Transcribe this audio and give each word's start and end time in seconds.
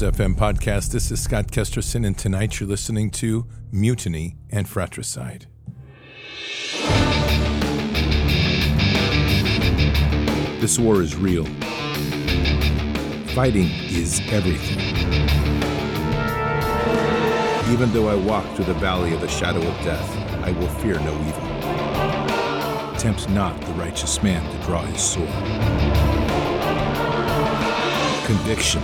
FM 0.00 0.36
podcast. 0.36 0.92
This 0.92 1.10
is 1.10 1.20
Scott 1.20 1.48
Kesterson, 1.48 2.06
and 2.06 2.16
tonight 2.16 2.60
you're 2.60 2.68
listening 2.68 3.10
to 3.12 3.46
Mutiny 3.72 4.36
and 4.48 4.68
Fratricide. 4.68 5.46
This 10.60 10.78
war 10.78 11.02
is 11.02 11.16
real. 11.16 11.46
Fighting 13.34 13.70
is 13.88 14.20
everything. 14.30 14.78
Even 17.72 17.90
though 17.92 18.08
I 18.08 18.14
walk 18.14 18.46
through 18.54 18.66
the 18.66 18.74
valley 18.74 19.14
of 19.14 19.20
the 19.20 19.28
shadow 19.28 19.60
of 19.60 19.84
death, 19.84 20.16
I 20.44 20.52
will 20.52 20.68
fear 20.68 21.00
no 21.00 21.12
evil. 21.26 22.98
Tempt 22.98 23.28
not 23.30 23.60
the 23.60 23.72
righteous 23.72 24.22
man 24.22 24.48
to 24.52 24.66
draw 24.66 24.82
his 24.82 25.02
sword. 25.02 25.28
Conviction 28.26 28.82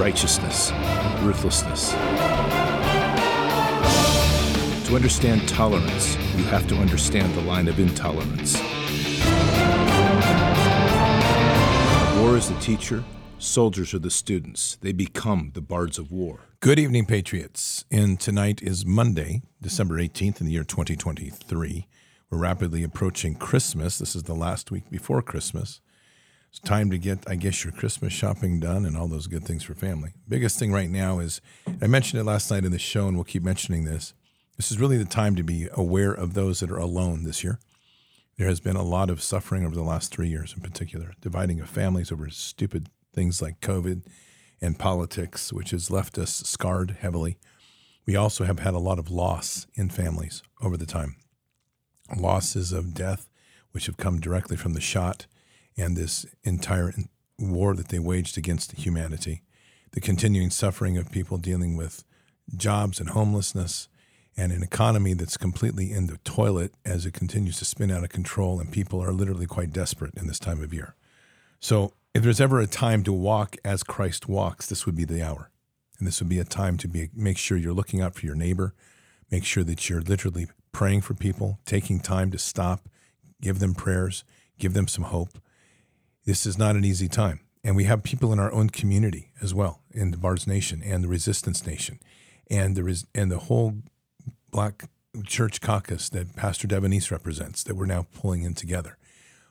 righteousness, 0.00 0.72
ruthlessness. 1.20 1.90
To 4.88 4.96
understand 4.96 5.46
tolerance, 5.46 6.16
you 6.36 6.44
have 6.44 6.66
to 6.68 6.74
understand 6.76 7.34
the 7.34 7.42
line 7.42 7.68
of 7.68 7.78
intolerance. 7.78 8.58
War 12.18 12.38
is 12.38 12.48
the 12.48 12.58
teacher, 12.60 13.04
soldiers 13.38 13.92
are 13.92 13.98
the 13.98 14.10
students. 14.10 14.78
They 14.80 14.92
become 14.92 15.50
the 15.52 15.60
bards 15.60 15.98
of 15.98 16.10
war. 16.10 16.40
Good 16.60 16.78
evening, 16.78 17.04
Patriots. 17.04 17.84
And 17.90 18.18
tonight 18.18 18.62
is 18.62 18.86
Monday, 18.86 19.42
December 19.60 19.98
18th 19.98 20.40
in 20.40 20.46
the 20.46 20.52
year 20.52 20.64
2023. 20.64 21.86
We're 22.30 22.38
rapidly 22.38 22.82
approaching 22.82 23.34
Christmas. 23.34 23.98
This 23.98 24.16
is 24.16 24.22
the 24.22 24.34
last 24.34 24.70
week 24.70 24.88
before 24.88 25.20
Christmas. 25.20 25.82
It's 26.50 26.58
time 26.58 26.90
to 26.90 26.98
get, 26.98 27.18
I 27.28 27.36
guess, 27.36 27.62
your 27.62 27.72
Christmas 27.72 28.12
shopping 28.12 28.58
done 28.58 28.84
and 28.84 28.96
all 28.96 29.06
those 29.06 29.28
good 29.28 29.44
things 29.44 29.62
for 29.62 29.74
family. 29.74 30.14
Biggest 30.28 30.58
thing 30.58 30.72
right 30.72 30.90
now 30.90 31.20
is, 31.20 31.40
I 31.80 31.86
mentioned 31.86 32.20
it 32.20 32.24
last 32.24 32.50
night 32.50 32.64
in 32.64 32.72
the 32.72 32.78
show, 32.78 33.06
and 33.06 33.16
we'll 33.16 33.22
keep 33.22 33.44
mentioning 33.44 33.84
this. 33.84 34.14
This 34.56 34.72
is 34.72 34.80
really 34.80 34.98
the 34.98 35.04
time 35.04 35.36
to 35.36 35.44
be 35.44 35.68
aware 35.74 36.12
of 36.12 36.34
those 36.34 36.58
that 36.58 36.70
are 36.72 36.76
alone 36.76 37.22
this 37.22 37.44
year. 37.44 37.60
There 38.36 38.48
has 38.48 38.58
been 38.58 38.74
a 38.74 38.82
lot 38.82 39.10
of 39.10 39.22
suffering 39.22 39.64
over 39.64 39.76
the 39.76 39.84
last 39.84 40.12
three 40.12 40.28
years, 40.28 40.52
in 40.52 40.60
particular, 40.60 41.14
dividing 41.20 41.60
of 41.60 41.70
families 41.70 42.10
over 42.10 42.28
stupid 42.30 42.88
things 43.14 43.40
like 43.40 43.60
COVID 43.60 44.02
and 44.60 44.76
politics, 44.76 45.52
which 45.52 45.70
has 45.70 45.88
left 45.88 46.18
us 46.18 46.34
scarred 46.34 46.96
heavily. 46.98 47.38
We 48.06 48.16
also 48.16 48.42
have 48.44 48.58
had 48.58 48.74
a 48.74 48.78
lot 48.78 48.98
of 48.98 49.08
loss 49.08 49.68
in 49.74 49.88
families 49.88 50.42
over 50.60 50.76
the 50.76 50.84
time. 50.84 51.14
Losses 52.16 52.72
of 52.72 52.92
death, 52.92 53.30
which 53.70 53.86
have 53.86 53.96
come 53.96 54.18
directly 54.18 54.56
from 54.56 54.72
the 54.72 54.80
shot 54.80 55.26
and 55.76 55.96
this 55.96 56.26
entire 56.44 56.92
war 57.38 57.74
that 57.74 57.88
they 57.88 57.98
waged 57.98 58.36
against 58.36 58.72
humanity, 58.72 59.42
the 59.92 60.00
continuing 60.00 60.50
suffering 60.50 60.96
of 60.96 61.10
people 61.10 61.38
dealing 61.38 61.76
with 61.76 62.04
jobs 62.56 63.00
and 63.00 63.10
homelessness, 63.10 63.88
and 64.36 64.52
an 64.52 64.62
economy 64.62 65.14
that's 65.14 65.36
completely 65.36 65.92
in 65.92 66.06
the 66.06 66.18
toilet 66.18 66.72
as 66.84 67.04
it 67.04 67.12
continues 67.12 67.58
to 67.58 67.64
spin 67.64 67.90
out 67.90 68.04
of 68.04 68.10
control, 68.10 68.60
and 68.60 68.72
people 68.72 69.02
are 69.02 69.12
literally 69.12 69.46
quite 69.46 69.72
desperate 69.72 70.14
in 70.16 70.26
this 70.26 70.38
time 70.38 70.62
of 70.62 70.72
year. 70.72 70.94
So, 71.60 71.92
if 72.12 72.24
there's 72.24 72.40
ever 72.40 72.58
a 72.58 72.66
time 72.66 73.04
to 73.04 73.12
walk 73.12 73.56
as 73.64 73.84
Christ 73.84 74.28
walks, 74.28 74.66
this 74.66 74.84
would 74.84 74.96
be 74.96 75.04
the 75.04 75.22
hour. 75.22 75.50
And 75.98 76.08
this 76.08 76.20
would 76.20 76.28
be 76.28 76.40
a 76.40 76.44
time 76.44 76.76
to 76.78 76.88
be, 76.88 77.10
make 77.14 77.38
sure 77.38 77.56
you're 77.56 77.72
looking 77.72 78.00
out 78.00 78.14
for 78.14 78.26
your 78.26 78.34
neighbor, 78.34 78.74
make 79.30 79.44
sure 79.44 79.62
that 79.62 79.88
you're 79.88 80.00
literally 80.00 80.48
praying 80.72 81.02
for 81.02 81.14
people, 81.14 81.60
taking 81.66 82.00
time 82.00 82.30
to 82.32 82.38
stop, 82.38 82.88
give 83.40 83.60
them 83.60 83.74
prayers, 83.74 84.24
give 84.58 84.72
them 84.72 84.88
some 84.88 85.04
hope, 85.04 85.38
this 86.24 86.46
is 86.46 86.58
not 86.58 86.76
an 86.76 86.84
easy 86.84 87.08
time. 87.08 87.40
And 87.62 87.76
we 87.76 87.84
have 87.84 88.02
people 88.02 88.32
in 88.32 88.38
our 88.38 88.52
own 88.52 88.70
community 88.70 89.32
as 89.42 89.52
well, 89.52 89.82
in 89.90 90.12
the 90.12 90.16
Bards 90.16 90.46
Nation 90.46 90.82
and 90.82 91.04
the 91.04 91.08
Resistance 91.08 91.66
Nation, 91.66 92.00
and 92.50 92.74
there 92.74 92.88
is 92.88 93.06
and 93.14 93.30
the 93.30 93.38
whole 93.38 93.74
Black 94.50 94.88
Church 95.26 95.60
Caucus 95.60 96.08
that 96.10 96.36
Pastor 96.36 96.66
Devonese 96.66 97.10
represents 97.10 97.62
that 97.64 97.76
we're 97.76 97.86
now 97.86 98.06
pulling 98.14 98.44
in 98.44 98.54
together. 98.54 98.96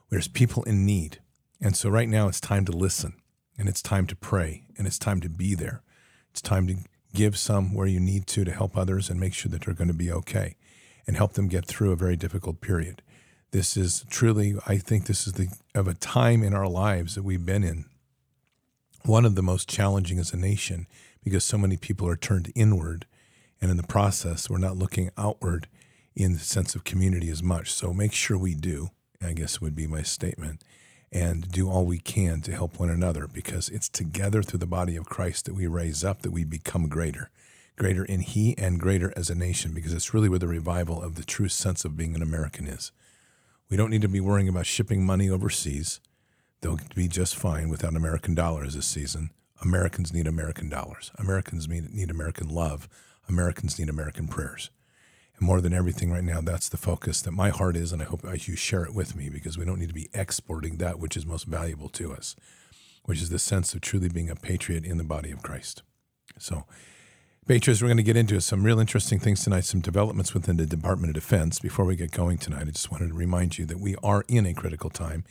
There's 0.09 0.27
people 0.27 0.63
in 0.63 0.85
need, 0.87 1.19
and 1.61 1.75
so 1.75 1.89
right 1.89 2.09
now 2.09 2.27
it's 2.27 2.39
time 2.39 2.65
to 2.65 2.71
listen, 2.71 3.13
and 3.59 3.69
it's 3.69 3.83
time 3.83 4.07
to 4.07 4.15
pray, 4.15 4.63
and 4.75 4.87
it's 4.87 4.97
time 4.97 5.21
to 5.21 5.29
be 5.29 5.53
there. 5.53 5.83
It's 6.31 6.41
time 6.41 6.65
to 6.67 6.77
give 7.13 7.37
some 7.37 7.75
where 7.75 7.87
you 7.87 7.99
need 7.99 8.25
to 8.27 8.43
to 8.43 8.51
help 8.51 8.75
others 8.75 9.09
and 9.09 9.19
make 9.19 9.33
sure 9.33 9.51
that 9.51 9.65
they're 9.65 9.73
going 9.75 9.87
to 9.87 9.93
be 9.93 10.11
okay, 10.11 10.55
and 11.05 11.15
help 11.15 11.33
them 11.33 11.47
get 11.47 11.65
through 11.65 11.91
a 11.91 11.95
very 11.95 12.15
difficult 12.15 12.59
period. 12.59 13.03
This 13.51 13.75
is 13.75 14.05
truly, 14.09 14.55
I 14.67 14.77
think, 14.77 15.05
this 15.05 15.25
is 15.25 15.33
the 15.33 15.47
of 15.73 15.87
a 15.87 15.93
time 15.95 16.43
in 16.43 16.53
our 16.53 16.67
lives 16.67 17.15
that 17.15 17.23
we've 17.23 17.45
been 17.45 17.63
in. 17.63 17.85
One 19.03 19.25
of 19.25 19.35
the 19.35 19.41
most 19.41 19.67
challenging 19.67 20.19
as 20.19 20.33
a 20.33 20.37
nation 20.37 20.87
because 21.23 21.43
so 21.43 21.57
many 21.57 21.75
people 21.75 22.07
are 22.07 22.15
turned 22.15 22.51
inward, 22.55 23.05
and 23.61 23.71
in 23.71 23.77
the 23.77 23.83
process, 23.83 24.49
we're 24.49 24.57
not 24.57 24.77
looking 24.77 25.09
outward 25.17 25.67
in 26.15 26.33
the 26.33 26.39
sense 26.39 26.75
of 26.75 26.83
community 26.83 27.29
as 27.29 27.41
much. 27.41 27.71
So 27.71 27.93
make 27.93 28.13
sure 28.13 28.37
we 28.37 28.55
do. 28.55 28.89
I 29.21 29.33
guess 29.33 29.59
would 29.59 29.75
be 29.75 29.87
my 29.87 30.01
statement, 30.01 30.63
and 31.11 31.51
do 31.51 31.69
all 31.69 31.85
we 31.85 31.97
can 31.99 32.41
to 32.41 32.53
help 32.53 32.79
one 32.79 32.89
another 32.89 33.27
because 33.27 33.67
it's 33.67 33.89
together 33.89 34.41
through 34.41 34.59
the 34.59 34.65
body 34.65 34.95
of 34.95 35.09
Christ 35.09 35.45
that 35.45 35.55
we 35.55 35.67
raise 35.67 36.03
up, 36.05 36.21
that 36.21 36.31
we 36.31 36.45
become 36.45 36.87
greater 36.87 37.29
greater 37.79 38.03
in 38.03 38.19
He 38.19 38.55
and 38.57 38.79
greater 38.79 39.11
as 39.15 39.29
a 39.29 39.35
nation, 39.35 39.73
because 39.73 39.93
it's 39.93 40.13
really 40.13 40.29
where 40.29 40.37
the 40.37 40.47
revival 40.47 41.01
of 41.01 41.15
the 41.15 41.23
true 41.23 41.47
sense 41.47 41.85
of 41.85 41.97
being 41.97 42.13
an 42.13 42.21
American 42.21 42.67
is. 42.67 42.91
We 43.69 43.77
don't 43.77 43.91
need 43.91 44.01
to 44.01 44.07
be 44.07 44.19
worrying 44.19 44.49
about 44.49 44.65
shipping 44.65 45.05
money 45.05 45.29
overseas. 45.29 45.99
They'll 46.61 46.79
be 46.95 47.07
just 47.07 47.35
fine 47.35 47.69
without 47.69 47.95
American 47.95 48.33
dollars 48.33 48.73
this 48.73 48.87
season. 48.87 49.29
Americans 49.61 50.11
need 50.11 50.25
American 50.25 50.69
dollars. 50.69 51.11
Americans 51.19 51.67
need 51.67 52.09
American 52.09 52.49
love. 52.49 52.89
Americans 53.27 53.77
need 53.77 53.89
American 53.89 54.27
prayers. 54.27 54.71
And 55.37 55.45
more 55.45 55.61
than 55.61 55.73
everything 55.73 56.11
right 56.11 56.23
now, 56.23 56.41
that's 56.41 56.67
the 56.67 56.77
focus 56.77 57.21
that 57.21 57.31
my 57.31 57.49
heart 57.49 57.75
is, 57.75 57.93
and 57.93 58.01
I 58.01 58.05
hope 58.05 58.23
you 58.47 58.55
share 58.55 58.83
it 58.83 58.95
with 58.95 59.15
me 59.15 59.29
because 59.29 59.57
we 59.57 59.65
don't 59.65 59.79
need 59.79 59.89
to 59.89 59.93
be 59.93 60.09
exporting 60.13 60.77
that 60.77 60.99
which 60.99 61.15
is 61.15 61.25
most 61.25 61.45
valuable 61.45 61.89
to 61.89 62.11
us, 62.11 62.35
which 63.05 63.21
is 63.21 63.29
the 63.29 63.39
sense 63.39 63.75
of 63.75 63.81
truly 63.81 64.09
being 64.09 64.29
a 64.31 64.35
patriot 64.35 64.83
in 64.83 64.97
the 64.97 65.03
body 65.03 65.29
of 65.31 65.43
Christ. 65.43 65.83
So, 66.39 66.65
Patriots, 67.47 67.81
we're 67.81 67.87
going 67.87 67.97
to 67.97 68.03
get 68.03 68.15
into 68.15 68.39
some 68.41 68.63
real 68.63 68.79
interesting 68.79 69.17
things 69.17 69.43
tonight, 69.43 69.65
some 69.65 69.81
developments 69.81 70.35
within 70.35 70.57
the 70.57 70.67
Department 70.67 71.09
of 71.09 71.15
Defense. 71.15 71.57
Before 71.57 71.83
we 71.83 71.95
get 71.95 72.11
going 72.11 72.37
tonight, 72.37 72.67
I 72.67 72.71
just 72.71 72.91
wanted 72.91 73.07
to 73.07 73.15
remind 73.15 73.57
you 73.57 73.65
that 73.65 73.79
we 73.79 73.95
are 74.03 74.23
in 74.27 74.45
a 74.45 74.53
critical 74.53 74.91
time. 74.91 75.23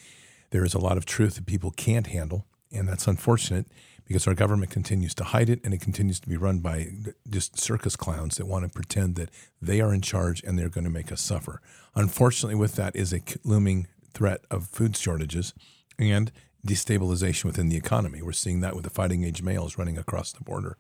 There 0.51 0.65
is 0.65 0.75
a 0.75 0.81
lot 0.81 0.97
of 0.97 1.07
truth 1.07 1.37
that 1.37 1.47
people 1.47 1.71
can't 1.71 2.09
handle, 2.09 2.45
and 2.73 2.89
that's 2.89 3.07
unfortunate 3.07 3.67
because 4.05 4.27
our 4.27 4.35
government 4.35 4.73
continues 4.73 5.15
to 5.15 5.25
hide 5.25 5.49
it 5.49 5.61
and 5.63 5.73
it 5.73 5.81
continues 5.81 6.19
to 6.19 6.29
be 6.29 6.37
run 6.37 6.59
by 6.59 6.89
just 7.31 7.61
circus 7.61 7.95
clowns 7.95 8.37
that 8.37 8.47
want 8.47 8.65
to 8.65 8.71
pretend 8.71 9.15
that 9.15 9.31
they 9.63 9.81
are 9.81 9.95
in 9.95 10.01
charge 10.01 10.43
and 10.43 10.59
they're 10.59 10.69
going 10.69 10.85
to 10.85 10.91
make 10.91 11.13
us 11.13 11.21
suffer. 11.21 11.61
Unfortunately, 11.95 12.57
with 12.57 12.75
that 12.75 12.97
is 12.97 13.13
a 13.13 13.23
looming 13.45 13.87
threat 14.13 14.41
of 14.51 14.67
food 14.67 14.97
shortages 14.97 15.55
and 16.01 16.33
destabilization 16.67 17.45
within 17.45 17.69
the 17.69 17.77
economy. 17.77 18.23
We're 18.23 18.33
seeing 18.33 18.61
that 18.61 18.75
with 18.75 18.85
the 18.85 18.91
fighting 18.91 19.23
age 19.23 19.43
males 19.43 19.79
running 19.79 19.99
across 19.99 20.33
the 20.33 20.43
border 20.43 20.79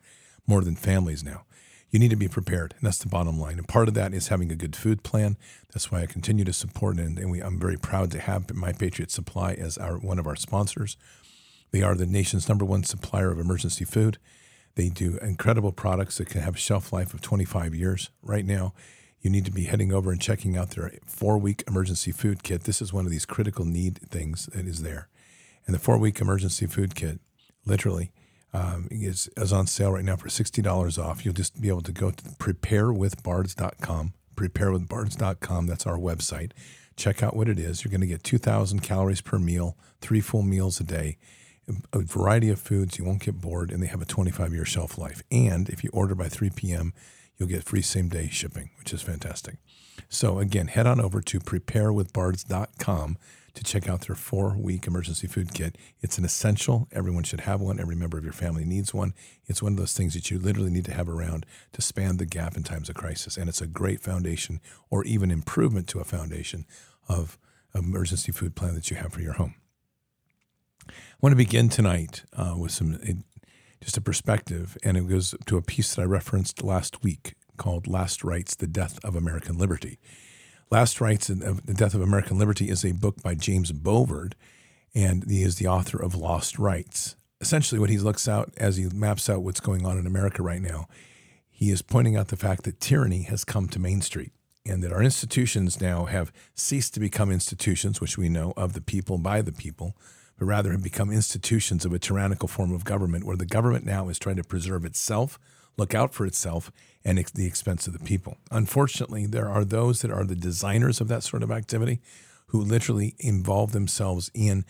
more 0.49 0.63
than 0.63 0.75
families 0.75 1.23
now. 1.23 1.45
You 1.91 1.99
need 1.99 2.11
to 2.11 2.17
be 2.17 2.29
prepared, 2.29 2.75
and 2.77 2.87
that's 2.87 2.99
the 2.99 3.09
bottom 3.09 3.39
line. 3.39 3.59
And 3.59 3.69
part 3.69 3.89
of 3.89 3.95
that 3.95 4.13
is 4.13 4.29
having 4.29 4.51
a 4.51 4.57
good 4.57 4.77
food 4.77 5.03
plan. 5.03 5.37
That's 5.73 5.91
why 5.91 6.03
I 6.03 6.07
continue 6.07 6.45
to 6.45 6.53
support, 6.53 6.99
and, 6.99 7.19
and 7.19 7.31
we, 7.31 7.41
I'm 7.41 7.59
very 7.59 7.79
proud 7.79 8.11
to 8.11 8.21
have 8.21 8.53
My 8.55 8.73
Patriot 8.73 9.11
Supply 9.11 9.53
as 9.53 9.79
our 9.79 9.97
one 9.97 10.19
of 10.19 10.27
our 10.27 10.37
sponsors. 10.37 10.97
They 11.71 11.83
are 11.83 11.95
the 11.95 12.07
nation's 12.07 12.49
number 12.49 12.65
one 12.65 12.83
supplier 12.83 13.31
of 13.31 13.39
emergency 13.39 13.85
food. 13.85 14.19
They 14.75 14.89
do 14.89 15.19
incredible 15.19 15.73
products 15.73 16.19
that 16.19 16.29
can 16.29 16.43
have 16.43 16.57
a 16.57 16.59
shelf 16.59 16.93
life 16.93 17.15
of 17.15 17.21
25 17.21 17.75
years. 17.75 18.11
Right 18.23 18.45
now, 18.45 18.75
you 19.21 19.31
need 19.31 19.45
to 19.47 19.51
be 19.51 19.65
heading 19.65 19.93
over 19.93 20.13
and 20.13 20.21
checking 20.21 20.57
out 20.57 20.71
their 20.71 20.93
four 21.07 21.39
week 21.39 21.65
emergency 21.67 22.13
food 22.13 22.43
kit. 22.43 22.65
This 22.65 22.81
is 22.81 22.93
one 22.93 23.05
of 23.05 23.11
these 23.11 23.27
critical 23.27 23.65
need 23.65 23.99
things 24.09 24.47
that 24.55 24.67
is 24.67 24.83
there. 24.83 25.09
And 25.67 25.75
the 25.75 25.81
four 25.81 25.99
week 25.99 26.21
emergency 26.21 26.67
food 26.67 26.95
kit, 26.95 27.19
literally, 27.67 28.13
um, 28.53 28.89
is, 28.91 29.29
is 29.37 29.53
on 29.53 29.67
sale 29.67 29.93
right 29.93 30.05
now 30.05 30.17
for 30.17 30.29
$60 30.29 31.03
off. 31.03 31.25
You'll 31.25 31.35
just 31.35 31.61
be 31.61 31.69
able 31.69 31.83
to 31.83 31.93
go 31.93 32.11
to 32.11 32.23
preparewithbards.com. 32.25 34.13
Preparewithbards.com, 34.35 35.67
that's 35.67 35.87
our 35.87 35.99
website. 35.99 36.53
Check 36.97 37.23
out 37.23 37.37
what 37.37 37.49
it 37.49 37.59
is. 37.59 37.85
You're 37.85 37.91
going 37.91 38.01
to 38.01 38.07
get 38.07 38.25
2,000 38.25 38.81
calories 38.81 39.21
per 39.21 39.39
meal, 39.39 39.77
three 40.01 40.21
full 40.21 40.43
meals 40.43 40.81
a 40.81 40.85
day, 40.85 41.19
a 41.93 42.01
variety 42.01 42.49
of 42.49 42.59
foods. 42.59 42.99
You 42.99 43.05
won't 43.05 43.23
get 43.23 43.41
bored, 43.41 43.71
and 43.71 43.83
they 43.83 43.87
have 43.87 44.03
a 44.03 44.07
25 44.07 44.53
year 44.53 44.65
shelf 44.65 44.99
life. 44.99 45.23
And 45.31 45.69
if 45.69 45.85
you 45.85 45.91
order 45.93 46.15
by 46.15 46.29
3 46.29 46.51
p.m., 46.51 46.93
you'll 47.37 47.49
get 47.49 47.65
free 47.65 47.83
same 47.83 48.09
day 48.09 48.29
shipping, 48.29 48.71
which 48.79 48.93
is 48.93 49.03
fantastic. 49.03 49.57
So, 50.09 50.39
again, 50.39 50.69
head 50.69 50.87
on 50.87 51.01
over 51.01 51.21
to 51.21 51.39
preparewithbards.com 51.39 53.19
to 53.59 53.65
check 53.65 53.89
out 53.89 54.03
their 54.03 54.15
four 54.17 54.57
week 54.57 54.87
emergency 54.87 55.27
food 55.27 55.53
kit. 55.53 55.77
It's 56.01 56.17
an 56.17 56.25
essential. 56.25 56.89
Everyone 56.93 57.25
should 57.25 57.41
have 57.41 57.61
one. 57.61 57.81
Every 57.81 57.97
member 57.97 58.17
of 58.17 58.25
your 58.25 58.33
family 58.33 58.65
needs 58.65 58.95
one. 58.95 59.15
It's 59.47 59.63
one 59.63 59.73
of 59.73 59.79
those 59.79 59.95
things 59.95 60.15
that 60.15 60.31
you 60.31 60.39
literally 60.39 60.71
need 60.71 60.85
to 60.87 60.95
have 60.95 61.09
around 61.09 61.45
to 61.73 61.83
span 61.83 62.17
the 62.17 62.27
gap 62.27 62.57
in 62.57 62.63
times 62.63 62.89
of 62.89 62.95
crisis. 62.95 63.37
And 63.37 63.49
it's 63.49 63.61
a 63.61 63.67
great 63.67 64.01
foundation 64.01 64.61
or 64.91 65.05
even 65.05 65.31
improvement 65.31 65.89
to 65.89 65.99
a 65.99 66.05
foundation 66.05 66.67
of 67.09 67.37
emergency 67.75 68.33
food 68.33 68.55
plan 68.55 68.75
that 68.75 68.91
you 68.91 68.97
have 68.97 69.13
for 69.13 69.21
your 69.21 69.35
home. 69.35 69.57
I 70.89 70.93
want 71.21 71.33
to 71.33 71.37
begin 71.37 71.69
tonight 71.69 72.23
uh, 72.33 72.55
with 72.57 72.71
some 72.71 72.95
uh, 72.95 73.13
just 73.83 73.97
a 73.97 74.01
perspective, 74.01 74.77
and 74.85 74.97
it 74.97 75.09
goes 75.09 75.35
to 75.47 75.57
a 75.57 75.63
piece 75.63 75.95
that 75.95 76.03
I 76.03 76.05
referenced 76.05 76.63
last 76.63 77.03
week 77.03 77.35
called 77.57 77.87
Last 77.87 78.25
Rights 78.25 78.55
The 78.55 78.67
Death 78.67 78.99
of 79.05 79.17
American 79.17 79.59
Liberty. 79.59 79.99
Last 80.71 81.01
Rights 81.01 81.31
and 81.31 81.41
The 81.41 81.73
Death 81.73 81.95
of 81.95 82.03
American 82.03 82.39
Liberty 82.39 82.69
is 82.69 82.85
a 82.85 82.93
book 82.93 83.23
by 83.23 83.35
James 83.35 83.73
Bovard, 83.73 84.35
and 84.95 85.25
he 85.29 85.43
is 85.43 85.57
the 85.57 85.67
author 85.67 85.99
of 85.99 86.15
Lost 86.15 86.59
Rights. 86.59 87.17
Essentially, 87.41 87.79
what 87.79 87.89
he 87.89 87.97
looks 87.97 88.29
out 88.29 88.53
as 88.59 88.77
he 88.77 88.87
maps 88.91 89.31
out 89.31 89.43
what's 89.43 89.61
going 89.61 89.87
on 89.87 89.97
in 89.97 90.07
America 90.07 90.43
right 90.43 90.61
now, 90.61 90.87
he 91.51 91.71
is 91.71 91.81
pointing 91.81 92.17
out 92.17 92.29
the 92.29 92.37
fact 92.37 92.65
that 92.65 92.81
tyranny 92.81 93.23
has 93.23 93.45
come 93.45 93.67
to 93.69 93.79
Main 93.79 94.03
Street 94.03 94.33
and 94.67 94.83
that 94.83 94.93
our 94.93 95.03
institutions 95.03 95.81
now 95.81 96.05
have 96.05 96.33
ceased 96.55 96.93
to 96.95 97.01
become 97.01 97.31
institutions, 97.31 98.03
which 98.03 98.19
we 98.19 98.29
know 98.29 98.53
of 98.55 98.75
the 98.75 98.83
people 98.83 99.17
by 99.17 99.41
the 99.41 99.53
people, 99.53 99.97
but 100.39 100.47
rather 100.47 100.73
have 100.73 100.83
become 100.83 101.11
institutions 101.11 101.85
of 101.85 101.93
a 101.93 101.99
tyrannical 101.99 102.49
form 102.49 102.73
of 102.73 102.85
government 102.85 103.25
where 103.25 103.37
the 103.37 103.47
government 103.47 103.85
now 103.85 104.09
is 104.09 104.19
trying 104.19 104.37
to 104.37 104.45
preserve 104.45 104.85
itself, 104.85 105.39
look 105.77 105.95
out 105.95 106.15
for 106.15 106.25
itself, 106.27 106.71
and 107.05 107.19
at 107.19 107.27
the 107.35 107.47
expense 107.47 107.87
of 107.87 107.93
the 107.93 108.05
people. 108.05 108.37
Unfortunately, 108.51 109.27
there 109.27 109.49
are 109.49 109.65
those 109.65 110.03
that 110.03 110.11
are 110.11 110.25
the 110.25 110.37
designers 110.37 111.01
of 111.01 111.09
that 111.09 111.23
sort 111.23 111.43
of 111.43 111.51
activity 111.51 112.01
who 112.49 112.61
literally 112.61 113.15
involve 113.19 113.73
themselves 113.73 114.31
in 114.35 114.65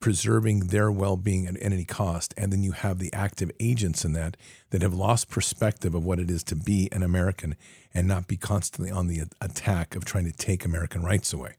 preserving 0.00 0.66
their 0.66 0.92
well-being 0.92 1.46
at 1.46 1.56
any 1.62 1.84
cost 1.84 2.34
and 2.36 2.52
then 2.52 2.62
you 2.62 2.72
have 2.72 2.98
the 2.98 3.10
active 3.14 3.50
agents 3.58 4.04
in 4.04 4.12
that 4.12 4.36
that 4.68 4.82
have 4.82 4.92
lost 4.92 5.30
perspective 5.30 5.94
of 5.94 6.04
what 6.04 6.18
it 6.18 6.30
is 6.30 6.44
to 6.44 6.54
be 6.54 6.90
an 6.92 7.02
american 7.02 7.56
and 7.94 8.06
not 8.06 8.26
be 8.26 8.36
constantly 8.36 8.90
on 8.90 9.06
the 9.06 9.22
attack 9.40 9.96
of 9.96 10.04
trying 10.04 10.26
to 10.26 10.36
take 10.36 10.62
american 10.62 11.02
rights 11.02 11.32
away 11.32 11.54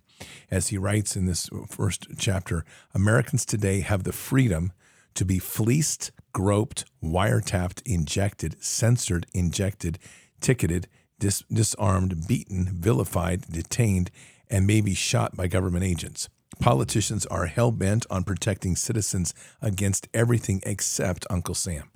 as 0.50 0.68
he 0.68 0.78
writes 0.78 1.16
in 1.16 1.26
this 1.26 1.50
first 1.68 2.08
chapter 2.18 2.66
americans 2.94 3.46
today 3.46 3.82
have 3.82 4.04
the 4.04 4.14
freedom 4.14 4.72
to 5.14 5.26
be 5.26 5.40
fleeced 5.40 6.12
groped 6.34 6.86
wiretapped 7.04 7.82
injected 7.86 8.62
censored 8.64 9.26
injected 9.34 9.98
ticketed 10.42 10.88
dis- 11.20 11.44
disarmed 11.52 12.28
beaten 12.28 12.70
vilified 12.72 13.42
detained 13.52 14.12
and 14.50 14.68
maybe 14.68 14.94
shot 14.94 15.36
by 15.36 15.48
government 15.48 15.84
agents 15.84 16.30
Politicians 16.60 17.26
are 17.26 17.48
hell 17.48 17.72
bent 17.72 18.06
on 18.10 18.24
protecting 18.24 18.76
citizens 18.76 19.34
against 19.62 20.08
everything 20.14 20.62
except 20.66 21.26
Uncle 21.30 21.56
Sam. 21.56 21.92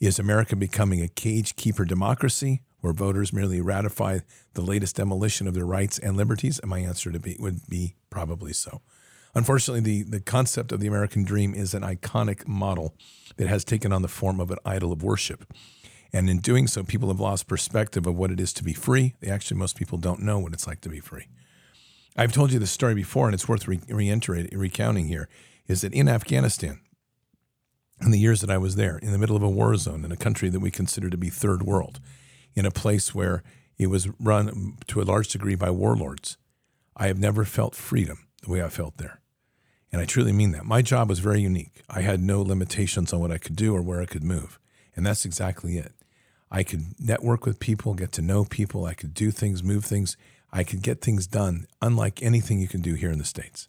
Is 0.00 0.18
America 0.18 0.56
becoming 0.56 1.00
a 1.00 1.08
cage 1.08 1.56
keeper 1.56 1.84
democracy 1.84 2.62
where 2.84 2.92
voters 2.92 3.32
merely 3.32 3.62
ratify 3.62 4.18
the 4.52 4.60
latest 4.60 4.96
demolition 4.96 5.48
of 5.48 5.54
their 5.54 5.64
rights 5.64 5.98
and 5.98 6.16
liberties? 6.16 6.58
And 6.58 6.68
my 6.68 6.80
answer 6.80 7.10
to 7.10 7.18
be 7.18 7.36
would 7.40 7.66
be 7.66 7.96
probably 8.10 8.52
so. 8.52 8.82
Unfortunately, 9.34 9.80
the, 9.80 10.02
the 10.02 10.20
concept 10.20 10.70
of 10.70 10.80
the 10.80 10.86
American 10.86 11.24
dream 11.24 11.54
is 11.54 11.72
an 11.72 11.82
iconic 11.82 12.46
model 12.46 12.94
that 13.36 13.48
has 13.48 13.64
taken 13.64 13.90
on 13.90 14.02
the 14.02 14.08
form 14.08 14.38
of 14.38 14.50
an 14.50 14.58
idol 14.64 14.92
of 14.92 15.02
worship. 15.02 15.52
And 16.12 16.28
in 16.30 16.38
doing 16.38 16.66
so, 16.66 16.84
people 16.84 17.08
have 17.08 17.18
lost 17.18 17.48
perspective 17.48 18.06
of 18.06 18.14
what 18.14 18.30
it 18.30 18.38
is 18.38 18.52
to 18.52 18.62
be 18.62 18.74
free. 18.74 19.14
They 19.20 19.30
actually, 19.30 19.56
most 19.56 19.76
people 19.76 19.98
don't 19.98 20.20
know 20.20 20.38
what 20.38 20.52
it's 20.52 20.66
like 20.66 20.82
to 20.82 20.88
be 20.88 21.00
free. 21.00 21.26
I've 22.16 22.32
told 22.32 22.52
you 22.52 22.60
this 22.60 22.70
story 22.70 22.94
before, 22.94 23.26
and 23.26 23.34
it's 23.34 23.48
worth 23.48 23.66
re- 23.66 23.80
recounting 24.52 25.08
here. 25.08 25.28
Is 25.66 25.80
that 25.80 25.94
in 25.94 26.08
Afghanistan, 26.08 26.80
in 28.00 28.10
the 28.10 28.18
years 28.18 28.40
that 28.42 28.50
I 28.50 28.58
was 28.58 28.76
there, 28.76 28.98
in 28.98 29.10
the 29.10 29.18
middle 29.18 29.36
of 29.36 29.42
a 29.42 29.48
war 29.48 29.74
zone 29.76 30.04
in 30.04 30.12
a 30.12 30.16
country 30.16 30.50
that 30.50 30.60
we 30.60 30.70
consider 30.70 31.10
to 31.10 31.16
be 31.16 31.30
third 31.30 31.62
world, 31.62 31.98
in 32.54 32.66
a 32.66 32.70
place 32.70 33.14
where 33.14 33.42
it 33.78 33.88
was 33.88 34.08
run 34.20 34.76
to 34.86 35.00
a 35.00 35.04
large 35.04 35.28
degree 35.28 35.54
by 35.54 35.70
warlords, 35.70 36.36
I 36.96 37.08
have 37.08 37.18
never 37.18 37.44
felt 37.44 37.74
freedom 37.74 38.26
the 38.42 38.50
way 38.50 38.62
I 38.62 38.68
felt 38.68 38.98
there. 38.98 39.20
And 39.90 40.00
I 40.00 40.04
truly 40.06 40.32
mean 40.32 40.52
that. 40.52 40.64
My 40.64 40.82
job 40.82 41.08
was 41.08 41.20
very 41.20 41.40
unique. 41.40 41.82
I 41.88 42.00
had 42.00 42.20
no 42.20 42.42
limitations 42.42 43.12
on 43.12 43.20
what 43.20 43.30
I 43.30 43.38
could 43.38 43.56
do 43.56 43.74
or 43.74 43.82
where 43.82 44.00
I 44.00 44.06
could 44.06 44.24
move. 44.24 44.58
And 44.96 45.06
that's 45.06 45.24
exactly 45.24 45.76
it. 45.78 45.92
I 46.50 46.62
could 46.62 47.00
network 47.00 47.46
with 47.46 47.58
people, 47.58 47.94
get 47.94 48.12
to 48.12 48.22
know 48.22 48.44
people, 48.44 48.84
I 48.84 48.94
could 48.94 49.14
do 49.14 49.30
things, 49.30 49.62
move 49.62 49.84
things 49.84 50.16
I 50.54 50.62
could 50.62 50.82
get 50.82 51.00
things 51.00 51.26
done 51.26 51.66
unlike 51.82 52.22
anything 52.22 52.60
you 52.60 52.68
can 52.68 52.80
do 52.80 52.94
here 52.94 53.10
in 53.10 53.18
the 53.18 53.24
States. 53.24 53.68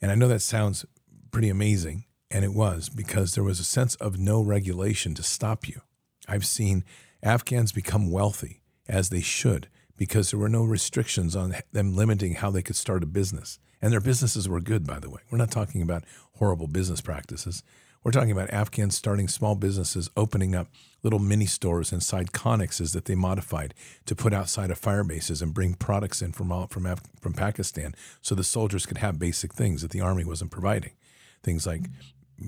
And 0.00 0.12
I 0.12 0.14
know 0.14 0.28
that 0.28 0.40
sounds 0.40 0.86
pretty 1.32 1.48
amazing, 1.48 2.04
and 2.30 2.44
it 2.44 2.54
was 2.54 2.88
because 2.88 3.34
there 3.34 3.42
was 3.42 3.58
a 3.58 3.64
sense 3.64 3.96
of 3.96 4.16
no 4.16 4.40
regulation 4.40 5.14
to 5.14 5.24
stop 5.24 5.66
you. 5.66 5.80
I've 6.28 6.46
seen 6.46 6.84
Afghans 7.26 7.72
become 7.72 8.12
wealthy, 8.12 8.62
as 8.88 9.08
they 9.08 9.20
should, 9.20 9.66
because 9.96 10.30
there 10.30 10.38
were 10.38 10.48
no 10.48 10.62
restrictions 10.62 11.34
on 11.34 11.56
them 11.72 11.96
limiting 11.96 12.34
how 12.34 12.52
they 12.52 12.62
could 12.62 12.76
start 12.76 13.02
a 13.02 13.06
business. 13.06 13.58
And 13.82 13.92
their 13.92 14.00
businesses 14.00 14.48
were 14.48 14.60
good, 14.60 14.86
by 14.86 15.00
the 15.00 15.10
way. 15.10 15.22
We're 15.28 15.38
not 15.38 15.50
talking 15.50 15.82
about 15.82 16.04
horrible 16.34 16.68
business 16.68 17.00
practices. 17.00 17.64
We're 18.04 18.12
talking 18.12 18.30
about 18.30 18.50
Afghans 18.50 18.96
starting 18.96 19.26
small 19.26 19.56
businesses, 19.56 20.08
opening 20.16 20.54
up 20.54 20.68
little 21.02 21.18
mini 21.18 21.46
stores 21.46 21.92
inside 21.92 22.30
connexes 22.30 22.92
that 22.92 23.06
they 23.06 23.16
modified 23.16 23.74
to 24.04 24.14
put 24.14 24.32
outside 24.32 24.70
of 24.70 24.78
fire 24.78 25.02
bases 25.02 25.42
and 25.42 25.52
bring 25.52 25.74
products 25.74 26.22
in 26.22 26.30
from 26.30 26.68
from 26.68 26.86
Af- 26.86 27.02
from 27.20 27.32
Pakistan, 27.32 27.96
so 28.22 28.36
the 28.36 28.44
soldiers 28.44 28.86
could 28.86 28.98
have 28.98 29.18
basic 29.18 29.52
things 29.52 29.82
that 29.82 29.90
the 29.90 30.00
army 30.00 30.24
wasn't 30.24 30.52
providing, 30.52 30.92
things 31.42 31.66
like 31.66 31.86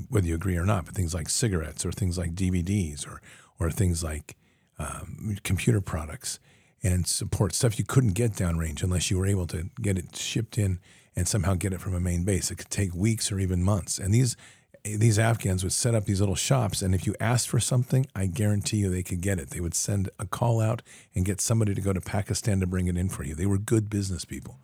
whether 0.09 0.29
you 0.29 0.37
agree 0.37 0.57
or 0.57 0.65
not, 0.65 0.85
but 0.85 0.95
things 0.95 1.15
like 1.15 1.29
cigarettes 1.29 1.85
or 1.85 1.91
things 1.91 2.17
like 2.17 2.37
DVDs 2.37 3.09
or 3.09 3.21
or 3.59 3.73
things 3.73 4.05
like 4.05 4.37
um, 4.79 5.37
computer 5.43 5.81
products 5.81 6.39
and 6.83 7.07
support 7.07 7.55
stuff 7.55 7.79
you 7.79 7.85
couldn't 7.85 8.13
get 8.13 8.33
downrange 8.33 8.83
unless 8.83 9.11
you 9.11 9.19
were 9.19 9.27
able 9.27 9.47
to 9.49 9.71
get 9.83 9.99
it 9.99 10.15
shipped 10.15 10.59
in 10.59 10.79
and 11.17 11.27
somehow 11.27 11.55
get 11.55 11.73
it 11.73 11.81
from 11.81 11.95
a 11.95 12.01
main 12.01 12.25
base. 12.25 12.51
It 12.51 12.59
could 12.59 12.71
take 12.71 12.95
weeks 12.95 13.33
or 13.33 13.41
even 13.41 13.63
months. 13.63 13.99
And 13.99 14.15
these 14.15 14.37
these 14.85 15.19
Afghans 15.19 15.65
would 15.65 15.73
set 15.73 15.95
up 15.95 16.05
these 16.05 16.21
little 16.21 16.37
shops, 16.37 16.83
and 16.83 16.95
if 16.95 17.07
you 17.07 17.15
asked 17.21 17.49
for 17.49 17.61
something, 17.61 18.07
I 18.15 18.27
guarantee 18.27 18.79
you 18.79 18.89
they 18.89 19.03
could 19.03 19.21
get 19.21 19.39
it. 19.39 19.51
They 19.51 19.61
would 19.61 19.75
send 19.75 20.09
a 20.19 20.25
call 20.25 20.61
out 20.61 20.83
and 21.15 21.25
get 21.25 21.41
somebody 21.41 21.75
to 21.75 21.81
go 21.81 21.93
to 21.93 22.01
Pakistan 22.01 22.61
to 22.61 22.67
bring 22.67 22.87
it 22.87 22.97
in 22.97 23.09
for 23.09 23.25
you. 23.25 23.35
They 23.35 23.45
were 23.45 23.59
good 23.59 23.91
business 23.91 24.25
people. 24.25 24.59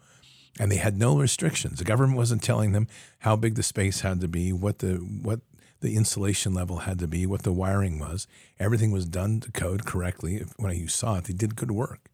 And 0.58 0.70
they 0.70 0.76
had 0.76 0.96
no 0.96 1.18
restrictions. 1.18 1.80
The 1.80 1.84
government 1.84 2.16
wasn't 2.16 2.42
telling 2.42 2.72
them 2.72 2.86
how 3.18 3.34
big 3.34 3.56
the 3.56 3.62
space 3.64 4.02
had 4.02 4.20
to 4.20 4.28
be, 4.28 4.52
what 4.52 4.78
the 4.78 4.94
what 4.94 5.40
the 5.84 5.96
insulation 5.96 6.54
level 6.54 6.78
had 6.78 6.98
to 6.98 7.06
be, 7.06 7.26
what 7.26 7.42
the 7.42 7.52
wiring 7.52 7.98
was. 7.98 8.26
Everything 8.58 8.90
was 8.90 9.06
done 9.06 9.40
to 9.40 9.52
code 9.52 9.84
correctly. 9.84 10.42
When 10.56 10.74
you 10.74 10.88
saw 10.88 11.18
it, 11.18 11.24
they 11.24 11.34
did 11.34 11.56
good 11.56 11.70
work. 11.70 12.08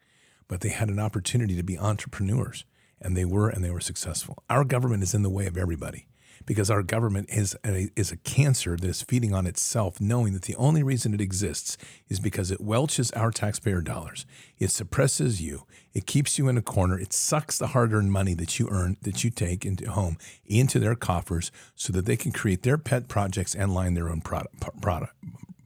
But 0.49 0.61
they 0.61 0.71
had 0.71 0.89
an 0.89 0.99
opportunity 0.99 1.55
to 1.57 1.63
be 1.63 1.79
entrepreneurs, 1.79 2.65
and 3.01 3.17
they 3.17 3.25
were, 3.25 3.49
and 3.49 3.65
they 3.65 3.71
were 3.71 3.81
successful. 3.81 4.43
Our 4.51 4.65
government 4.65 5.05
is 5.05 5.15
in 5.15 5.23
the 5.23 5.31
way 5.31 5.47
of 5.47 5.57
everybody 5.57 6.07
because 6.47 6.71
our 6.71 6.83
government 6.83 7.29
is 7.31 7.57
a, 7.65 7.91
is 7.97 8.11
a 8.11 8.17
cancer 8.17 8.77
that 8.77 8.89
is 8.89 9.03
feeding 9.03 9.35
on 9.35 9.47
itself, 9.47 10.01
knowing 10.01 10.33
that 10.33 10.43
the 10.43 10.57
only 10.57 10.83
reason 10.83 11.15
it 11.15 11.21
exists 11.21 11.77
is 12.09 12.21
because 12.21 12.51
it 12.51 12.61
welches 12.61 13.11
our 13.13 13.31
taxpayer 13.31 13.81
dollars. 13.81 14.27
It 14.59 14.71
suppresses 14.71 15.41
you. 15.41 15.67
It 15.93 16.07
keeps 16.07 16.39
you 16.39 16.49
in 16.49 16.57
a 16.57 16.63
corner. 16.63 16.99
It 16.99 17.13
sucks 17.13 17.59
the 17.59 17.69
hard-earned 17.69 18.13
money 18.13 18.35
that 18.35 18.59
you 18.59 18.69
earn, 18.71 18.97
that 19.03 19.23
you 19.25 19.31
take 19.31 19.65
into 19.65 19.91
home, 19.91 20.17
into 20.47 20.79
their 20.79 20.95
coffers, 20.95 21.51
so 21.75 21.93
that 21.93 22.07
they 22.07 22.17
can 22.17 22.33
create 22.33 22.63
their 22.63 22.79
pet 22.79 23.09
projects 23.09 23.55
and 23.55 23.75
line 23.75 23.95
their 23.95 24.09
own 24.09 24.21
product, 24.21 24.61
product 24.81 25.15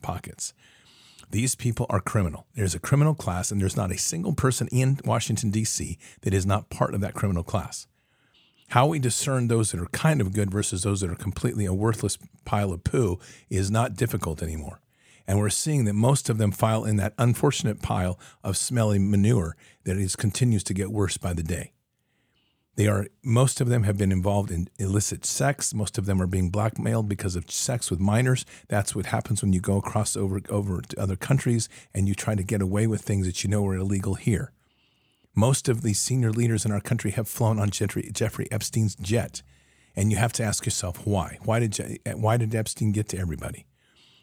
pockets. 0.02 0.54
These 1.30 1.54
people 1.54 1.86
are 1.90 2.00
criminal. 2.00 2.46
There's 2.54 2.74
a 2.74 2.78
criminal 2.78 3.14
class, 3.14 3.50
and 3.50 3.60
there's 3.60 3.76
not 3.76 3.90
a 3.90 3.98
single 3.98 4.34
person 4.34 4.68
in 4.68 5.00
Washington, 5.04 5.50
D.C. 5.50 5.98
that 6.20 6.32
is 6.32 6.46
not 6.46 6.70
part 6.70 6.94
of 6.94 7.00
that 7.00 7.14
criminal 7.14 7.42
class. 7.42 7.86
How 8.68 8.86
we 8.86 8.98
discern 8.98 9.48
those 9.48 9.70
that 9.70 9.80
are 9.80 9.86
kind 9.86 10.20
of 10.20 10.32
good 10.32 10.50
versus 10.50 10.82
those 10.82 11.00
that 11.00 11.10
are 11.10 11.16
completely 11.16 11.64
a 11.64 11.74
worthless 11.74 12.18
pile 12.44 12.72
of 12.72 12.84
poo 12.84 13.18
is 13.48 13.70
not 13.70 13.94
difficult 13.94 14.42
anymore. 14.42 14.80
And 15.26 15.38
we're 15.38 15.50
seeing 15.50 15.84
that 15.84 15.94
most 15.94 16.28
of 16.28 16.38
them 16.38 16.50
file 16.50 16.84
in 16.84 16.96
that 16.96 17.14
unfortunate 17.18 17.80
pile 17.80 18.18
of 18.42 18.56
smelly 18.56 18.98
manure 18.98 19.56
that 19.84 19.96
is, 19.96 20.16
continues 20.16 20.62
to 20.64 20.74
get 20.74 20.90
worse 20.90 21.16
by 21.16 21.32
the 21.32 21.42
day. 21.42 21.72
They 22.76 22.88
are 22.88 23.06
most 23.22 23.60
of 23.60 23.68
them 23.68 23.84
have 23.84 23.96
been 23.96 24.10
involved 24.10 24.50
in 24.50 24.68
illicit 24.78 25.24
sex. 25.24 25.72
Most 25.72 25.96
of 25.96 26.06
them 26.06 26.20
are 26.20 26.26
being 26.26 26.50
blackmailed 26.50 27.08
because 27.08 27.36
of 27.36 27.50
sex 27.50 27.90
with 27.90 28.00
minors. 28.00 28.44
That's 28.68 28.96
what 28.96 29.06
happens 29.06 29.42
when 29.42 29.52
you 29.52 29.60
go 29.60 29.76
across 29.76 30.16
over 30.16 30.40
over 30.48 30.80
to 30.80 31.00
other 31.00 31.16
countries 31.16 31.68
and 31.94 32.08
you 32.08 32.14
try 32.14 32.34
to 32.34 32.42
get 32.42 32.60
away 32.60 32.86
with 32.88 33.02
things 33.02 33.26
that 33.26 33.44
you 33.44 33.50
know 33.50 33.64
are 33.66 33.76
illegal 33.76 34.14
here. 34.14 34.50
Most 35.34 35.68
of 35.68 35.82
the 35.82 35.94
senior 35.94 36.30
leaders 36.30 36.64
in 36.64 36.70
our 36.70 36.80
country 36.80 37.10
have 37.12 37.28
flown 37.28 37.58
on 37.58 37.70
Jeffrey, 37.70 38.48
Epstein's 38.50 38.94
jet. 38.96 39.42
And 39.96 40.10
you 40.10 40.16
have 40.16 40.32
to 40.34 40.44
ask 40.44 40.64
yourself 40.64 41.06
why? 41.06 41.38
Why 41.44 41.60
did, 41.60 42.00
why 42.14 42.36
did 42.36 42.54
Epstein 42.54 42.92
get 42.92 43.08
to 43.10 43.18
everybody? 43.18 43.66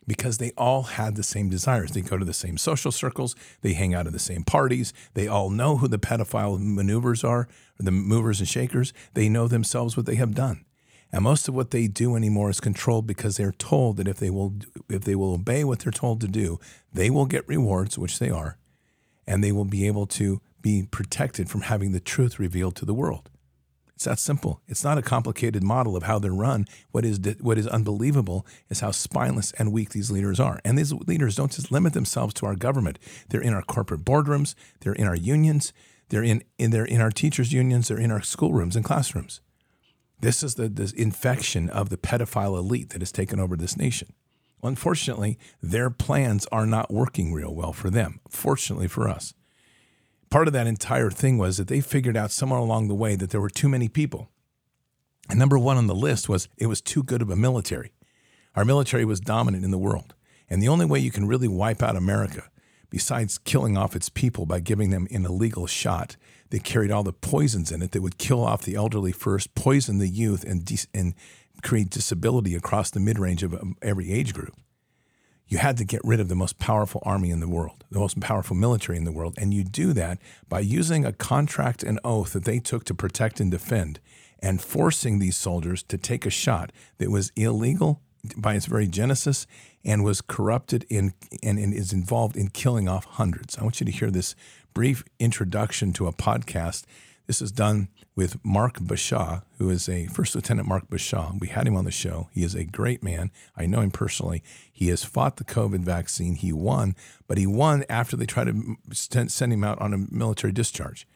Because 0.07 0.37
they 0.37 0.51
all 0.57 0.83
had 0.83 1.15
the 1.15 1.23
same 1.23 1.49
desires. 1.49 1.91
They 1.91 2.01
go 2.01 2.17
to 2.17 2.25
the 2.25 2.33
same 2.33 2.57
social 2.57 2.91
circles, 2.91 3.35
they 3.61 3.73
hang 3.73 3.93
out 3.93 4.07
at 4.07 4.13
the 4.13 4.19
same 4.19 4.43
parties, 4.43 4.93
they 5.13 5.27
all 5.27 5.49
know 5.49 5.77
who 5.77 5.87
the 5.87 5.99
pedophile 5.99 6.59
maneuvers 6.59 7.23
are, 7.23 7.47
the 7.77 7.91
movers 7.91 8.39
and 8.39 8.49
shakers. 8.49 8.93
They 9.13 9.29
know 9.29 9.47
themselves 9.47 9.95
what 9.95 10.05
they 10.05 10.15
have 10.15 10.33
done. 10.33 10.65
And 11.13 11.23
most 11.23 11.47
of 11.47 11.53
what 11.53 11.71
they 11.71 11.87
do 11.87 12.15
anymore 12.15 12.49
is 12.49 12.61
controlled 12.61 13.05
because 13.05 13.37
they're 13.37 13.51
told 13.51 13.97
that 13.97 14.07
if 14.07 14.17
they 14.17 14.29
will 14.29 14.53
if 14.89 15.03
they 15.03 15.15
will 15.15 15.33
obey 15.33 15.63
what 15.63 15.79
they're 15.79 15.91
told 15.91 16.21
to 16.21 16.27
do, 16.27 16.59
they 16.93 17.09
will 17.09 17.25
get 17.25 17.47
rewards, 17.47 17.97
which 17.97 18.17
they 18.17 18.29
are, 18.29 18.57
and 19.27 19.43
they 19.43 19.51
will 19.51 19.65
be 19.65 19.87
able 19.87 20.07
to 20.07 20.41
be 20.61 20.87
protected 20.89 21.49
from 21.49 21.61
having 21.61 21.91
the 21.91 21.99
truth 21.99 22.39
revealed 22.39 22.75
to 22.77 22.85
the 22.85 22.93
world. 22.93 23.29
It's 24.01 24.05
that 24.05 24.17
simple. 24.17 24.61
It's 24.67 24.83
not 24.83 24.97
a 24.97 25.03
complicated 25.03 25.63
model 25.63 25.95
of 25.95 26.01
how 26.01 26.17
they're 26.17 26.33
run. 26.33 26.65
What 26.89 27.05
is 27.05 27.19
what 27.39 27.59
is 27.59 27.67
unbelievable 27.67 28.47
is 28.67 28.79
how 28.79 28.89
spineless 28.89 29.51
and 29.59 29.71
weak 29.71 29.91
these 29.91 30.09
leaders 30.09 30.39
are. 30.39 30.59
And 30.65 30.75
these 30.75 30.91
leaders 30.91 31.35
don't 31.35 31.51
just 31.51 31.71
limit 31.71 31.93
themselves 31.93 32.33
to 32.35 32.47
our 32.47 32.55
government. 32.55 32.97
They're 33.29 33.41
in 33.41 33.53
our 33.53 33.61
corporate 33.61 34.03
boardrooms. 34.03 34.55
They're 34.79 34.93
in 34.93 35.05
our 35.05 35.15
unions. 35.15 35.71
They're 36.09 36.23
in, 36.23 36.43
in 36.57 36.71
they're 36.71 36.83
in 36.83 36.99
our 36.99 37.11
teachers' 37.11 37.53
unions. 37.53 37.89
They're 37.89 37.99
in 37.99 38.09
our 38.11 38.23
schoolrooms 38.23 38.75
and 38.75 38.83
classrooms. 38.83 39.39
This 40.19 40.41
is 40.41 40.55
the 40.55 40.67
this 40.67 40.93
infection 40.93 41.69
of 41.69 41.89
the 41.89 41.97
pedophile 41.97 42.57
elite 42.57 42.89
that 42.89 43.03
has 43.03 43.11
taken 43.11 43.39
over 43.39 43.55
this 43.55 43.77
nation. 43.77 44.13
Unfortunately, 44.63 45.37
their 45.61 45.91
plans 45.91 46.47
are 46.51 46.65
not 46.65 46.91
working 46.91 47.33
real 47.33 47.53
well 47.53 47.71
for 47.71 47.91
them. 47.91 48.19
Fortunately 48.29 48.87
for 48.87 49.07
us 49.07 49.35
part 50.31 50.47
of 50.47 50.53
that 50.53 50.65
entire 50.65 51.11
thing 51.11 51.38
was 51.38 51.57
that 51.57 51.67
they 51.67 51.81
figured 51.81 52.17
out 52.17 52.31
somewhere 52.31 52.59
along 52.59 52.88
the 52.88 52.95
way 52.95 53.15
that 53.15 53.29
there 53.29 53.41
were 53.41 53.50
too 53.50 53.69
many 53.69 53.88
people. 53.88 54.29
And 55.29 55.38
number 55.38 55.59
one 55.59 55.77
on 55.77 55.85
the 55.85 55.93
list 55.93 56.27
was 56.27 56.50
it 56.57 56.65
was 56.65 56.81
too 56.81 57.03
good 57.03 57.21
of 57.21 57.29
a 57.29 57.35
military. 57.35 57.91
Our 58.55 58.65
military 58.65 59.05
was 59.05 59.19
dominant 59.19 59.63
in 59.63 59.71
the 59.71 59.77
world. 59.77 60.15
And 60.50 60.61
the 60.61 60.67
only 60.67 60.85
way 60.85 61.00
you 61.00 61.11
can 61.11 61.27
really 61.27 61.47
wipe 61.47 61.83
out 61.83 61.95
America, 61.95 62.50
besides 62.89 63.38
killing 63.38 63.77
off 63.77 63.95
its 63.95 64.09
people 64.09 64.45
by 64.45 64.59
giving 64.59 64.89
them 64.89 65.07
an 65.11 65.25
illegal 65.25 65.67
shot 65.67 66.17
that 66.50 66.63
carried 66.63 66.91
all 66.91 67.03
the 67.03 67.13
poisons 67.13 67.71
in 67.71 67.81
it 67.81 67.91
that 67.91 68.01
would 68.01 68.17
kill 68.17 68.43
off 68.43 68.63
the 68.63 68.75
elderly 68.75 69.13
first, 69.13 69.55
poison 69.55 70.00
the 70.00 70.09
youth, 70.09 70.43
and, 70.43 70.65
de- 70.65 70.88
and 70.93 71.13
create 71.61 71.89
disability 71.89 72.55
across 72.55 72.89
the 72.89 73.00
mid 73.00 73.17
range 73.19 73.43
of 73.43 73.53
um, 73.53 73.77
every 73.81 74.11
age 74.11 74.33
group, 74.33 74.53
you 75.51 75.58
had 75.58 75.75
to 75.75 75.84
get 75.84 76.00
rid 76.05 76.22
of 76.22 76.29
the 76.29 76.36
most 76.36 76.58
powerful 76.60 77.03
army 77.05 77.29
in 77.29 77.41
the 77.41 77.48
world, 77.48 77.84
the 77.91 78.00
most 78.00 78.17
powerful 78.22 78.55
military 78.55 78.98
in 78.98 79.03
the 79.03 79.12
world. 79.12 79.36
And 79.38 79.53
you 79.53 79.65
do 79.65 79.91
that 79.91 80.17
by 80.48 80.62
using 80.62 81.03
a 81.03 81.12
contract 81.12 81.84
and 81.84 82.00
oath 82.05 82.31
that 82.31 82.46
they 82.46 82.60
took 82.60 82.86
to 82.86 82.93
protect 82.93 83.41
and 83.41 83.51
defend 83.51 84.00
and 84.39 84.62
forcing 84.62 85.20
these 85.20 85.36
soldiers 85.36 85.84
to 85.84 85.98
take 85.98 86.25
a 86.25 86.29
shot 86.29 86.72
that 87.00 87.12
was 87.12 87.34
illegal 87.36 88.01
by 88.38 88.53
its 88.53 88.65
very 88.65 88.88
genesis 88.88 89.46
and 89.84 90.05
was 90.05 90.22
corrupted 90.22 90.86
in 90.89 91.13
and, 91.43 91.60
and 91.60 91.74
is 91.74 91.91
involved 91.91 92.38
in 92.38 92.48
killing 92.48 92.88
off 92.88 93.03
hundreds. 93.03 93.58
I 93.58 93.63
want 93.63 93.81
you 93.81 93.86
to 93.86 93.91
hear 93.91 94.10
this 94.10 94.36
brief 94.74 95.03
introduction 95.20 95.91
to 95.93 96.08
a 96.08 96.13
podcast 96.13 96.86
this 97.27 97.41
is 97.41 97.51
done 97.51 97.89
with 98.15 98.43
Mark 98.43 98.79
Bashaw, 98.79 99.43
who 99.57 99.69
is 99.69 99.87
a 99.87 100.07
First 100.07 100.35
Lieutenant 100.35 100.67
Mark 100.67 100.89
Bashaw. 100.89 101.39
We 101.39 101.47
had 101.47 101.67
him 101.67 101.77
on 101.77 101.85
the 101.85 101.91
show. 101.91 102.29
He 102.33 102.43
is 102.43 102.55
a 102.55 102.63
great 102.63 103.03
man. 103.03 103.31
I 103.55 103.65
know 103.65 103.81
him 103.81 103.91
personally. 103.91 104.43
He 104.71 104.89
has 104.89 105.03
fought 105.03 105.37
the 105.37 105.43
COVID 105.43 105.79
vaccine. 105.79 106.35
He 106.35 106.51
won, 106.51 106.95
but 107.27 107.37
he 107.37 107.47
won 107.47 107.85
after 107.89 108.17
they 108.17 108.25
tried 108.25 108.45
to 108.45 109.29
send 109.29 109.53
him 109.53 109.63
out 109.63 109.79
on 109.79 109.93
a 109.93 109.97
military 109.97 110.51
discharge, 110.51 111.07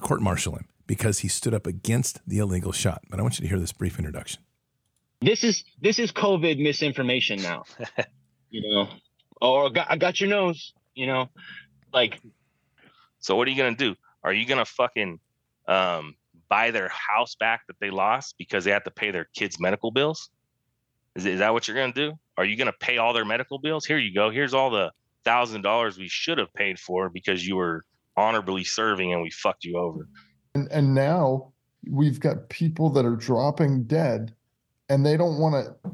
court 0.00 0.20
martial 0.20 0.54
him 0.54 0.68
because 0.86 1.20
he 1.20 1.28
stood 1.28 1.54
up 1.54 1.66
against 1.66 2.20
the 2.26 2.38
illegal 2.38 2.72
shot. 2.72 3.02
But 3.08 3.20
I 3.20 3.22
want 3.22 3.38
you 3.38 3.42
to 3.42 3.48
hear 3.48 3.60
this 3.60 3.72
brief 3.72 3.98
introduction. 3.98 4.42
This 5.20 5.44
is 5.44 5.64
this 5.80 5.98
is 5.98 6.12
COVID 6.12 6.58
misinformation 6.58 7.42
now. 7.42 7.64
you 8.50 8.62
know, 8.62 8.88
or 9.40 9.66
oh, 9.66 9.84
I 9.88 9.96
got 9.96 10.20
your 10.20 10.30
nose. 10.30 10.72
You 10.94 11.06
know, 11.06 11.28
like. 11.92 12.20
So 13.20 13.34
what 13.34 13.48
are 13.48 13.50
you 13.50 13.56
gonna 13.56 13.74
do? 13.74 13.96
Are 14.24 14.32
you 14.32 14.46
gonna 14.46 14.64
fucking 14.64 15.20
um, 15.66 16.14
buy 16.48 16.70
their 16.70 16.88
house 16.88 17.36
back 17.36 17.66
that 17.68 17.76
they 17.80 17.90
lost 17.90 18.34
because 18.38 18.64
they 18.64 18.70
have 18.70 18.84
to 18.84 18.90
pay 18.90 19.10
their 19.10 19.28
kids' 19.34 19.60
medical 19.60 19.90
bills? 19.90 20.30
Is, 21.16 21.26
is 21.26 21.38
that 21.38 21.52
what 21.52 21.68
you're 21.68 21.76
gonna 21.76 21.92
do? 21.92 22.12
Are 22.36 22.44
you 22.44 22.56
gonna 22.56 22.72
pay 22.80 22.98
all 22.98 23.12
their 23.12 23.24
medical 23.24 23.58
bills? 23.58 23.84
Here 23.84 23.98
you 23.98 24.14
go. 24.14 24.30
Here's 24.30 24.54
all 24.54 24.70
the 24.70 24.90
thousand 25.24 25.62
dollars 25.62 25.98
we 25.98 26.08
should 26.08 26.38
have 26.38 26.52
paid 26.54 26.78
for 26.78 27.08
because 27.08 27.46
you 27.46 27.56
were 27.56 27.84
honorably 28.16 28.64
serving 28.64 29.12
and 29.12 29.22
we 29.22 29.30
fucked 29.30 29.64
you 29.64 29.78
over. 29.78 30.08
And 30.54 30.68
and 30.70 30.94
now 30.94 31.52
we've 31.88 32.20
got 32.20 32.48
people 32.48 32.90
that 32.90 33.04
are 33.04 33.16
dropping 33.16 33.84
dead 33.84 34.34
and 34.88 35.04
they 35.04 35.16
don't 35.16 35.38
want 35.38 35.54
to 35.54 35.90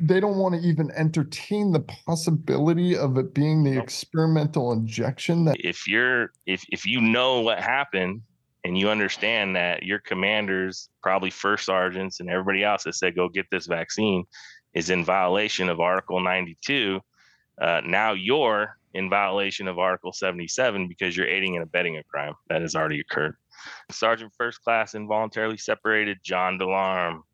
they 0.00 0.20
don't 0.20 0.36
want 0.36 0.54
to 0.54 0.60
even 0.66 0.90
entertain 0.92 1.72
the 1.72 1.80
possibility 1.80 2.96
of 2.96 3.18
it 3.18 3.34
being 3.34 3.64
the 3.64 3.78
experimental 3.78 4.72
injection 4.72 5.44
that 5.44 5.56
if 5.60 5.86
you're 5.86 6.32
if 6.46 6.64
if 6.70 6.86
you 6.86 7.00
know 7.00 7.40
what 7.40 7.60
happened 7.60 8.22
and 8.64 8.78
you 8.78 8.88
understand 8.88 9.54
that 9.54 9.82
your 9.82 9.98
commanders 9.98 10.88
probably 11.02 11.30
first 11.30 11.66
sergeants 11.66 12.20
and 12.20 12.30
everybody 12.30 12.64
else 12.64 12.84
that 12.84 12.94
said 12.94 13.14
go 13.14 13.28
get 13.28 13.46
this 13.50 13.66
vaccine 13.66 14.24
is 14.72 14.90
in 14.90 15.04
violation 15.04 15.68
of 15.68 15.80
article 15.80 16.20
92 16.20 17.00
uh, 17.60 17.80
now 17.84 18.12
you're 18.12 18.76
in 18.94 19.10
violation 19.10 19.68
of 19.68 19.78
article 19.78 20.12
77 20.12 20.88
because 20.88 21.16
you're 21.16 21.26
aiding 21.26 21.56
and 21.56 21.62
abetting 21.62 21.96
a 21.96 22.04
crime 22.04 22.34
that 22.48 22.62
has 22.62 22.74
already 22.74 23.00
occurred. 23.00 23.34
Sergeant 23.90 24.32
first 24.36 24.62
class 24.62 24.94
involuntarily 24.94 25.56
separated 25.56 26.18
john 26.22 26.58
delarm 26.58 27.24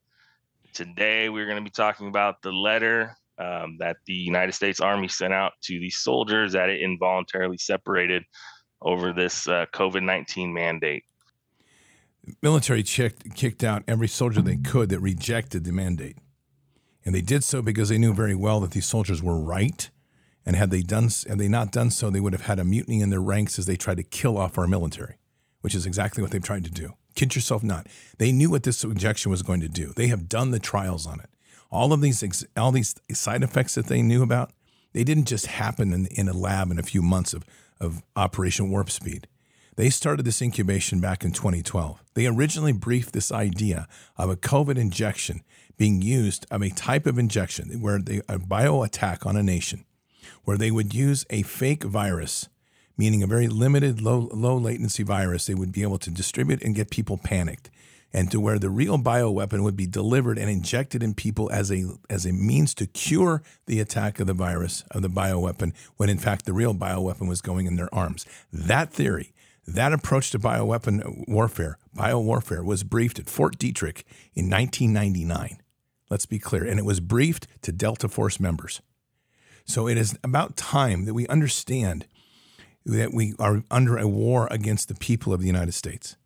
Today, 0.72 1.28
we're 1.28 1.46
going 1.46 1.58
to 1.58 1.64
be 1.64 1.70
talking 1.70 2.08
about 2.08 2.42
the 2.42 2.52
letter 2.52 3.16
um, 3.38 3.76
that 3.78 3.96
the 4.06 4.12
United 4.12 4.52
States 4.52 4.80
Army 4.80 5.08
sent 5.08 5.32
out 5.32 5.52
to 5.62 5.80
the 5.80 5.90
soldiers 5.90 6.52
that 6.52 6.68
it 6.68 6.80
involuntarily 6.80 7.58
separated 7.58 8.22
over 8.82 9.12
this 9.12 9.48
uh, 9.48 9.66
COVID 9.72 10.02
19 10.02 10.52
mandate. 10.52 11.04
Military 12.42 12.82
checked, 12.82 13.34
kicked 13.34 13.64
out 13.64 13.82
every 13.88 14.08
soldier 14.08 14.42
they 14.42 14.56
could 14.56 14.90
that 14.90 15.00
rejected 15.00 15.64
the 15.64 15.72
mandate. 15.72 16.16
And 17.04 17.14
they 17.14 17.22
did 17.22 17.44
so 17.44 17.62
because 17.62 17.88
they 17.88 17.98
knew 17.98 18.12
very 18.12 18.34
well 18.34 18.60
that 18.60 18.72
these 18.72 18.86
soldiers 18.86 19.22
were 19.22 19.38
right. 19.38 19.88
And 20.44 20.54
had 20.54 20.70
they 20.70 20.82
done, 20.82 21.08
had 21.26 21.38
they 21.38 21.48
not 21.48 21.72
done 21.72 21.90
so, 21.90 22.10
they 22.10 22.20
would 22.20 22.32
have 22.32 22.42
had 22.42 22.58
a 22.58 22.64
mutiny 22.64 23.00
in 23.00 23.10
their 23.10 23.20
ranks 23.20 23.58
as 23.58 23.66
they 23.66 23.76
tried 23.76 23.96
to 23.96 24.02
kill 24.02 24.36
off 24.36 24.58
our 24.58 24.66
military, 24.66 25.16
which 25.60 25.74
is 25.74 25.86
exactly 25.86 26.22
what 26.22 26.30
they've 26.30 26.42
tried 26.42 26.64
to 26.64 26.70
do. 26.70 26.94
Kid 27.14 27.34
yourself 27.34 27.62
not. 27.62 27.86
They 28.18 28.32
knew 28.32 28.50
what 28.50 28.62
this 28.62 28.84
injection 28.84 29.30
was 29.30 29.42
going 29.42 29.60
to 29.60 29.68
do. 29.68 29.92
They 29.96 30.08
have 30.08 30.28
done 30.28 30.50
the 30.50 30.58
trials 30.58 31.06
on 31.06 31.20
it. 31.20 31.30
All 31.70 31.92
of 31.92 32.00
these 32.00 32.46
all 32.56 32.72
these 32.72 32.94
side 33.12 33.42
effects 33.42 33.74
that 33.74 33.86
they 33.86 34.02
knew 34.02 34.22
about, 34.22 34.52
they 34.92 35.04
didn't 35.04 35.26
just 35.26 35.46
happen 35.46 35.92
in, 35.92 36.06
in 36.06 36.28
a 36.28 36.32
lab 36.32 36.70
in 36.70 36.78
a 36.78 36.82
few 36.82 37.02
months 37.02 37.32
of, 37.32 37.44
of 37.80 38.02
Operation 38.16 38.70
Warp 38.70 38.90
Speed. 38.90 39.28
They 39.76 39.88
started 39.88 40.26
this 40.26 40.42
incubation 40.42 41.00
back 41.00 41.24
in 41.24 41.32
2012. 41.32 42.02
They 42.14 42.26
originally 42.26 42.72
briefed 42.72 43.12
this 43.12 43.32
idea 43.32 43.86
of 44.16 44.28
a 44.28 44.36
COVID 44.36 44.76
injection 44.76 45.42
being 45.78 46.02
used 46.02 46.44
of 46.50 46.60
a 46.60 46.70
type 46.70 47.06
of 47.06 47.18
injection 47.18 47.80
where 47.80 47.98
they, 47.98 48.20
a 48.28 48.38
bio 48.38 48.82
attack 48.82 49.24
on 49.24 49.36
a 49.36 49.42
nation, 49.42 49.86
where 50.44 50.58
they 50.58 50.70
would 50.70 50.92
use 50.92 51.24
a 51.30 51.42
fake 51.42 51.84
virus 51.84 52.48
meaning 53.00 53.22
a 53.22 53.26
very 53.26 53.48
limited, 53.48 54.02
low, 54.02 54.28
low 54.30 54.58
latency 54.58 55.02
virus 55.02 55.46
they 55.46 55.54
would 55.54 55.72
be 55.72 55.80
able 55.80 55.96
to 55.96 56.10
distribute 56.10 56.62
and 56.62 56.74
get 56.74 56.90
people 56.90 57.16
panicked. 57.16 57.70
And 58.12 58.30
to 58.30 58.38
where 58.38 58.58
the 58.58 58.68
real 58.68 58.98
bioweapon 58.98 59.62
would 59.62 59.74
be 59.74 59.86
delivered 59.86 60.36
and 60.36 60.50
injected 60.50 61.02
in 61.02 61.14
people 61.14 61.50
as 61.50 61.72
a, 61.72 61.84
as 62.10 62.26
a 62.26 62.32
means 62.32 62.74
to 62.74 62.86
cure 62.86 63.42
the 63.64 63.80
attack 63.80 64.20
of 64.20 64.26
the 64.26 64.34
virus, 64.34 64.84
of 64.90 65.00
the 65.00 65.08
bioweapon, 65.08 65.72
when 65.96 66.10
in 66.10 66.18
fact 66.18 66.44
the 66.44 66.52
real 66.52 66.74
bioweapon 66.74 67.26
was 67.26 67.40
going 67.40 67.64
in 67.64 67.76
their 67.76 67.92
arms. 67.94 68.26
That 68.52 68.92
theory, 68.92 69.32
that 69.66 69.94
approach 69.94 70.30
to 70.32 70.38
bioweapon 70.38 71.26
warfare, 71.26 71.78
biowarfare, 71.96 72.62
was 72.62 72.82
briefed 72.82 73.18
at 73.18 73.30
Fort 73.30 73.56
Detrick 73.56 74.04
in 74.34 74.50
1999. 74.50 75.56
Let's 76.10 76.26
be 76.26 76.38
clear. 76.38 76.66
And 76.66 76.78
it 76.78 76.84
was 76.84 77.00
briefed 77.00 77.46
to 77.62 77.72
Delta 77.72 78.10
Force 78.10 78.38
members. 78.38 78.82
So 79.64 79.88
it 79.88 79.96
is 79.96 80.18
about 80.22 80.58
time 80.58 81.06
that 81.06 81.14
we 81.14 81.26
understand 81.28 82.04
that 82.84 83.12
we 83.12 83.34
are 83.38 83.62
under 83.70 83.98
a 83.98 84.08
war 84.08 84.48
against 84.50 84.88
the 84.88 84.94
people 84.94 85.32
of 85.32 85.40
the 85.40 85.46
United 85.46 85.72
States. 85.72 86.16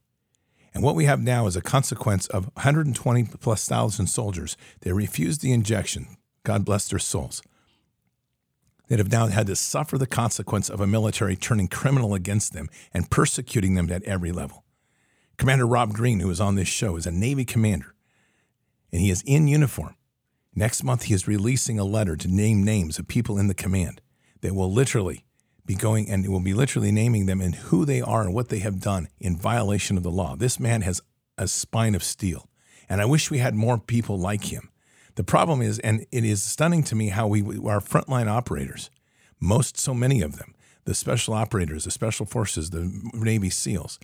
And 0.72 0.82
what 0.82 0.96
we 0.96 1.04
have 1.04 1.20
now 1.20 1.46
is 1.46 1.56
a 1.56 1.62
consequence 1.62 2.26
of 2.28 2.46
120 2.54 3.24
plus 3.40 3.68
thousand 3.68 4.08
soldiers 4.08 4.56
that 4.80 4.94
refused 4.94 5.40
the 5.40 5.52
injection, 5.52 6.16
God 6.42 6.64
bless 6.64 6.88
their 6.88 6.98
souls, 6.98 7.42
that 8.88 8.98
have 8.98 9.12
now 9.12 9.28
had 9.28 9.46
to 9.46 9.56
suffer 9.56 9.96
the 9.96 10.06
consequence 10.06 10.68
of 10.68 10.80
a 10.80 10.86
military 10.86 11.36
turning 11.36 11.68
criminal 11.68 12.12
against 12.12 12.52
them 12.52 12.68
and 12.92 13.10
persecuting 13.10 13.74
them 13.74 13.90
at 13.90 14.02
every 14.02 14.32
level. 14.32 14.64
Commander 15.36 15.66
Rob 15.66 15.92
Green, 15.92 16.20
who 16.20 16.30
is 16.30 16.40
on 16.40 16.56
this 16.56 16.68
show, 16.68 16.96
is 16.96 17.06
a 17.06 17.12
Navy 17.12 17.44
commander, 17.44 17.94
and 18.92 19.00
he 19.00 19.10
is 19.10 19.22
in 19.26 19.48
uniform. 19.48 19.96
Next 20.54 20.84
month, 20.84 21.04
he 21.04 21.14
is 21.14 21.26
releasing 21.26 21.78
a 21.78 21.84
letter 21.84 22.14
to 22.16 22.28
name 22.28 22.62
names 22.62 22.98
of 22.98 23.08
people 23.08 23.38
in 23.38 23.48
the 23.48 23.54
command 23.54 24.00
that 24.42 24.54
will 24.54 24.72
literally 24.72 25.23
be 25.66 25.74
going 25.74 26.10
and 26.10 26.24
it 26.24 26.28
will 26.28 26.40
be 26.40 26.54
literally 26.54 26.92
naming 26.92 27.26
them 27.26 27.40
and 27.40 27.54
who 27.54 27.84
they 27.84 28.00
are 28.00 28.22
and 28.22 28.34
what 28.34 28.48
they 28.48 28.58
have 28.58 28.80
done 28.80 29.08
in 29.18 29.36
violation 29.36 29.96
of 29.96 30.02
the 30.02 30.10
law. 30.10 30.36
This 30.36 30.60
man 30.60 30.82
has 30.82 31.00
a 31.38 31.48
spine 31.48 31.94
of 31.94 32.04
steel. 32.04 32.48
And 32.88 33.00
I 33.00 33.06
wish 33.06 33.30
we 33.30 33.38
had 33.38 33.54
more 33.54 33.78
people 33.78 34.18
like 34.18 34.52
him. 34.52 34.70
The 35.14 35.24
problem 35.24 35.62
is, 35.62 35.78
and 35.78 36.06
it 36.10 36.24
is 36.24 36.42
stunning 36.42 36.82
to 36.84 36.94
me 36.94 37.08
how 37.08 37.26
we, 37.26 37.40
our 37.40 37.80
frontline 37.80 38.26
operators, 38.26 38.90
most, 39.40 39.78
so 39.78 39.94
many 39.94 40.20
of 40.22 40.36
them, 40.36 40.54
the 40.84 40.94
special 40.94 41.34
operators, 41.34 41.84
the 41.84 41.90
special 41.90 42.26
forces, 42.26 42.70
the 42.70 42.90
Navy 43.14 43.48
SEALs, 43.48 43.98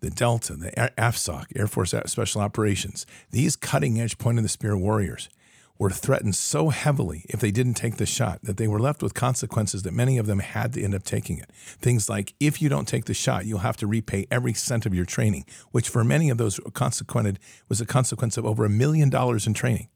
the 0.00 0.10
Delta, 0.10 0.54
the 0.54 0.70
AFSOC, 0.98 1.46
Air 1.56 1.66
Force 1.66 1.94
Special 2.06 2.40
Operations, 2.40 3.06
these 3.30 3.56
cutting 3.56 4.00
edge 4.00 4.18
point 4.18 4.38
of 4.38 4.42
the 4.42 4.48
spear 4.48 4.76
warriors, 4.76 5.30
were 5.78 5.90
threatened 5.90 6.34
so 6.34 6.70
heavily 6.70 7.26
if 7.28 7.40
they 7.40 7.50
didn't 7.50 7.74
take 7.74 7.96
the 7.96 8.06
shot 8.06 8.40
that 8.42 8.56
they 8.56 8.68
were 8.68 8.78
left 8.78 9.02
with 9.02 9.14
consequences 9.14 9.82
that 9.82 9.92
many 9.92 10.18
of 10.18 10.26
them 10.26 10.38
had 10.38 10.72
to 10.72 10.82
end 10.82 10.94
up 10.94 11.02
taking 11.02 11.38
it. 11.38 11.50
Things 11.52 12.08
like 12.08 12.34
if 12.40 12.62
you 12.62 12.68
don't 12.68 12.88
take 12.88 13.04
the 13.04 13.14
shot, 13.14 13.46
you'll 13.46 13.58
have 13.58 13.76
to 13.78 13.86
repay 13.86 14.26
every 14.30 14.54
cent 14.54 14.86
of 14.86 14.94
your 14.94 15.04
training, 15.04 15.44
which 15.72 15.88
for 15.88 16.04
many 16.04 16.30
of 16.30 16.38
those 16.38 16.58
consequented 16.72 17.38
was 17.68 17.80
a 17.80 17.86
consequence 17.86 18.36
of 18.36 18.46
over 18.46 18.64
a 18.64 18.70
million 18.70 19.10
dollars 19.10 19.46
in 19.46 19.54
training. 19.54 19.88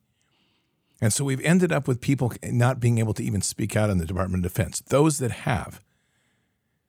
And 1.00 1.12
so 1.12 1.24
we've 1.24 1.44
ended 1.44 1.72
up 1.72 1.88
with 1.88 2.00
people 2.00 2.32
not 2.44 2.78
being 2.78 2.98
able 2.98 3.14
to 3.14 3.24
even 3.24 3.40
speak 3.40 3.74
out 3.74 3.88
in 3.88 3.98
the 3.98 4.04
Department 4.06 4.44
of 4.44 4.52
Defense. 4.52 4.80
Those 4.80 5.18
that 5.18 5.30
have, 5.30 5.80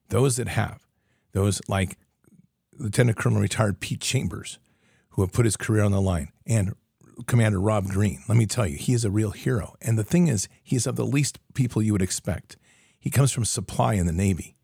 those 0.09 0.35
that 0.35 0.49
have, 0.49 0.85
those 1.31 1.61
like 1.69 1.97
Lieutenant 2.77 3.17
Colonel 3.17 3.39
retired 3.39 3.79
Pete 3.79 4.01
Chambers, 4.01 4.59
who 5.11 5.21
have 5.21 5.31
put 5.31 5.45
his 5.45 5.55
career 5.55 5.83
on 5.83 5.91
the 5.91 6.01
line, 6.01 6.29
and 6.45 6.73
Commander 7.27 7.59
Rob 7.59 7.87
Green. 7.87 8.23
Let 8.27 8.37
me 8.37 8.45
tell 8.45 8.67
you, 8.67 8.77
he 8.77 8.93
is 8.93 9.05
a 9.05 9.11
real 9.11 9.31
hero. 9.31 9.75
And 9.81 9.97
the 9.97 10.03
thing 10.03 10.27
is, 10.27 10.47
he's 10.63 10.87
of 10.87 10.95
the 10.95 11.05
least 11.05 11.39
people 11.53 11.81
you 11.81 11.93
would 11.93 12.01
expect. 12.01 12.57
He 12.99 13.09
comes 13.09 13.31
from 13.31 13.45
supply 13.45 13.93
in 13.95 14.05
the 14.05 14.11
Navy. 14.11 14.55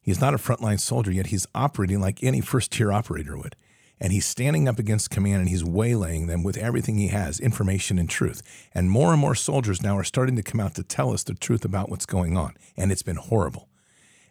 He's 0.00 0.20
not 0.20 0.34
a 0.34 0.38
frontline 0.38 0.80
soldier, 0.80 1.10
yet 1.10 1.28
he's 1.28 1.46
operating 1.54 2.00
like 2.00 2.22
any 2.22 2.40
first 2.40 2.72
tier 2.72 2.92
operator 2.92 3.36
would. 3.36 3.56
And 4.00 4.12
he's 4.12 4.26
standing 4.26 4.68
up 4.68 4.78
against 4.78 5.10
command 5.10 5.40
and 5.40 5.48
he's 5.48 5.64
waylaying 5.64 6.26
them 6.26 6.42
with 6.42 6.56
everything 6.56 6.98
he 6.98 7.08
has 7.08 7.40
information 7.40 7.98
and 7.98 8.10
truth. 8.10 8.42
And 8.74 8.90
more 8.90 9.12
and 9.12 9.20
more 9.20 9.34
soldiers 9.34 9.82
now 9.82 9.96
are 9.96 10.04
starting 10.04 10.36
to 10.36 10.42
come 10.42 10.60
out 10.60 10.74
to 10.74 10.82
tell 10.82 11.12
us 11.12 11.22
the 11.22 11.34
truth 11.34 11.64
about 11.64 11.88
what's 11.88 12.04
going 12.04 12.36
on. 12.36 12.54
And 12.76 12.92
it's 12.92 13.02
been 13.02 13.16
horrible. 13.16 13.68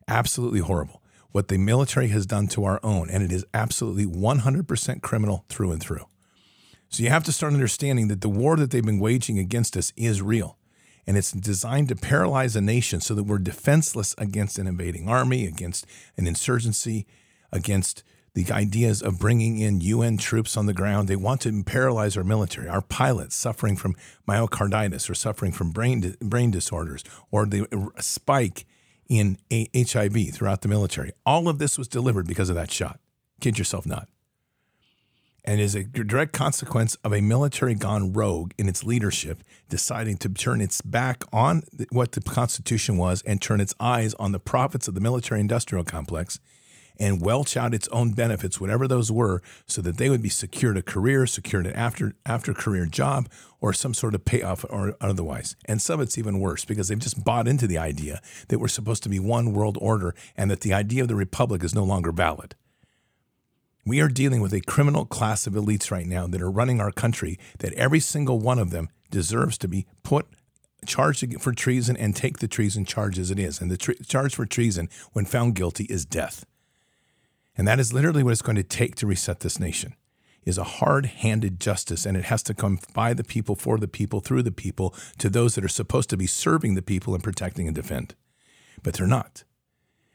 Absolutely 0.07 0.59
horrible. 0.59 1.01
What 1.31 1.47
the 1.47 1.57
military 1.57 2.09
has 2.09 2.25
done 2.25 2.47
to 2.49 2.65
our 2.65 2.79
own. 2.83 3.09
And 3.09 3.23
it 3.23 3.31
is 3.31 3.45
absolutely 3.53 4.05
100% 4.05 5.01
criminal 5.01 5.45
through 5.49 5.71
and 5.71 5.81
through. 5.81 6.05
So 6.93 7.01
you 7.01 7.09
have 7.09 7.23
to 7.23 7.31
start 7.31 7.53
understanding 7.53 8.07
that 8.09 8.21
the 8.21 8.29
war 8.29 8.55
that 8.55 8.69
they've 8.69 8.85
been 8.85 8.99
waging 8.99 9.39
against 9.39 9.75
us 9.75 9.91
is 9.95 10.21
real. 10.21 10.59
And 11.07 11.17
it's 11.17 11.31
designed 11.31 11.89
to 11.89 11.95
paralyze 11.95 12.55
a 12.55 12.61
nation 12.61 13.01
so 13.01 13.15
that 13.15 13.23
we're 13.23 13.39
defenseless 13.39 14.13
against 14.19 14.59
an 14.59 14.67
invading 14.67 15.09
army, 15.09 15.47
against 15.47 15.87
an 16.17 16.27
insurgency, 16.27 17.07
against 17.51 18.03
the 18.35 18.45
ideas 18.51 19.01
of 19.01 19.17
bringing 19.17 19.57
in 19.57 19.81
UN 19.81 20.17
troops 20.17 20.55
on 20.55 20.67
the 20.67 20.73
ground. 20.73 21.07
They 21.07 21.15
want 21.15 21.41
to 21.41 21.63
paralyze 21.63 22.15
our 22.15 22.23
military, 22.23 22.69
our 22.69 22.83
pilots 22.83 23.35
suffering 23.35 23.75
from 23.75 23.95
myocarditis 24.27 25.09
or 25.09 25.15
suffering 25.15 25.51
from 25.51 25.71
brain, 25.71 26.15
brain 26.21 26.51
disorders 26.51 27.03
or 27.31 27.47
the 27.47 27.65
spike 28.01 28.67
in 29.09 29.39
HIV 29.51 30.29
throughout 30.31 30.61
the 30.61 30.67
military. 30.67 31.11
All 31.25 31.49
of 31.49 31.57
this 31.57 31.75
was 31.75 31.87
delivered 31.87 32.27
because 32.27 32.49
of 32.49 32.55
that 32.55 32.69
shot. 32.69 32.99
Kid 33.41 33.57
yourself 33.57 33.87
not 33.87 34.09
and 35.43 35.59
is 35.59 35.75
a 35.75 35.83
direct 35.83 36.33
consequence 36.33 36.95
of 37.03 37.13
a 37.13 37.21
military 37.21 37.75
gone 37.75 38.13
rogue 38.13 38.51
in 38.57 38.69
its 38.69 38.83
leadership, 38.83 39.43
deciding 39.69 40.17
to 40.17 40.29
turn 40.29 40.61
its 40.61 40.81
back 40.81 41.23
on 41.33 41.63
what 41.91 42.13
the 42.13 42.21
Constitution 42.21 42.97
was 42.97 43.21
and 43.23 43.41
turn 43.41 43.59
its 43.59 43.75
eyes 43.79 44.13
on 44.15 44.31
the 44.31 44.39
profits 44.39 44.87
of 44.87 44.95
the 44.95 45.01
military 45.01 45.41
industrial 45.41 45.83
complex 45.83 46.39
and 46.99 47.21
welch 47.21 47.57
out 47.57 47.73
its 47.73 47.87
own 47.89 48.11
benefits, 48.11 48.61
whatever 48.61 48.87
those 48.87 49.11
were, 49.11 49.41
so 49.67 49.81
that 49.81 49.97
they 49.97 50.09
would 50.09 50.21
be 50.21 50.29
secured 50.29 50.77
a 50.77 50.81
career, 50.81 51.25
secured 51.25 51.65
an 51.65 51.73
after 51.73 52.15
after 52.25 52.53
career 52.53 52.85
job, 52.85 53.27
or 53.59 53.73
some 53.73 53.93
sort 53.93 54.15
of 54.15 54.25
payoff 54.25 54.65
or 54.69 54.95
otherwise. 55.01 55.55
And 55.65 55.81
some 55.81 56.01
it's 56.01 56.17
even 56.17 56.39
worse 56.39 56.65
because 56.65 56.87
they've 56.87 56.99
just 56.99 57.23
bought 57.23 57.47
into 57.47 57.67
the 57.67 57.77
idea 57.77 58.21
that 58.49 58.59
we're 58.59 58.67
supposed 58.67 59.03
to 59.03 59.09
be 59.09 59.19
one 59.19 59.53
world 59.53 59.77
order 59.81 60.13
and 60.37 60.51
that 60.51 60.61
the 60.61 60.73
idea 60.73 61.01
of 61.01 61.07
the 61.07 61.15
republic 61.15 61.63
is 61.63 61.73
no 61.73 61.83
longer 61.83 62.11
valid. 62.11 62.55
We 63.85 63.99
are 63.99 64.07
dealing 64.07 64.41
with 64.41 64.53
a 64.53 64.61
criminal 64.61 65.05
class 65.05 65.45
of 65.45 65.53
elites 65.53 65.91
right 65.91 66.07
now 66.07 66.25
that 66.27 66.41
are 66.41 66.51
running 66.51 66.79
our 66.79 66.91
country, 66.91 67.37
that 67.59 67.73
every 67.73 67.99
single 67.99 68.39
one 68.39 68.59
of 68.59 68.69
them 68.69 68.89
deserves 69.11 69.57
to 69.59 69.67
be 69.67 69.85
put 70.03 70.27
charged 70.85 71.41
for 71.41 71.53
treason 71.53 71.95
and 71.95 72.15
take 72.15 72.39
the 72.39 72.47
treason 72.47 72.85
charge 72.85 73.17
as 73.17 73.31
it 73.31 73.39
is. 73.39 73.61
And 73.61 73.71
the 73.71 73.77
charge 73.77 74.35
for 74.35 74.45
treason, 74.45 74.89
when 75.13 75.25
found 75.25 75.55
guilty, 75.55 75.85
is 75.85 76.05
death. 76.05 76.45
And 77.57 77.67
that 77.67 77.79
is 77.79 77.93
literally 77.93 78.23
what 78.23 78.31
it's 78.31 78.41
going 78.41 78.55
to 78.55 78.63
take 78.63 78.95
to 78.95 79.07
reset 79.07 79.41
this 79.41 79.59
nation 79.59 79.95
is 80.45 80.57
a 80.57 80.63
hard-handed 80.63 81.59
justice 81.59 82.05
and 82.05 82.17
it 82.17 82.25
has 82.25 82.43
to 82.43 82.53
come 82.53 82.79
by 82.93 83.13
the 83.13 83.23
people 83.23 83.55
for 83.55 83.77
the 83.77 83.87
people 83.87 84.19
through 84.19 84.43
the 84.43 84.51
people 84.51 84.93
to 85.17 85.29
those 85.29 85.55
that 85.55 85.63
are 85.63 85.69
supposed 85.69 86.09
to 86.09 86.17
be 86.17 86.27
serving 86.27 86.75
the 86.75 86.81
people 86.81 87.13
and 87.13 87.23
protecting 87.23 87.67
and 87.67 87.75
defend 87.75 88.13
but 88.81 88.93
they're 88.93 89.07
not 89.07 89.43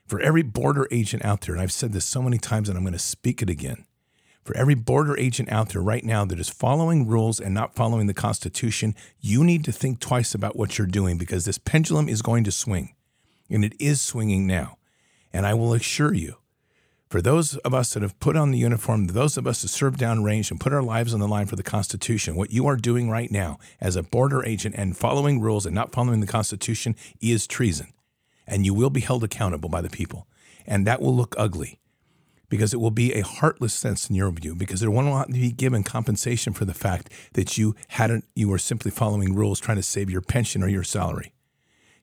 for 0.08 0.20
every 0.20 0.42
border 0.42 0.88
agent 0.90 1.24
out 1.24 1.42
there, 1.42 1.54
and 1.54 1.62
I've 1.62 1.72
said 1.72 1.92
this 1.92 2.06
so 2.06 2.22
many 2.22 2.38
times 2.38 2.68
and 2.68 2.76
I'm 2.76 2.84
going 2.84 2.94
to 2.94 2.98
speak 2.98 3.42
it 3.42 3.50
again. 3.50 3.84
For 4.42 4.56
every 4.56 4.74
border 4.74 5.14
agent 5.18 5.52
out 5.52 5.68
there 5.68 5.82
right 5.82 6.02
now 6.02 6.24
that 6.24 6.40
is 6.40 6.48
following 6.48 7.06
rules 7.06 7.38
and 7.38 7.52
not 7.52 7.74
following 7.74 8.06
the 8.06 8.14
Constitution, 8.14 8.94
you 9.20 9.44
need 9.44 9.62
to 9.64 9.72
think 9.72 10.00
twice 10.00 10.34
about 10.34 10.56
what 10.56 10.78
you're 10.78 10.86
doing 10.86 11.18
because 11.18 11.44
this 11.44 11.58
pendulum 11.58 12.08
is 12.08 12.22
going 12.22 12.44
to 12.44 12.50
swing. 12.50 12.94
And 13.50 13.62
it 13.62 13.74
is 13.78 14.00
swinging 14.00 14.46
now. 14.46 14.78
And 15.34 15.44
I 15.44 15.52
will 15.52 15.74
assure 15.74 16.14
you, 16.14 16.36
for 17.10 17.20
those 17.20 17.58
of 17.58 17.74
us 17.74 17.92
that 17.92 18.02
have 18.02 18.18
put 18.20 18.36
on 18.36 18.50
the 18.50 18.58
uniform, 18.58 19.08
those 19.08 19.36
of 19.36 19.46
us 19.46 19.60
that 19.60 19.68
serve 19.68 19.96
downrange 19.96 20.50
and 20.50 20.58
put 20.58 20.72
our 20.72 20.82
lives 20.82 21.12
on 21.12 21.20
the 21.20 21.28
line 21.28 21.46
for 21.46 21.56
the 21.56 21.62
Constitution, 21.62 22.34
what 22.34 22.50
you 22.50 22.66
are 22.66 22.76
doing 22.76 23.10
right 23.10 23.30
now 23.30 23.58
as 23.82 23.96
a 23.96 24.02
border 24.02 24.42
agent 24.42 24.74
and 24.78 24.96
following 24.96 25.40
rules 25.40 25.66
and 25.66 25.74
not 25.74 25.92
following 25.92 26.20
the 26.20 26.26
Constitution 26.26 26.96
is 27.20 27.46
treason 27.46 27.92
and 28.48 28.64
you 28.64 28.74
will 28.74 28.90
be 28.90 29.00
held 29.00 29.22
accountable 29.22 29.68
by 29.68 29.80
the 29.80 29.90
people. 29.90 30.26
And 30.66 30.86
that 30.86 31.00
will 31.00 31.14
look 31.14 31.34
ugly 31.38 31.78
because 32.48 32.72
it 32.72 32.80
will 32.80 32.90
be 32.90 33.12
a 33.12 33.22
heartless 33.24 33.74
sense 33.74 34.08
in 34.08 34.16
your 34.16 34.30
view 34.30 34.54
because 34.54 34.80
there 34.80 34.90
not 34.90 35.30
be 35.30 35.52
given 35.52 35.82
compensation 35.82 36.52
for 36.52 36.64
the 36.64 36.74
fact 36.74 37.12
that 37.34 37.58
you 37.58 37.76
hadn't 37.88 38.24
you 38.34 38.48
were 38.48 38.58
simply 38.58 38.90
following 38.90 39.34
rules 39.34 39.60
trying 39.60 39.76
to 39.76 39.82
save 39.82 40.10
your 40.10 40.22
pension 40.22 40.62
or 40.62 40.68
your 40.68 40.82
salary. 40.82 41.32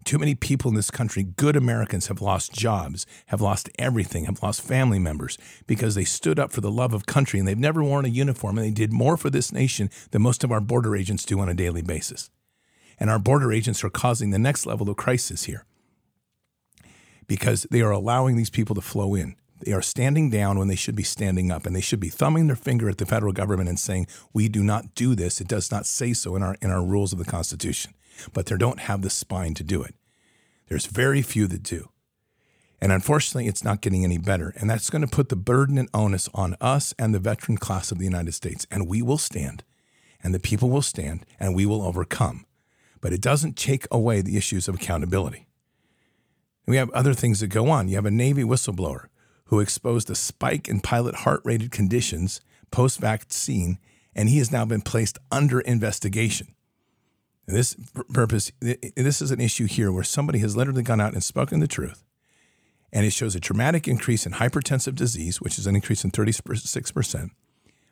Too 0.03 0.19
many 0.19 0.35
people 0.35 0.69
in 0.69 0.75
this 0.75 0.91
country, 0.91 1.23
good 1.23 1.55
Americans, 1.55 2.07
have 2.07 2.21
lost 2.21 2.53
jobs, 2.53 3.07
have 3.27 3.41
lost 3.41 3.71
everything, 3.79 4.25
have 4.25 4.43
lost 4.43 4.61
family 4.61 4.99
members 4.99 5.35
because 5.65 5.95
they 5.95 6.03
stood 6.03 6.37
up 6.37 6.51
for 6.51 6.61
the 6.61 6.69
love 6.69 6.93
of 6.93 7.07
country 7.07 7.39
and 7.39 7.47
they've 7.47 7.57
never 7.57 7.83
worn 7.83 8.05
a 8.05 8.09
uniform 8.09 8.59
and 8.59 8.67
they 8.67 8.71
did 8.71 8.93
more 8.93 9.17
for 9.17 9.31
this 9.31 9.51
nation 9.51 9.89
than 10.11 10.21
most 10.21 10.43
of 10.43 10.51
our 10.51 10.61
border 10.61 10.95
agents 10.95 11.25
do 11.25 11.39
on 11.39 11.49
a 11.49 11.55
daily 11.55 11.81
basis. 11.81 12.29
And 12.99 13.09
our 13.09 13.17
border 13.17 13.51
agents 13.51 13.83
are 13.83 13.89
causing 13.89 14.29
the 14.29 14.37
next 14.37 14.67
level 14.67 14.87
of 14.87 14.95
crisis 14.95 15.45
here 15.45 15.65
because 17.27 17.67
they 17.71 17.81
are 17.81 17.91
allowing 17.91 18.35
these 18.35 18.49
people 18.49 18.75
to 18.75 18.81
flow 18.81 19.15
in. 19.15 19.35
They 19.61 19.71
are 19.71 19.81
standing 19.81 20.29
down 20.29 20.59
when 20.59 20.67
they 20.67 20.75
should 20.75 20.95
be 20.95 21.03
standing 21.03 21.49
up, 21.49 21.65
and 21.65 21.75
they 21.75 21.81
should 21.81 21.99
be 21.99 22.09
thumbing 22.09 22.47
their 22.47 22.55
finger 22.55 22.89
at 22.89 22.97
the 22.97 23.05
federal 23.05 23.31
government 23.31 23.69
and 23.69 23.79
saying, 23.79 24.07
"We 24.33 24.49
do 24.49 24.63
not 24.63 24.95
do 24.95 25.15
this. 25.15 25.39
It 25.39 25.47
does 25.47 25.71
not 25.71 25.85
say 25.85 26.13
so 26.13 26.35
in 26.35 26.43
our 26.43 26.57
in 26.61 26.71
our 26.71 26.83
rules 26.83 27.13
of 27.13 27.19
the 27.19 27.25
Constitution." 27.25 27.93
But 28.33 28.45
they 28.45 28.57
don't 28.57 28.81
have 28.81 29.01
the 29.01 29.09
spine 29.09 29.53
to 29.55 29.63
do 29.63 29.81
it. 29.81 29.95
There's 30.67 30.85
very 30.85 31.21
few 31.21 31.47
that 31.47 31.63
do. 31.63 31.89
And 32.81 32.91
unfortunately, 32.91 33.47
it's 33.47 33.63
not 33.63 33.81
getting 33.81 34.03
any 34.03 34.17
better. 34.17 34.53
And 34.57 34.69
that's 34.69 34.89
going 34.89 35.01
to 35.01 35.07
put 35.07 35.29
the 35.29 35.35
burden 35.35 35.77
and 35.77 35.89
onus 35.93 36.29
on 36.33 36.55
us 36.59 36.93
and 36.99 37.13
the 37.13 37.19
veteran 37.19 37.57
class 37.57 37.91
of 37.91 37.97
the 37.97 38.03
United 38.03 38.33
States. 38.33 38.67
And 38.69 38.87
we 38.87 39.01
will 39.01 39.17
stand, 39.17 39.63
and 40.21 40.33
the 40.33 40.39
people 40.39 40.69
will 40.69 40.81
stand, 40.81 41.25
and 41.39 41.55
we 41.55 41.65
will 41.65 41.81
overcome. 41.81 42.45
But 43.01 43.13
it 43.13 43.21
doesn't 43.21 43.55
take 43.55 43.87
away 43.91 44.21
the 44.21 44.37
issues 44.37 44.67
of 44.67 44.75
accountability. 44.75 45.47
We 46.67 46.77
have 46.77 46.89
other 46.91 47.13
things 47.13 47.39
that 47.39 47.47
go 47.47 47.69
on. 47.69 47.87
You 47.87 47.95
have 47.95 48.05
a 48.05 48.11
Navy 48.11 48.43
whistleblower 48.43 49.07
who 49.45 49.59
exposed 49.59 50.09
a 50.09 50.15
spike 50.15 50.67
in 50.67 50.81
pilot 50.81 51.15
heart 51.17 51.41
rated 51.43 51.71
conditions 51.71 52.41
post 52.71 52.99
vaccine, 52.99 53.77
and 54.15 54.29
he 54.29 54.39
has 54.39 54.51
now 54.51 54.65
been 54.65 54.81
placed 54.81 55.17
under 55.31 55.59
investigation. 55.61 56.55
And 57.47 57.55
this 57.55 57.75
purpose, 58.11 58.51
this 58.59 59.21
is 59.21 59.31
an 59.31 59.39
issue 59.39 59.67
here 59.67 59.91
where 59.91 60.03
somebody 60.03 60.39
has 60.39 60.57
literally 60.57 60.81
gone 60.81 60.99
out 60.99 61.13
and 61.13 61.23
spoken 61.23 61.59
the 61.59 61.67
truth. 61.67 62.03
And 62.91 63.05
it 63.05 63.13
shows 63.13 63.35
a 63.35 63.39
dramatic 63.39 63.87
increase 63.87 64.25
in 64.25 64.33
hypertensive 64.33 64.95
disease, 64.95 65.41
which 65.41 65.59
is 65.59 65.67
an 65.67 65.75
increase 65.75 66.03
in 66.03 66.11
36%, 66.11 67.29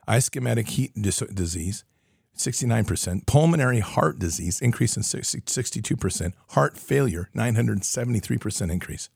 ischemic 0.08 0.92
heart 1.00 1.36
disease, 1.36 1.84
69%, 2.38 3.26
pulmonary 3.26 3.80
heart 3.80 4.20
disease 4.20 4.60
increase 4.60 4.98
in 4.98 5.04
62%, 5.04 6.34
heart 6.50 6.78
failure 6.78 7.30
973% 7.36 8.72
increase. 8.72 9.10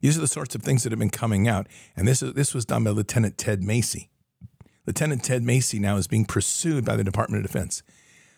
These 0.00 0.16
are 0.16 0.22
the 0.22 0.28
sorts 0.28 0.54
of 0.54 0.62
things 0.62 0.82
that 0.82 0.92
have 0.92 0.98
been 0.98 1.10
coming 1.10 1.46
out, 1.46 1.66
and 1.96 2.08
this 2.08 2.22
is, 2.22 2.32
this 2.34 2.54
was 2.54 2.64
done 2.64 2.84
by 2.84 2.90
Lieutenant 2.90 3.36
Ted 3.36 3.60
Macie. 3.60 4.08
Lieutenant 4.86 5.22
Ted 5.22 5.42
Macie 5.42 5.80
now 5.80 5.96
is 5.96 6.06
being 6.06 6.24
pursued 6.24 6.84
by 6.84 6.96
the 6.96 7.04
Department 7.04 7.44
of 7.44 7.50
Defense 7.50 7.82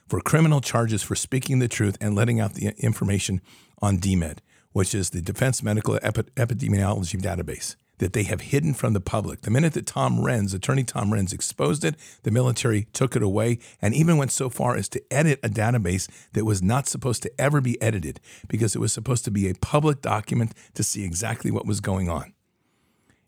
for 0.09 0.20
criminal 0.20 0.61
charges 0.61 1.02
for 1.02 1.14
speaking 1.14 1.61
the 1.61 1.68
truth 1.68 1.96
and 2.00 2.14
letting 2.14 2.40
out 2.40 2.55
the 2.55 2.74
information 2.78 3.40
on 3.81 3.98
DMED, 3.98 4.38
which 4.72 4.94
is 4.94 5.11
the 5.11 5.22
Defense 5.22 5.62
Medical 5.62 5.98
Epidemiology 6.00 7.20
Database 7.20 7.76
that 8.02 8.14
they 8.14 8.24
have 8.24 8.40
hidden 8.40 8.74
from 8.74 8.94
the 8.94 9.00
public. 9.00 9.42
The 9.42 9.50
minute 9.50 9.74
that 9.74 9.86
Tom 9.86 10.18
Renz, 10.18 10.52
attorney 10.52 10.82
Tom 10.82 11.10
Renz, 11.10 11.32
exposed 11.32 11.84
it, 11.84 11.94
the 12.24 12.32
military 12.32 12.88
took 12.92 13.14
it 13.14 13.22
away 13.22 13.60
and 13.80 13.94
even 13.94 14.16
went 14.16 14.32
so 14.32 14.50
far 14.50 14.74
as 14.74 14.88
to 14.88 15.02
edit 15.08 15.38
a 15.44 15.48
database 15.48 16.10
that 16.32 16.44
was 16.44 16.60
not 16.60 16.88
supposed 16.88 17.22
to 17.22 17.40
ever 17.40 17.60
be 17.60 17.80
edited 17.80 18.18
because 18.48 18.74
it 18.74 18.80
was 18.80 18.92
supposed 18.92 19.24
to 19.24 19.30
be 19.30 19.48
a 19.48 19.54
public 19.54 20.02
document 20.02 20.52
to 20.74 20.82
see 20.82 21.04
exactly 21.04 21.52
what 21.52 21.64
was 21.64 21.78
going 21.78 22.08
on. 22.08 22.32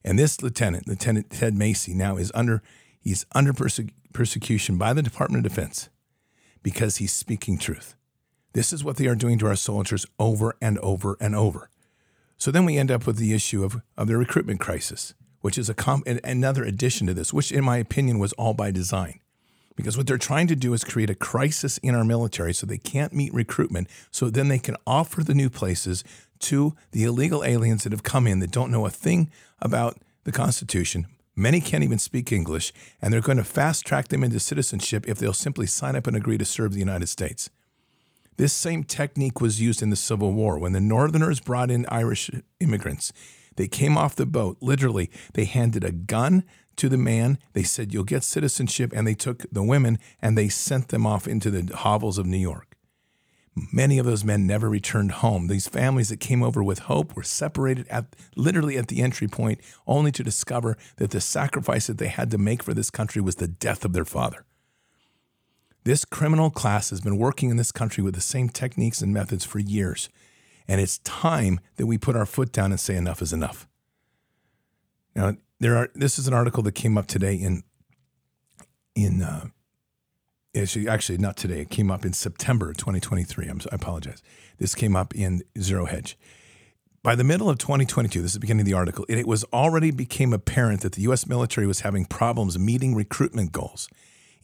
And 0.04 0.18
this 0.18 0.42
lieutenant, 0.42 0.88
Lieutenant 0.88 1.30
Ted 1.30 1.54
Macie, 1.54 1.94
now 1.94 2.16
is 2.16 2.32
under 2.34 2.60
he's 3.00 3.24
under 3.32 3.52
perse- 3.52 3.78
persecution 4.12 4.76
by 4.76 4.92
the 4.92 5.02
Department 5.02 5.46
of 5.46 5.52
Defense 5.52 5.88
because 6.64 6.96
he's 6.96 7.12
speaking 7.12 7.58
truth. 7.58 7.94
This 8.54 8.72
is 8.72 8.82
what 8.82 8.96
they 8.96 9.06
are 9.06 9.14
doing 9.14 9.38
to 9.38 9.46
our 9.46 9.54
soldiers 9.54 10.04
over 10.18 10.56
and 10.60 10.78
over 10.78 11.16
and 11.20 11.36
over. 11.36 11.70
So 12.38 12.50
then 12.50 12.64
we 12.64 12.76
end 12.76 12.90
up 12.90 13.06
with 13.06 13.16
the 13.16 13.32
issue 13.32 13.64
of, 13.64 13.80
of 13.96 14.08
the 14.08 14.16
recruitment 14.16 14.60
crisis, 14.60 15.14
which 15.40 15.58
is 15.58 15.68
a 15.68 15.74
com- 15.74 16.04
another 16.24 16.64
addition 16.64 17.06
to 17.06 17.14
this, 17.14 17.32
which, 17.32 17.52
in 17.52 17.64
my 17.64 17.78
opinion, 17.78 18.18
was 18.18 18.32
all 18.34 18.54
by 18.54 18.70
design. 18.70 19.20
Because 19.76 19.96
what 19.96 20.06
they're 20.06 20.18
trying 20.18 20.46
to 20.48 20.56
do 20.56 20.72
is 20.72 20.84
create 20.84 21.10
a 21.10 21.14
crisis 21.14 21.78
in 21.78 21.94
our 21.94 22.04
military 22.04 22.54
so 22.54 22.66
they 22.66 22.78
can't 22.78 23.12
meet 23.12 23.34
recruitment, 23.34 23.88
so 24.10 24.30
then 24.30 24.48
they 24.48 24.58
can 24.58 24.76
offer 24.86 25.24
the 25.24 25.34
new 25.34 25.50
places 25.50 26.04
to 26.40 26.76
the 26.92 27.04
illegal 27.04 27.42
aliens 27.44 27.82
that 27.84 27.92
have 27.92 28.02
come 28.02 28.26
in 28.26 28.38
that 28.40 28.50
don't 28.52 28.70
know 28.70 28.86
a 28.86 28.90
thing 28.90 29.30
about 29.60 29.98
the 30.24 30.32
Constitution. 30.32 31.06
Many 31.36 31.60
can't 31.60 31.82
even 31.82 31.98
speak 31.98 32.30
English, 32.30 32.72
and 33.02 33.12
they're 33.12 33.20
going 33.20 33.38
to 33.38 33.44
fast 33.44 33.84
track 33.84 34.08
them 34.08 34.22
into 34.22 34.38
citizenship 34.38 35.08
if 35.08 35.18
they'll 35.18 35.32
simply 35.32 35.66
sign 35.66 35.96
up 35.96 36.06
and 36.06 36.16
agree 36.16 36.38
to 36.38 36.44
serve 36.44 36.72
the 36.72 36.78
United 36.78 37.08
States. 37.08 37.50
This 38.36 38.52
same 38.52 38.84
technique 38.84 39.40
was 39.40 39.60
used 39.60 39.82
in 39.82 39.90
the 39.90 39.96
Civil 39.96 40.32
War 40.32 40.58
when 40.58 40.72
the 40.72 40.80
Northerners 40.80 41.40
brought 41.40 41.70
in 41.70 41.86
Irish 41.88 42.30
immigrants. 42.60 43.12
They 43.56 43.68
came 43.68 43.96
off 43.96 44.16
the 44.16 44.26
boat, 44.26 44.56
literally, 44.60 45.10
they 45.34 45.44
handed 45.44 45.84
a 45.84 45.92
gun 45.92 46.44
to 46.76 46.88
the 46.88 46.96
man. 46.96 47.38
They 47.52 47.62
said, 47.62 47.92
You'll 47.92 48.04
get 48.04 48.24
citizenship. 48.24 48.92
And 48.94 49.06
they 49.06 49.14
took 49.14 49.46
the 49.50 49.62
women 49.62 49.98
and 50.20 50.36
they 50.36 50.48
sent 50.48 50.88
them 50.88 51.06
off 51.06 51.28
into 51.28 51.50
the 51.50 51.74
hovels 51.76 52.18
of 52.18 52.26
New 52.26 52.38
York. 52.38 52.76
Many 53.72 53.98
of 53.98 54.06
those 54.06 54.24
men 54.24 54.48
never 54.48 54.68
returned 54.68 55.12
home. 55.12 55.46
These 55.46 55.68
families 55.68 56.08
that 56.08 56.18
came 56.18 56.42
over 56.42 56.62
with 56.62 56.80
hope 56.80 57.14
were 57.14 57.22
separated 57.22 57.86
at 57.88 58.16
literally 58.34 58.76
at 58.76 58.88
the 58.88 59.00
entry 59.00 59.28
point, 59.28 59.60
only 59.86 60.10
to 60.10 60.24
discover 60.24 60.76
that 60.96 61.12
the 61.12 61.20
sacrifice 61.20 61.86
that 61.86 61.98
they 61.98 62.08
had 62.08 62.32
to 62.32 62.38
make 62.38 62.64
for 62.64 62.74
this 62.74 62.90
country 62.90 63.22
was 63.22 63.36
the 63.36 63.46
death 63.46 63.84
of 63.84 63.92
their 63.92 64.04
father. 64.04 64.44
This 65.84 66.04
criminal 66.04 66.50
class 66.50 66.90
has 66.90 67.00
been 67.00 67.18
working 67.18 67.50
in 67.50 67.56
this 67.56 67.72
country 67.72 68.02
with 68.02 68.14
the 68.14 68.20
same 68.20 68.48
techniques 68.48 69.02
and 69.02 69.12
methods 69.12 69.44
for 69.44 69.58
years. 69.58 70.08
And 70.66 70.80
it's 70.80 70.98
time 70.98 71.60
that 71.76 71.86
we 71.86 71.98
put 71.98 72.16
our 72.16 72.24
foot 72.24 72.52
down 72.52 72.70
and 72.70 72.80
say 72.80 72.96
enough 72.96 73.20
is 73.20 73.32
enough. 73.32 73.68
Now, 75.14 75.36
there 75.60 75.76
are 75.76 75.90
this 75.94 76.18
is 76.18 76.26
an 76.26 76.34
article 76.34 76.62
that 76.64 76.72
came 76.72 76.96
up 76.96 77.06
today 77.06 77.34
in 77.34 77.62
in 78.94 79.22
uh, 79.22 79.46
actually, 80.56 81.18
not 81.18 81.36
today. 81.36 81.60
It 81.60 81.70
came 81.70 81.90
up 81.90 82.04
in 82.04 82.12
September 82.12 82.72
2023. 82.72 83.46
I'm, 83.48 83.60
I 83.70 83.74
apologize. 83.74 84.22
This 84.58 84.74
came 84.74 84.96
up 84.96 85.14
in 85.14 85.42
Zero 85.60 85.84
Hedge. 85.84 86.16
By 87.02 87.14
the 87.14 87.24
middle 87.24 87.50
of 87.50 87.58
2022, 87.58 88.22
this 88.22 88.30
is 88.30 88.34
the 88.34 88.40
beginning 88.40 88.62
of 88.62 88.66
the 88.66 88.74
article, 88.74 89.04
it 89.08 89.26
was 89.26 89.44
already 89.52 89.90
became 89.90 90.32
apparent 90.32 90.80
that 90.80 90.92
the 90.92 91.02
U.S. 91.02 91.26
military 91.26 91.66
was 91.66 91.80
having 91.80 92.06
problems 92.06 92.58
meeting 92.58 92.94
recruitment 92.94 93.52
goals. 93.52 93.88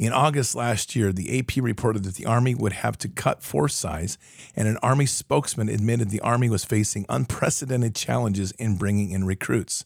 In 0.00 0.14
August 0.14 0.54
last 0.54 0.96
year, 0.96 1.12
the 1.12 1.38
AP 1.38 1.56
reported 1.62 2.04
that 2.04 2.14
the 2.14 2.24
Army 2.24 2.54
would 2.54 2.72
have 2.72 2.96
to 2.98 3.08
cut 3.08 3.42
force 3.42 3.74
size, 3.74 4.16
and 4.56 4.66
an 4.66 4.78
Army 4.78 5.04
spokesman 5.04 5.68
admitted 5.68 6.08
the 6.08 6.22
Army 6.22 6.48
was 6.48 6.64
facing 6.64 7.04
unprecedented 7.10 7.94
challenges 7.94 8.52
in 8.52 8.78
bringing 8.78 9.10
in 9.10 9.26
recruits. 9.26 9.84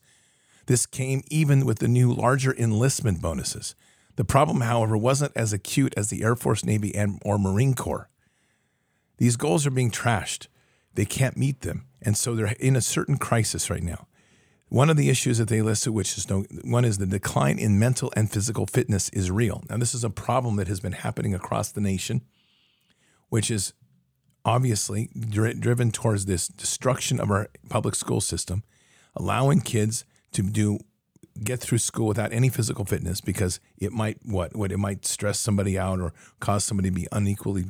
This 0.67 0.87
came 0.87 1.25
even 1.33 1.67
with 1.67 1.81
the 1.81 1.89
new 1.89 2.13
larger 2.13 2.55
enlistment 2.57 3.21
bonuses. 3.21 3.75
The 4.15 4.25
problem, 4.25 4.61
however, 4.61 4.97
wasn't 4.97 5.33
as 5.35 5.53
acute 5.53 5.93
as 5.97 6.11
the 6.11 6.23
Air 6.23 6.37
Force, 6.37 6.65
Navy, 6.65 6.95
and 6.95 7.21
or 7.25 7.37
Marine 7.37 7.75
Corps. 7.75 8.09
These 9.19 9.35
goals 9.35 9.67
are 9.67 9.73
being 9.73 9.91
trashed. 9.91 10.47
They 10.95 11.07
can't 11.07 11.37
meet 11.37 11.63
them, 11.63 11.87
and 12.01 12.17
so 12.17 12.37
they're 12.37 12.55
in 12.61 12.77
a 12.77 12.81
certain 12.81 13.19
crisis 13.19 13.69
right 13.69 13.83
now. 13.83 14.07
One 14.75 14.91
of 14.91 14.97
the 14.97 15.09
issues 15.09 15.39
that 15.39 15.47
they 15.47 15.63
listed, 15.63 15.95
which 15.95 16.19
is 16.19 16.29
no, 16.29 16.41
one 16.65 16.85
is 16.85 16.99
the 16.99 17.07
decline 17.07 17.61
in 17.61 17.79
mental 17.79 18.13
and 18.17 18.29
physical 18.29 18.67
fitness 18.67 19.09
is 19.11 19.31
real. 19.31 19.63
Now, 19.71 19.77
this 19.77 19.95
is 19.95 20.03
a 20.03 20.11
problem 20.11 20.57
that 20.57 20.67
has 20.67 20.81
been 20.81 20.91
happening 20.91 21.33
across 21.33 21.71
the 21.71 21.81
nation, 21.81 22.23
which 23.29 23.53
is 23.53 23.73
obviously 24.45 25.11
dri- 25.17 25.55
driven 25.55 25.93
towards 25.93 26.27
this 26.27 26.49
destruction 26.49 27.21
of 27.21 27.31
our 27.31 27.51
public 27.69 27.95
school 27.95 28.21
system, 28.21 28.65
allowing 29.15 29.61
kids 29.61 30.05
to 30.33 30.43
do 30.43 30.81
get 31.45 31.61
through 31.61 31.79
school 31.79 32.09
without 32.09 32.33
any 32.33 32.49
physical 32.49 32.85
fitness 32.85 33.21
because 33.21 33.61
it 33.79 33.93
might 33.93 34.19
what 34.25 34.57
what 34.57 34.73
it 34.73 34.79
might 34.79 35.07
stress 35.07 35.39
somebody 35.39 35.79
out 35.79 36.01
or 36.01 36.13
cause 36.41 36.65
somebody 36.65 36.89
to 36.91 36.95
be 36.95 37.07
unequally 37.13 37.67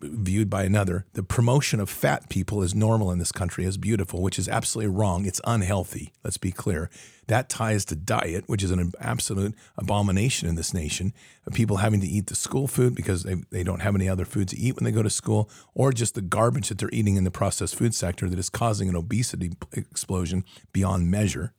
viewed 0.00 0.50
by 0.50 0.64
another. 0.64 1.06
The 1.14 1.22
promotion 1.22 1.80
of 1.80 1.88
fat 1.88 2.28
people 2.28 2.62
is 2.62 2.74
normal 2.74 3.10
in 3.10 3.18
this 3.18 3.32
country 3.32 3.64
as 3.64 3.76
beautiful, 3.76 4.20
which 4.20 4.38
is 4.38 4.48
absolutely 4.48 4.94
wrong. 4.94 5.26
It's 5.26 5.40
unhealthy. 5.44 6.12
Let's 6.22 6.36
be 6.36 6.52
clear. 6.52 6.90
That 7.26 7.48
ties 7.48 7.84
to 7.86 7.96
diet, 7.96 8.44
which 8.46 8.62
is 8.62 8.70
an 8.70 8.92
absolute 9.00 9.54
abomination 9.78 10.48
in 10.48 10.56
this 10.56 10.74
nation. 10.74 11.12
Of 11.46 11.54
people 11.54 11.78
having 11.78 12.00
to 12.00 12.06
eat 12.06 12.26
the 12.26 12.34
school 12.34 12.66
food 12.66 12.94
because 12.94 13.22
they, 13.22 13.36
they 13.50 13.64
don't 13.64 13.80
have 13.80 13.94
any 13.94 14.08
other 14.08 14.24
food 14.24 14.48
to 14.48 14.58
eat 14.58 14.76
when 14.76 14.84
they 14.84 14.92
go 14.92 15.02
to 15.02 15.10
school, 15.10 15.48
or 15.74 15.92
just 15.92 16.14
the 16.14 16.22
garbage 16.22 16.68
that 16.68 16.78
they're 16.78 16.90
eating 16.92 17.16
in 17.16 17.24
the 17.24 17.30
processed 17.30 17.76
food 17.76 17.94
sector 17.94 18.28
that 18.28 18.38
is 18.38 18.50
causing 18.50 18.88
an 18.88 18.96
obesity 18.96 19.52
explosion 19.72 20.44
beyond 20.72 21.10
measure. 21.10 21.52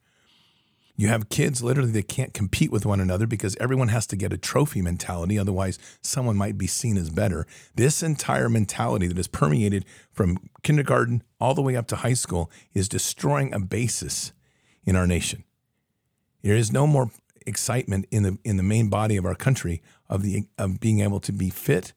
You 0.96 1.08
have 1.08 1.28
kids 1.28 1.62
literally 1.62 1.90
they 1.90 2.02
can't 2.02 2.32
compete 2.32 2.72
with 2.72 2.86
one 2.86 3.00
another 3.00 3.26
because 3.26 3.54
everyone 3.60 3.88
has 3.88 4.06
to 4.08 4.16
get 4.16 4.32
a 4.32 4.38
trophy 4.38 4.80
mentality. 4.80 5.38
Otherwise, 5.38 5.78
someone 6.00 6.36
might 6.36 6.56
be 6.56 6.66
seen 6.66 6.96
as 6.96 7.10
better. 7.10 7.46
This 7.74 8.02
entire 8.02 8.48
mentality 8.48 9.06
that 9.06 9.18
is 9.18 9.28
permeated 9.28 9.84
from 10.10 10.38
kindergarten 10.62 11.22
all 11.38 11.54
the 11.54 11.62
way 11.62 11.76
up 11.76 11.86
to 11.88 11.96
high 11.96 12.14
school 12.14 12.50
is 12.72 12.88
destroying 12.88 13.52
a 13.52 13.60
basis 13.60 14.32
in 14.86 14.96
our 14.96 15.06
nation. 15.06 15.44
There 16.42 16.56
is 16.56 16.72
no 16.72 16.86
more 16.86 17.10
excitement 17.46 18.06
in 18.10 18.22
the 18.22 18.38
in 18.44 18.56
the 18.56 18.62
main 18.62 18.88
body 18.88 19.16
of 19.16 19.24
our 19.24 19.34
country 19.34 19.82
of 20.08 20.22
the 20.22 20.48
of 20.58 20.80
being 20.80 21.00
able 21.00 21.20
to 21.20 21.32
be 21.32 21.50
fit 21.50 21.92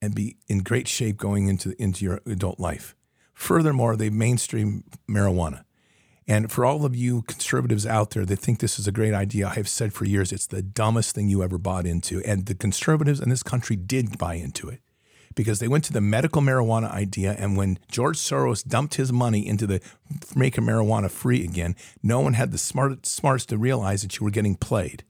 and 0.00 0.14
be 0.14 0.36
in 0.48 0.58
great 0.58 0.88
shape 0.88 1.16
going 1.16 1.48
into 1.48 1.74
into 1.80 2.04
your 2.04 2.20
adult 2.26 2.60
life. 2.60 2.94
Furthermore, 3.32 3.96
they 3.96 4.10
mainstream 4.10 4.84
marijuana. 5.08 5.64
And 6.32 6.50
for 6.50 6.64
all 6.64 6.86
of 6.86 6.96
you 6.96 7.20
conservatives 7.28 7.84
out 7.84 8.12
there 8.12 8.24
that 8.24 8.38
think 8.38 8.60
this 8.60 8.78
is 8.78 8.88
a 8.88 8.90
great 8.90 9.12
idea, 9.12 9.48
I 9.48 9.52
have 9.56 9.68
said 9.68 9.92
for 9.92 10.06
years 10.06 10.32
it's 10.32 10.46
the 10.46 10.62
dumbest 10.62 11.14
thing 11.14 11.28
you 11.28 11.42
ever 11.42 11.58
bought 11.58 11.84
into. 11.84 12.22
And 12.22 12.46
the 12.46 12.54
conservatives 12.54 13.20
in 13.20 13.28
this 13.28 13.42
country 13.42 13.76
did 13.76 14.16
buy 14.16 14.36
into 14.36 14.70
it 14.70 14.80
because 15.34 15.58
they 15.58 15.68
went 15.68 15.84
to 15.84 15.92
the 15.92 16.00
medical 16.00 16.40
marijuana 16.40 16.90
idea. 16.90 17.36
And 17.38 17.54
when 17.54 17.78
George 17.90 18.16
Soros 18.16 18.66
dumped 18.66 18.94
his 18.94 19.12
money 19.12 19.46
into 19.46 19.66
the 19.66 19.82
making 20.34 20.64
marijuana 20.64 21.10
free 21.10 21.44
again, 21.44 21.76
no 22.02 22.20
one 22.20 22.32
had 22.32 22.50
the 22.50 22.56
smart, 22.56 23.04
smarts 23.04 23.44
to 23.46 23.58
realize 23.58 24.00
that 24.00 24.18
you 24.18 24.24
were 24.24 24.30
getting 24.30 24.54
played. 24.54 25.04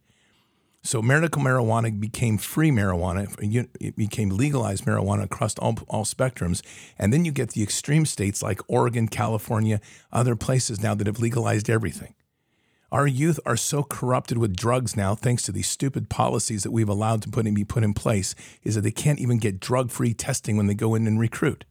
So 0.84 1.00
medical 1.00 1.40
marijuana 1.40 1.98
became 2.00 2.38
free 2.38 2.70
marijuana. 2.70 3.32
It 3.80 3.96
became 3.96 4.30
legalized 4.30 4.84
marijuana 4.84 5.22
across 5.22 5.56
all, 5.58 5.78
all 5.88 6.04
spectrums. 6.04 6.60
And 6.98 7.12
then 7.12 7.24
you 7.24 7.30
get 7.30 7.50
the 7.50 7.62
extreme 7.62 8.04
states 8.04 8.42
like 8.42 8.60
Oregon, 8.66 9.06
California, 9.06 9.80
other 10.12 10.34
places 10.34 10.82
now 10.82 10.94
that 10.96 11.06
have 11.06 11.20
legalized 11.20 11.70
everything. 11.70 12.14
Our 12.90 13.06
youth 13.06 13.38
are 13.46 13.56
so 13.56 13.84
corrupted 13.84 14.38
with 14.38 14.56
drugs 14.56 14.96
now, 14.96 15.14
thanks 15.14 15.44
to 15.44 15.52
these 15.52 15.68
stupid 15.68 16.10
policies 16.10 16.62
that 16.62 16.72
we've 16.72 16.88
allowed 16.88 17.22
to 17.22 17.30
put 17.30 17.46
in, 17.46 17.54
be 17.54 17.64
put 17.64 17.84
in 17.84 17.94
place, 17.94 18.34
is 18.64 18.74
that 18.74 18.82
they 18.82 18.90
can't 18.90 19.20
even 19.20 19.38
get 19.38 19.60
drug-free 19.60 20.14
testing 20.14 20.58
when 20.58 20.66
they 20.66 20.74
go 20.74 20.94
in 20.94 21.06
and 21.06 21.18
recruit. 21.18 21.64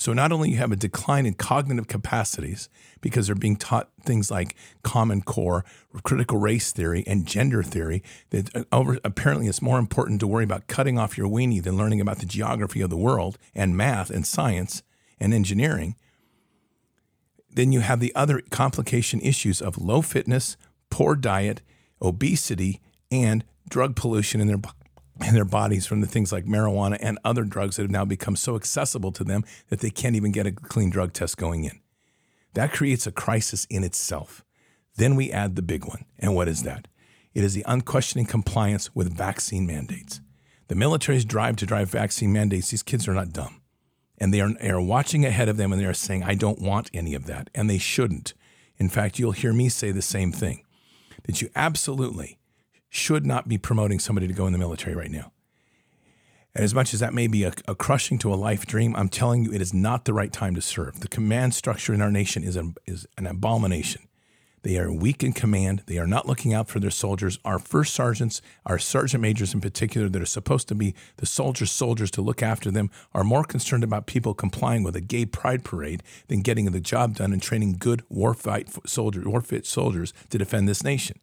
So 0.00 0.14
not 0.14 0.32
only 0.32 0.48
you 0.48 0.56
have 0.56 0.72
a 0.72 0.76
decline 0.76 1.26
in 1.26 1.34
cognitive 1.34 1.86
capacities 1.86 2.70
because 3.02 3.26
they're 3.26 3.34
being 3.36 3.56
taught 3.56 3.90
things 4.02 4.30
like 4.30 4.56
Common 4.82 5.20
Core, 5.20 5.62
critical 6.04 6.38
race 6.38 6.72
theory, 6.72 7.04
and 7.06 7.26
gender 7.26 7.62
theory, 7.62 8.02
that 8.30 8.48
uh, 8.56 8.64
over, 8.72 8.98
apparently 9.04 9.46
it's 9.46 9.60
more 9.60 9.78
important 9.78 10.18
to 10.20 10.26
worry 10.26 10.44
about 10.44 10.68
cutting 10.68 10.98
off 10.98 11.18
your 11.18 11.28
weenie 11.28 11.62
than 11.62 11.76
learning 11.76 12.00
about 12.00 12.18
the 12.18 12.24
geography 12.24 12.80
of 12.80 12.88
the 12.88 12.96
world 12.96 13.36
and 13.54 13.76
math 13.76 14.08
and 14.08 14.26
science 14.26 14.82
and 15.20 15.34
engineering. 15.34 15.96
Then 17.52 17.70
you 17.70 17.80
have 17.80 18.00
the 18.00 18.14
other 18.14 18.40
complication 18.48 19.20
issues 19.20 19.60
of 19.60 19.76
low 19.76 20.00
fitness, 20.00 20.56
poor 20.88 21.14
diet, 21.14 21.60
obesity, 22.00 22.80
and 23.10 23.44
drug 23.68 23.96
pollution 23.96 24.40
in 24.40 24.46
their 24.46 24.62
their 25.20 25.44
bodies 25.44 25.86
from 25.86 26.00
the 26.00 26.06
things 26.06 26.32
like 26.32 26.44
marijuana 26.44 26.98
and 27.00 27.18
other 27.24 27.44
drugs 27.44 27.76
that 27.76 27.82
have 27.82 27.90
now 27.90 28.04
become 28.04 28.36
so 28.36 28.56
accessible 28.56 29.12
to 29.12 29.24
them 29.24 29.44
that 29.68 29.80
they 29.80 29.90
can't 29.90 30.16
even 30.16 30.32
get 30.32 30.46
a 30.46 30.52
clean 30.52 30.90
drug 30.90 31.12
test 31.12 31.36
going 31.36 31.64
in. 31.64 31.80
That 32.54 32.72
creates 32.72 33.06
a 33.06 33.12
crisis 33.12 33.66
in 33.70 33.84
itself. 33.84 34.44
Then 34.96 35.14
we 35.14 35.30
add 35.30 35.56
the 35.56 35.62
big 35.62 35.84
one. 35.84 36.04
And 36.18 36.34
what 36.34 36.48
is 36.48 36.64
that? 36.64 36.88
It 37.32 37.44
is 37.44 37.54
the 37.54 37.64
unquestioning 37.66 38.26
compliance 38.26 38.94
with 38.94 39.16
vaccine 39.16 39.66
mandates. 39.66 40.20
The 40.68 40.74
military's 40.74 41.24
drive 41.24 41.56
to 41.56 41.66
drive 41.66 41.90
vaccine 41.90 42.32
mandates, 42.32 42.70
these 42.70 42.82
kids 42.82 43.06
are 43.06 43.14
not 43.14 43.32
dumb. 43.32 43.60
And 44.18 44.34
they 44.34 44.40
are, 44.40 44.52
they 44.54 44.70
are 44.70 44.80
watching 44.80 45.24
ahead 45.24 45.48
of 45.48 45.56
them 45.56 45.72
and 45.72 45.80
they 45.80 45.86
are 45.86 45.94
saying, 45.94 46.24
I 46.24 46.34
don't 46.34 46.60
want 46.60 46.90
any 46.92 47.14
of 47.14 47.26
that. 47.26 47.48
And 47.54 47.70
they 47.70 47.78
shouldn't. 47.78 48.34
In 48.76 48.88
fact, 48.88 49.18
you'll 49.18 49.32
hear 49.32 49.52
me 49.52 49.68
say 49.68 49.92
the 49.92 50.02
same 50.02 50.32
thing 50.32 50.64
that 51.24 51.40
you 51.40 51.50
absolutely 51.54 52.39
should 52.90 53.24
not 53.24 53.48
be 53.48 53.56
promoting 53.56 53.98
somebody 53.98 54.26
to 54.26 54.34
go 54.34 54.46
in 54.46 54.52
the 54.52 54.58
military 54.58 54.94
right 54.94 55.10
now. 55.10 55.32
And 56.54 56.64
as 56.64 56.74
much 56.74 56.92
as 56.92 57.00
that 57.00 57.14
may 57.14 57.28
be 57.28 57.44
a, 57.44 57.52
a, 57.68 57.76
crushing 57.76 58.18
to 58.18 58.34
a 58.34 58.36
life 58.36 58.66
dream, 58.66 58.96
I'm 58.96 59.08
telling 59.08 59.44
you, 59.44 59.52
it 59.52 59.62
is 59.62 59.72
not 59.72 60.04
the 60.04 60.12
right 60.12 60.32
time 60.32 60.56
to 60.56 60.60
serve. 60.60 60.98
The 60.98 61.08
command 61.08 61.54
structure 61.54 61.94
in 61.94 62.02
our 62.02 62.10
nation 62.10 62.42
is 62.42 62.56
an, 62.56 62.74
is 62.86 63.06
an 63.16 63.28
abomination. 63.28 64.08
They 64.62 64.76
are 64.76 64.92
weak 64.92 65.22
in 65.22 65.32
command. 65.32 65.84
They 65.86 65.98
are 65.98 66.08
not 66.08 66.26
looking 66.26 66.52
out 66.52 66.68
for 66.68 66.80
their 66.80 66.90
soldiers. 66.90 67.38
Our 67.44 67.58
first 67.58 67.94
sergeants, 67.94 68.42
our 68.66 68.78
sergeant 68.78 69.22
majors 69.22 69.54
in 69.54 69.60
particular, 69.60 70.08
that 70.08 70.20
are 70.20 70.26
supposed 70.26 70.68
to 70.68 70.74
be 70.74 70.94
the 71.16 71.24
soldiers' 71.24 71.70
soldiers 71.70 72.10
to 72.10 72.20
look 72.20 72.42
after 72.42 72.70
them, 72.70 72.90
are 73.14 73.24
more 73.24 73.44
concerned 73.44 73.84
about 73.84 74.06
people 74.06 74.34
complying 74.34 74.82
with 74.82 74.96
a 74.96 75.00
gay 75.00 75.24
pride 75.24 75.64
parade 75.64 76.02
than 76.26 76.42
getting 76.42 76.66
the 76.66 76.80
job 76.80 77.14
done 77.14 77.32
and 77.32 77.40
training 77.40 77.76
good 77.78 78.02
warfight 78.12 78.86
soldiers, 78.86 79.24
warfit 79.24 79.64
soldiers 79.64 80.12
to 80.28 80.36
defend 80.36 80.68
this 80.68 80.84
nation. 80.84 81.18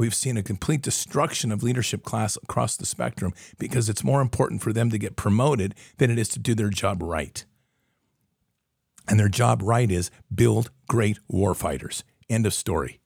We've 0.00 0.14
seen 0.14 0.38
a 0.38 0.42
complete 0.42 0.80
destruction 0.80 1.52
of 1.52 1.62
leadership 1.62 2.04
class 2.04 2.38
across 2.42 2.74
the 2.74 2.86
spectrum 2.86 3.34
because 3.58 3.90
it's 3.90 4.02
more 4.02 4.22
important 4.22 4.62
for 4.62 4.72
them 4.72 4.88
to 4.88 4.96
get 4.96 5.14
promoted 5.14 5.74
than 5.98 6.10
it 6.10 6.18
is 6.18 6.30
to 6.30 6.38
do 6.38 6.54
their 6.54 6.70
job 6.70 7.02
right. 7.02 7.44
And 9.06 9.20
their 9.20 9.28
job 9.28 9.60
right 9.62 9.90
is 9.90 10.10
build 10.34 10.70
great 10.88 11.18
warfighters. 11.30 12.02
End 12.30 12.46
of 12.46 12.54
story. 12.54 12.98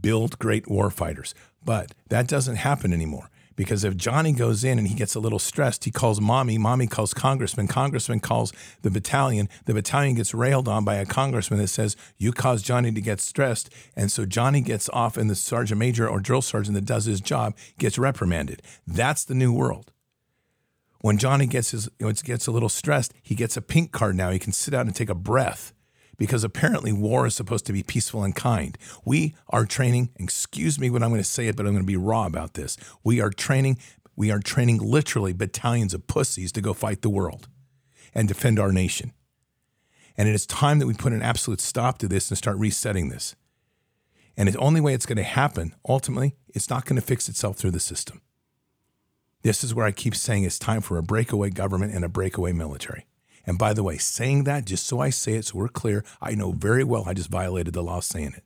Build 0.00 0.38
great 0.38 0.66
warfighters. 0.66 1.34
But 1.64 1.92
that 2.08 2.28
doesn't 2.28 2.54
happen 2.54 2.92
anymore 2.92 3.28
because 3.56 3.82
if 3.84 3.96
Johnny 3.96 4.32
goes 4.32 4.62
in 4.62 4.78
and 4.78 4.86
he 4.86 4.94
gets 4.94 5.14
a 5.14 5.20
little 5.20 5.38
stressed, 5.38 5.84
he 5.84 5.90
calls 5.90 6.20
mommy, 6.20 6.58
mommy 6.58 6.86
calls 6.86 7.14
congressman, 7.14 7.66
congressman 7.66 8.20
calls 8.20 8.52
the 8.82 8.90
battalion, 8.90 9.48
the 9.64 9.74
battalion 9.74 10.14
gets 10.14 10.34
railed 10.34 10.68
on 10.68 10.84
by 10.84 10.96
a 10.96 11.06
congressman 11.06 11.58
that 11.58 11.68
says, 11.68 11.96
You 12.18 12.32
caused 12.32 12.64
Johnny 12.64 12.92
to 12.92 13.00
get 13.00 13.20
stressed. 13.20 13.70
And 13.96 14.12
so 14.12 14.26
Johnny 14.26 14.60
gets 14.60 14.88
off, 14.90 15.16
and 15.16 15.30
the 15.30 15.34
sergeant 15.34 15.78
major 15.78 16.08
or 16.08 16.20
drill 16.20 16.42
sergeant 16.42 16.74
that 16.74 16.84
does 16.84 17.06
his 17.06 17.20
job 17.20 17.56
gets 17.78 17.98
reprimanded. 17.98 18.62
That's 18.86 19.24
the 19.24 19.34
new 19.34 19.52
world. 19.52 19.92
When 21.00 21.18
Johnny 21.18 21.46
gets 21.46 21.70
his 21.70 21.88
gets 22.24 22.46
a 22.46 22.50
little 22.50 22.68
stressed, 22.68 23.14
he 23.22 23.34
gets 23.34 23.56
a 23.56 23.62
pink 23.62 23.92
card 23.92 24.16
now. 24.16 24.30
He 24.30 24.38
can 24.38 24.52
sit 24.52 24.72
down 24.72 24.86
and 24.86 24.96
take 24.96 25.10
a 25.10 25.14
breath 25.14 25.72
because 26.16 26.44
apparently 26.44 26.92
war 26.92 27.26
is 27.26 27.34
supposed 27.34 27.66
to 27.66 27.72
be 27.72 27.82
peaceful 27.82 28.24
and 28.24 28.34
kind. 28.34 28.76
We 29.04 29.34
are 29.50 29.64
training, 29.64 30.10
excuse 30.16 30.78
me 30.78 30.90
when 30.90 31.02
I'm 31.02 31.10
going 31.10 31.20
to 31.20 31.24
say 31.24 31.48
it, 31.48 31.56
but 31.56 31.66
I'm 31.66 31.72
going 31.72 31.84
to 31.84 31.86
be 31.86 31.96
raw 31.96 32.26
about 32.26 32.54
this. 32.54 32.76
We 33.04 33.20
are 33.20 33.30
training, 33.30 33.78
we 34.14 34.30
are 34.30 34.38
training 34.38 34.78
literally 34.78 35.32
battalions 35.32 35.94
of 35.94 36.06
pussies 36.06 36.52
to 36.52 36.60
go 36.60 36.72
fight 36.72 37.02
the 37.02 37.10
world 37.10 37.48
and 38.14 38.28
defend 38.28 38.58
our 38.58 38.72
nation. 38.72 39.12
And 40.16 40.28
it 40.28 40.34
is 40.34 40.46
time 40.46 40.78
that 40.78 40.86
we 40.86 40.94
put 40.94 41.12
an 41.12 41.22
absolute 41.22 41.60
stop 41.60 41.98
to 41.98 42.08
this 42.08 42.30
and 42.30 42.38
start 42.38 42.56
resetting 42.56 43.10
this. 43.10 43.36
And 44.36 44.48
the 44.48 44.58
only 44.58 44.80
way 44.80 44.94
it's 44.94 45.06
going 45.06 45.16
to 45.16 45.22
happen, 45.22 45.74
ultimately, 45.88 46.36
it's 46.48 46.70
not 46.70 46.84
going 46.84 46.96
to 46.96 47.06
fix 47.06 47.28
itself 47.28 47.56
through 47.56 47.70
the 47.70 47.80
system. 47.80 48.20
This 49.42 49.62
is 49.62 49.74
where 49.74 49.86
I 49.86 49.92
keep 49.92 50.14
saying 50.14 50.44
it's 50.44 50.58
time 50.58 50.80
for 50.80 50.98
a 50.98 51.02
breakaway 51.02 51.50
government 51.50 51.94
and 51.94 52.04
a 52.04 52.08
breakaway 52.08 52.52
military. 52.52 53.06
And 53.46 53.58
by 53.58 53.72
the 53.72 53.82
way, 53.82 53.96
saying 53.96 54.44
that, 54.44 54.64
just 54.64 54.86
so 54.86 55.00
I 55.00 55.10
say 55.10 55.34
it, 55.34 55.46
so 55.46 55.58
we're 55.58 55.68
clear, 55.68 56.04
I 56.20 56.34
know 56.34 56.52
very 56.52 56.82
well 56.82 57.04
I 57.06 57.14
just 57.14 57.30
violated 57.30 57.74
the 57.74 57.82
law 57.82 58.00
saying 58.00 58.34
it. 58.36 58.44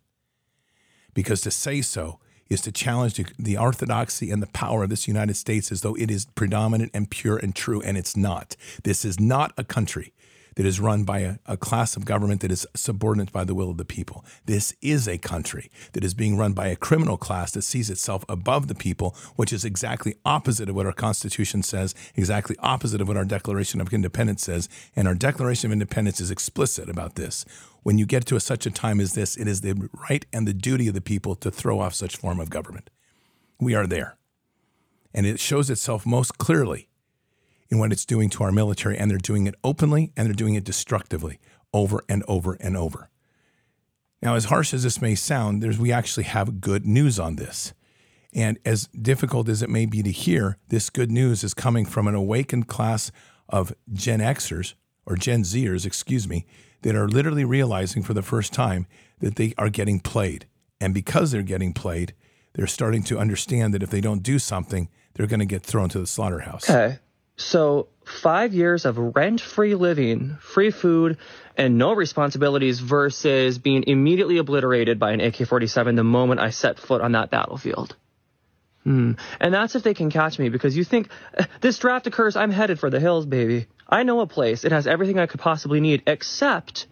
Because 1.15 1.41
to 1.43 1.51
say 1.51 1.81
so 1.81 2.21
is 2.49 2.61
to 2.63 2.73
challenge 2.73 3.21
the 3.39 3.57
orthodoxy 3.57 4.31
and 4.31 4.43
the 4.43 4.49
power 4.49 4.83
of 4.83 4.91
this 4.91 5.09
United 5.09 5.37
States 5.37 5.73
as 5.73 5.81
though 5.81 5.95
it 5.95 6.11
is 6.11 6.27
predominant 6.27 6.91
and 6.93 7.11
pure 7.11 7.37
and 7.37 7.55
true, 7.55 7.81
and 7.81 7.97
it's 7.97 8.17
not. 8.17 8.57
This 8.83 9.05
is 9.05 9.19
not 9.19 9.53
a 9.57 9.65
country 9.65 10.13
that 10.61 10.67
is 10.67 10.79
run 10.79 11.05
by 11.05 11.21
a, 11.21 11.37
a, 11.47 11.57
class 11.57 11.97
of 11.97 12.05
government 12.05 12.43
that 12.43 12.53
is 12.53 12.67
subordinate 12.77 13.33
by 13.33 13.45
the 13.45 13.55
will 13.55 13.71
of 13.71 13.79
the 13.79 13.85
people. 13.87 14.23
This 14.45 14.75
is 14.83 15.09
a 15.09 15.17
country 15.17 15.71
that 15.95 16.05
is 16.05 16.13
being 16.13 16.37
run 16.37 16.53
by 16.53 16.67
a 16.67 16.77
criminal 16.77 17.17
class 17.17 17.53
that 17.53 17.63
sees 17.63 17.89
itself 17.89 18.27
above 18.29 18.69
the 18.69 18.75
people, 18.75 19.17
which 19.37 19.55
is 19.55 19.65
exactly 19.65 20.17
opposite 20.23 20.69
of 20.69 20.75
what 20.75 20.85
our 20.85 20.93
Constitution 20.93 21.63
says, 21.63 21.95
exactly 22.15 22.57
opposite 22.59 23.01
of 23.01 23.09
what 23.09 23.17
our 23.17 23.25
Declaration 23.25 23.81
of 23.81 23.91
Independence 23.91 24.43
says. 24.43 24.69
And 24.95 25.09
our 25.09 25.15
Declaration 25.15 25.71
of 25.71 25.73
Independence 25.73 26.21
is 26.21 26.31
explicit 26.31 26.91
about 26.91 27.15
this. 27.15 27.47
When 27.83 27.97
you 27.97 28.05
get 28.05 28.27
to 28.27 28.37
a, 28.37 28.41
such 28.41 28.67
a 28.67 28.71
time 28.71 29.01
as 29.01 29.15
this, 29.15 29.39
it 29.39 29.49
is 29.49 29.63
the 29.63 29.89
right 30.11 30.27
and 30.31 30.47
the 30.47 30.53
duty 30.53 30.89
of 30.89 30.93
the 30.93 31.01
people 31.01 31.37
to 31.37 31.51
throw 31.51 31.81
off 31.81 31.95
such 31.95 32.19
form 32.19 32.39
of 32.39 32.51
government. 32.51 32.91
We 33.59 33.75
are 33.75 33.87
there. 33.87 34.19
And 35.15 35.25
it 35.25 35.41
shows 35.41 35.71
itself 35.71 36.05
most 36.05 36.37
clearly 36.37 36.90
in 37.71 37.79
what 37.79 37.93
it's 37.93 38.05
doing 38.05 38.29
to 38.31 38.43
our 38.43 38.53
military, 38.53 38.99
and 38.99 39.11
they're 39.11 39.19
doing 39.19 39.47
it 39.47 39.55
openly 39.63 40.13
and 40.17 40.27
they're 40.27 40.35
doing 40.35 40.55
it 40.55 40.65
destructively 40.65 41.39
over 41.73 42.03
and 42.09 42.25
over 42.27 42.55
and 42.61 42.77
over. 42.77 43.09
Now, 44.23 44.35
as 44.35 44.47
harsh 44.47 44.75
as 44.75 44.83
this 44.83 45.01
may 45.01 45.15
sound, 45.15 45.63
there's, 45.63 45.79
we 45.79 45.93
actually 45.93 46.25
have 46.25 46.61
good 46.61 46.85
news 46.85 47.19
on 47.19 47.37
this. 47.37 47.73
And 48.33 48.59
as 48.65 48.87
difficult 48.89 49.49
as 49.49 49.63
it 49.63 49.71
may 49.71 49.87
be 49.87 50.03
to 50.03 50.11
hear, 50.11 50.59
this 50.69 50.91
good 50.91 51.11
news 51.11 51.43
is 51.43 51.55
coming 51.55 51.85
from 51.87 52.07
an 52.07 52.15
awakened 52.15 52.69
class 52.69 53.11
of 53.49 53.73
Gen 53.93 54.21
Xers, 54.21 54.75
or 55.07 55.17
Gen 55.17 55.43
Zers, 55.43 55.87
excuse 55.87 56.29
me, 56.29 56.47
that 56.83 56.95
are 56.95 57.09
literally 57.09 57.45
realizing 57.45 58.03
for 58.03 58.15
the 58.15 58.23
first 58.23 58.53
time 58.53 58.87
that 59.21 59.37
they 59.37 59.55
are 59.59 59.71
getting 59.71 60.01
played. 60.01 60.47
And 60.81 60.95
because 60.95 61.31
they're 61.31 61.43
getting 61.43 61.73
played, 61.73 62.15
they're 62.55 62.67
starting 62.67 63.03
to 63.05 63.19
understand 63.19 63.75
that 63.75 63.83
if 63.83 63.91
they 63.91 64.01
don't 64.01 64.23
do 64.23 64.39
something, 64.39 64.89
they're 65.15 65.27
going 65.27 65.41
to 65.41 65.47
get 65.47 65.63
thrown 65.63 65.89
to 65.91 65.99
the 65.99 66.07
slaughterhouse. 66.07 66.69
Okay. 66.69 66.99
So, 67.41 67.89
five 68.05 68.53
years 68.53 68.85
of 68.85 68.99
rent 68.99 69.41
free 69.41 69.75
living, 69.75 70.37
free 70.41 70.71
food, 70.71 71.17
and 71.57 71.79
no 71.79 71.95
responsibilities 71.95 72.81
versus 72.81 73.59
being 73.59 73.85
immediately 73.87 74.37
obliterated 74.37 74.99
by 74.99 75.13
an 75.13 75.21
AK 75.21 75.47
47 75.47 75.95
the 75.95 76.05
moment 76.05 76.41
I 76.41 76.51
set 76.51 76.79
foot 76.79 77.01
on 77.01 77.13
that 77.13 77.31
battlefield. 77.31 77.97
Hmm. 78.85 79.13
And 79.41 79.55
that's 79.55 79.75
if 79.75 79.83
they 79.83 79.95
can 79.95 80.11
catch 80.11 80.39
me 80.39 80.51
because 80.51 80.77
you 80.77 80.85
think 80.85 81.09
this 81.63 81.79
draft 81.79 82.07
occurs, 82.07 82.37
I'm 82.37 82.51
headed 82.51 82.79
for 82.79 82.91
the 82.91 83.01
hills, 83.01 83.25
baby. 83.25 83.67
I 83.89 84.03
know 84.03 84.21
a 84.21 84.27
place. 84.27 84.65
It 84.65 84.73
has 84.73 84.87
everything 84.87 85.19
I 85.19 85.27
could 85.27 85.41
possibly 85.41 85.81
need 85.81 86.03
except 86.07 86.87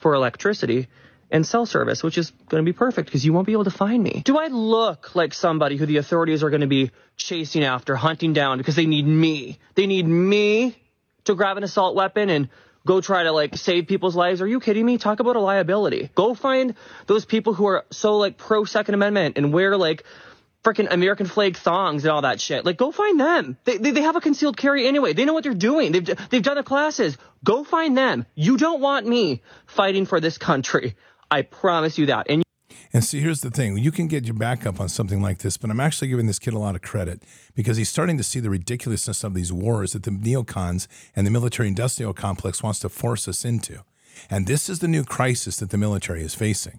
for 0.00 0.14
electricity 0.14 0.88
and 1.34 1.44
cell 1.44 1.66
service, 1.66 2.00
which 2.00 2.16
is 2.16 2.30
going 2.48 2.64
to 2.64 2.72
be 2.72 2.72
perfect 2.72 3.06
because 3.06 3.24
you 3.26 3.32
won't 3.32 3.44
be 3.44 3.52
able 3.52 3.64
to 3.64 3.70
find 3.70 4.00
me. 4.00 4.22
Do 4.24 4.38
I 4.38 4.46
look 4.46 5.16
like 5.16 5.34
somebody 5.34 5.76
who 5.76 5.84
the 5.84 5.96
authorities 5.96 6.44
are 6.44 6.48
going 6.48 6.60
to 6.60 6.68
be 6.68 6.92
chasing 7.16 7.64
after, 7.64 7.96
hunting 7.96 8.32
down 8.32 8.58
because 8.58 8.76
they 8.76 8.86
need 8.86 9.04
me? 9.04 9.58
They 9.74 9.88
need 9.88 10.06
me 10.06 10.76
to 11.24 11.34
grab 11.34 11.56
an 11.56 11.64
assault 11.64 11.96
weapon 11.96 12.30
and 12.30 12.48
go 12.86 13.00
try 13.00 13.24
to 13.24 13.32
like 13.32 13.56
save 13.56 13.88
people's 13.88 14.14
lives. 14.14 14.42
Are 14.42 14.46
you 14.46 14.60
kidding 14.60 14.86
me? 14.86 14.96
Talk 14.96 15.18
about 15.18 15.34
a 15.34 15.40
liability. 15.40 16.08
Go 16.14 16.34
find 16.34 16.76
those 17.06 17.24
people 17.24 17.52
who 17.52 17.66
are 17.66 17.84
so 17.90 18.16
like 18.16 18.38
pro 18.38 18.64
Second 18.64 18.94
Amendment 18.94 19.36
and 19.36 19.52
wear 19.52 19.76
like 19.76 20.04
freaking 20.62 20.86
American 20.88 21.26
flag 21.26 21.56
thongs 21.56 22.04
and 22.04 22.12
all 22.12 22.22
that 22.22 22.40
shit. 22.40 22.64
Like, 22.64 22.78
go 22.78 22.90
find 22.90 23.20
them. 23.20 23.58
They, 23.64 23.76
they, 23.76 23.90
they, 23.90 24.00
have 24.00 24.16
a 24.16 24.20
concealed 24.20 24.56
carry 24.56 24.86
anyway. 24.86 25.12
They 25.12 25.26
know 25.26 25.34
what 25.34 25.44
they're 25.44 25.52
doing. 25.52 25.92
They've, 25.92 26.08
they've 26.30 26.42
done 26.42 26.56
the 26.56 26.62
classes. 26.62 27.18
Go 27.44 27.64
find 27.64 27.98
them. 27.98 28.24
You 28.34 28.56
don't 28.56 28.80
want 28.80 29.06
me 29.06 29.42
fighting 29.66 30.06
for 30.06 30.20
this 30.20 30.38
country. 30.38 30.96
I 31.34 31.42
promise 31.42 31.98
you 31.98 32.06
that. 32.06 32.26
And 32.30 32.44
and 32.92 33.02
see, 33.02 33.18
here's 33.18 33.40
the 33.40 33.50
thing: 33.50 33.76
you 33.76 33.90
can 33.90 34.06
get 34.06 34.24
your 34.24 34.34
back 34.34 34.64
up 34.64 34.78
on 34.78 34.88
something 34.88 35.20
like 35.20 35.38
this, 35.38 35.56
but 35.56 35.68
I'm 35.68 35.80
actually 35.80 36.06
giving 36.06 36.28
this 36.28 36.38
kid 36.38 36.54
a 36.54 36.60
lot 36.60 36.76
of 36.76 36.82
credit 36.82 37.24
because 37.56 37.76
he's 37.76 37.88
starting 37.88 38.16
to 38.18 38.22
see 38.22 38.38
the 38.38 38.50
ridiculousness 38.50 39.24
of 39.24 39.34
these 39.34 39.52
wars 39.52 39.94
that 39.94 40.04
the 40.04 40.12
neocons 40.12 40.86
and 41.16 41.26
the 41.26 41.32
military-industrial 41.32 42.14
complex 42.14 42.62
wants 42.62 42.78
to 42.80 42.88
force 42.88 43.26
us 43.26 43.44
into. 43.44 43.80
And 44.30 44.46
this 44.46 44.68
is 44.68 44.78
the 44.78 44.86
new 44.86 45.02
crisis 45.02 45.56
that 45.56 45.70
the 45.70 45.76
military 45.76 46.22
is 46.22 46.36
facing. 46.36 46.78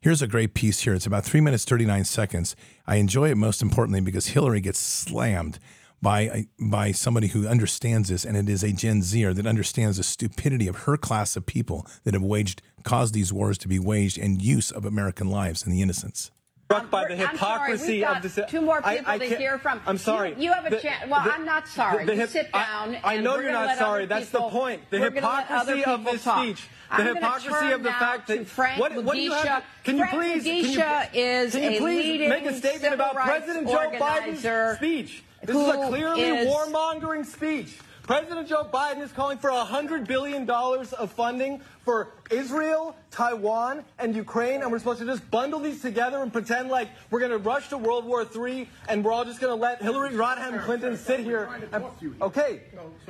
Here's 0.00 0.22
a 0.22 0.26
great 0.26 0.54
piece 0.54 0.80
here. 0.80 0.94
It's 0.94 1.06
about 1.06 1.26
three 1.26 1.42
minutes, 1.42 1.66
39 1.66 2.04
seconds. 2.04 2.56
I 2.86 2.96
enjoy 2.96 3.30
it 3.30 3.36
most 3.36 3.60
importantly 3.60 4.00
because 4.00 4.28
Hillary 4.28 4.62
gets 4.62 4.78
slammed 4.78 5.58
by 6.04 6.46
by 6.60 6.92
somebody 6.92 7.28
who 7.28 7.48
understands 7.48 8.10
this, 8.10 8.24
and 8.24 8.36
it 8.36 8.48
is 8.48 8.62
a 8.62 8.72
Gen 8.72 9.02
Zer 9.02 9.34
that 9.34 9.46
understands 9.46 9.96
the 9.96 10.04
stupidity 10.04 10.68
of 10.68 10.76
her 10.80 10.96
class 10.96 11.34
of 11.34 11.46
people 11.46 11.86
that 12.04 12.14
have 12.14 12.22
waged 12.22 12.62
caused 12.84 13.14
these 13.14 13.32
wars 13.32 13.58
to 13.58 13.66
be 13.66 13.78
waged 13.78 14.18
and 14.18 14.40
use 14.40 14.70
of 14.70 14.84
American 14.84 15.28
lives 15.28 15.64
and 15.64 15.72
the 15.72 15.80
innocents 15.80 16.30
struck 16.74 16.90
by 16.90 17.08
the 17.08 17.16
hypocrisy 17.16 18.00
sorry, 18.00 18.16
of 18.16 18.22
this. 18.22 18.38
Two 18.48 18.60
more 18.60 18.82
people 18.82 19.04
I, 19.06 19.14
I 19.14 19.18
to 19.18 19.36
hear 19.36 19.58
from. 19.58 19.80
I'm 19.86 19.98
sorry. 19.98 20.30
You, 20.30 20.44
you 20.44 20.52
have 20.52 20.66
a 20.66 20.70
the, 20.70 20.80
chance. 20.80 21.10
Well, 21.10 21.22
the, 21.24 21.32
I'm 21.32 21.44
not 21.44 21.68
sorry. 21.68 22.04
The, 22.04 22.14
the, 22.14 22.26
sit 22.26 22.52
down. 22.52 22.96
I, 23.04 23.16
I 23.16 23.20
know 23.20 23.38
you're 23.38 23.52
not 23.52 23.78
sorry. 23.78 24.06
That's 24.06 24.30
people, 24.30 24.50
the 24.50 24.56
point. 24.56 24.90
The 24.90 24.98
hypocrisy 24.98 25.84
of 25.84 26.04
this 26.04 26.24
talk. 26.24 26.42
speech. 26.42 26.68
The 26.90 27.02
I'm 27.02 27.14
hypocrisy 27.14 27.72
of 27.72 27.82
the 27.82 27.90
fact 27.90 28.28
that 28.28 28.46
Frank 28.46 28.80
what, 28.80 28.94
what 29.02 29.14
do 29.14 29.22
you 29.22 29.32
have? 29.32 29.64
Can 29.84 29.98
Frank 29.98 30.12
you 30.12 30.18
please? 30.18 30.44
Can 30.44 30.54
you, 30.56 31.20
is 31.20 31.52
can 31.52 31.72
you 31.72 31.78
please 31.78 32.28
make 32.28 32.46
a 32.46 32.54
statement 32.54 32.94
about 32.94 33.14
President 33.14 33.68
Joe 33.68 33.90
Biden's 33.94 34.76
speech? 34.76 35.24
This 35.46 35.56
is 35.56 35.68
a 35.68 35.88
clearly 35.88 36.22
is, 36.22 36.48
warmongering 36.48 37.26
speech. 37.26 37.78
President 38.04 38.46
Joe 38.46 38.68
Biden 38.70 39.00
is 39.00 39.12
calling 39.12 39.38
for 39.38 39.50
$100 39.50 40.06
billion 40.06 40.48
of 40.48 41.10
funding 41.12 41.62
for 41.84 42.12
Israel, 42.30 42.94
Taiwan, 43.10 43.82
and 43.98 44.14
Ukraine, 44.14 44.60
and 44.60 44.70
we're 44.70 44.78
supposed 44.78 44.98
to 44.98 45.06
just 45.06 45.30
bundle 45.30 45.58
these 45.58 45.80
together 45.80 46.18
and 46.18 46.30
pretend 46.30 46.68
like 46.68 46.88
we're 47.10 47.20
going 47.20 47.30
to 47.30 47.38
rush 47.38 47.70
to 47.70 47.78
World 47.78 48.04
War 48.04 48.26
III 48.36 48.68
and 48.88 49.02
we're 49.02 49.12
all 49.12 49.24
just 49.24 49.40
going 49.40 49.56
to 49.56 49.60
let 49.60 49.80
Hillary 49.82 50.10
Rodham 50.10 50.62
Clinton 50.64 50.98
sit 50.98 51.20
here. 51.20 51.48
And, 51.72 51.84
okay. 52.20 52.60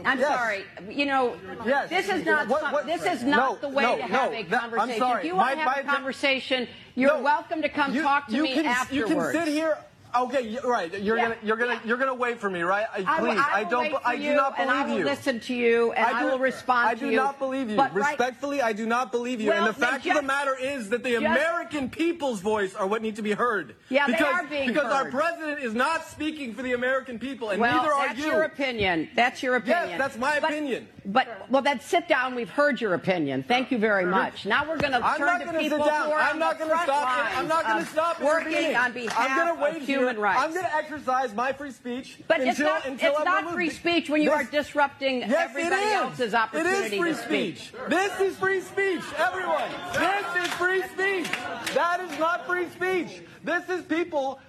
I'm 0.05 0.21
yes. 0.21 0.29
sorry. 0.29 0.65
You 0.89 1.07
know, 1.07 1.37
yes. 1.67 1.91
this 1.91 2.09
is 2.09 2.25
not 2.25 2.47
what, 2.47 2.73
what, 2.73 2.87
this 2.87 3.05
is 3.05 3.25
not 3.25 3.63
no, 3.63 3.69
the 3.69 3.75
way 3.75 3.83
no, 3.83 3.97
to 3.97 4.03
have 4.05 4.31
no, 4.31 4.39
a 4.39 4.45
conversation. 4.45 5.03
I'm. 5.03 5.19
If 5.19 5.25
you 5.25 5.35
want 5.35 5.59
to 5.59 5.65
have 5.65 5.85
a 5.85 5.89
conversation, 5.89 6.69
you're 6.95 7.21
welcome 7.21 7.63
to 7.63 7.69
come 7.69 7.93
you, 7.93 8.03
talk 8.03 8.29
to 8.29 8.37
you 8.37 8.45
me 8.45 8.55
can, 8.55 8.67
afterwards. 8.67 9.11
You 9.11 9.17
can 9.17 9.33
sit 9.33 9.49
here 9.49 9.77
Okay, 10.17 10.59
right. 10.63 11.01
You're 11.01 11.17
yeah, 11.17 11.23
gonna 11.23 11.37
you're 11.43 11.57
gonna 11.57 11.73
yeah. 11.75 11.81
you're 11.85 11.97
gonna 11.97 12.15
wait 12.15 12.39
for 12.39 12.49
me, 12.49 12.63
right? 12.63 12.87
Please, 12.95 13.05
I, 13.07 13.51
I, 13.53 13.61
I 13.61 13.65
don't. 13.65 13.95
I 14.05 14.17
do 14.17 14.35
not 14.35 14.57
believe 14.57 14.71
and 14.71 14.79
I 14.79 14.87
will 14.87 14.99
you. 14.99 15.05
Listen 15.05 15.41
to 15.41 15.55
you, 15.55 15.93
and 15.93 16.07
I, 16.07 16.21
do, 16.21 16.29
I 16.29 16.31
will 16.31 16.39
respond. 16.39 16.89
I 16.89 16.95
do 16.95 17.11
not 17.11 17.39
believe 17.39 17.71
you. 17.71 17.77
But 17.77 17.95
Respectfully, 17.95 18.59
right, 18.59 18.69
I 18.69 18.73
do 18.73 18.87
not 18.87 19.11
believe 19.11 19.41
you. 19.41 19.51
Well, 19.51 19.67
and 19.67 19.75
the 19.75 19.79
fact 19.79 20.05
just, 20.05 20.17
of 20.17 20.23
the 20.23 20.27
matter 20.27 20.57
is 20.57 20.89
that 20.91 21.03
the 21.03 21.13
just, 21.13 21.25
American 21.25 21.91
people's 21.91 22.41
voice 22.41 22.75
are 22.75 22.87
what 22.87 23.03
need 23.03 23.17
to 23.17 23.23
be 23.23 23.33
heard. 23.33 23.75
Yeah, 23.89 24.07
because, 24.07 24.21
they 24.21 24.27
are 24.27 24.47
being 24.47 24.69
because 24.69 24.85
heard. 24.85 24.93
our 24.93 25.11
president 25.11 25.61
is 25.61 25.75
not 25.75 26.07
speaking 26.07 26.55
for 26.55 26.63
the 26.63 26.75
American 26.75 27.19
people, 27.19 27.51
and 27.51 27.61
well, 27.61 27.77
neither 27.77 27.93
are 27.93 28.09
that's 28.09 28.19
you. 28.19 28.27
your 28.27 28.43
opinion. 28.45 29.09
That's 29.17 29.43
your 29.43 29.57
opinion. 29.57 29.91
Yes, 29.91 29.99
that's 29.99 30.17
my 30.17 30.39
but, 30.39 30.51
opinion. 30.51 30.89
But 31.07 31.51
well, 31.51 31.63
then 31.63 31.81
sit 31.81 32.09
down. 32.09 32.35
We've 32.35 32.49
heard 32.49 32.81
your 32.81 32.95
opinion. 32.95 33.43
Thank 33.43 33.71
you 33.71 33.79
very 33.79 34.07
much. 34.07 34.47
Now 34.47 34.67
we're 34.67 34.79
going 34.79 34.93
to 34.93 35.15
turn 35.19 35.41
to 35.41 35.59
people 35.59 35.83
who 35.83 35.91
are 35.91 36.19
I'm 36.19 36.39
not 36.39 36.59
going 36.59 36.71
to 36.71 36.79
stop. 36.79 37.37
I'm 37.37 37.49
not 37.49 37.67
going 37.67 37.85
to 37.85 37.91
stop 37.91 38.21
working 38.21 38.75
on 38.75 38.93
behalf 38.93 39.59
of 39.59 40.04
human 40.05 40.23
rights. 40.23 40.41
I'm 40.43 40.53
going 40.53 40.65
to 40.65 40.75
exercise 40.75 41.35
my 41.35 41.53
free 41.53 41.71
speech. 41.71 42.21
But 42.29 42.41
until, 42.41 42.51
it's 42.51 42.59
not, 42.61 42.87
until 42.87 43.13
it's 43.13 43.25
not 43.25 43.53
free 43.53 43.71
speech 43.71 44.09
when 44.09 44.23
you 44.23 44.31
this, 44.31 44.49
are 44.49 44.51
disrupting 44.51 45.21
yes, 45.21 45.51
everybody 45.51 45.93
else's 45.93 46.35
opportunity 46.35 46.77
It 46.77 46.93
is 46.93 46.99
free 46.99 47.11
to 47.11 47.17
speech. 47.17 47.69
Speak. 47.69 47.89
This 47.89 48.21
is 48.21 48.37
free 48.37 48.61
speech, 48.61 49.03
everyone. 49.17 49.71
This 49.93 50.47
is 50.47 50.53
free 50.55 50.83
speech. 50.83 51.31
That 51.75 52.01
is 52.01 52.19
not 52.19 52.47
free 52.47 52.69
speech. 52.71 53.23
This 53.43 53.69
is 53.69 53.83
people 53.83 54.41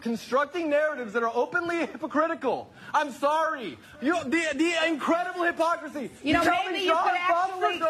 constructing 0.00 0.68
narratives 0.68 1.12
that 1.14 1.22
are 1.22 1.32
openly 1.34 1.78
hypocritical. 1.78 2.70
I'm 2.92 3.10
sorry. 3.10 3.78
You, 4.02 4.22
the, 4.24 4.42
the 4.54 4.74
incredible 4.86 5.44
hypocrisy. 5.44 6.10
You, 6.22 6.34
know, 6.34 6.44
maybe 6.44 6.84
you 6.84 6.92
could 6.92 7.14
actually... 7.14 7.80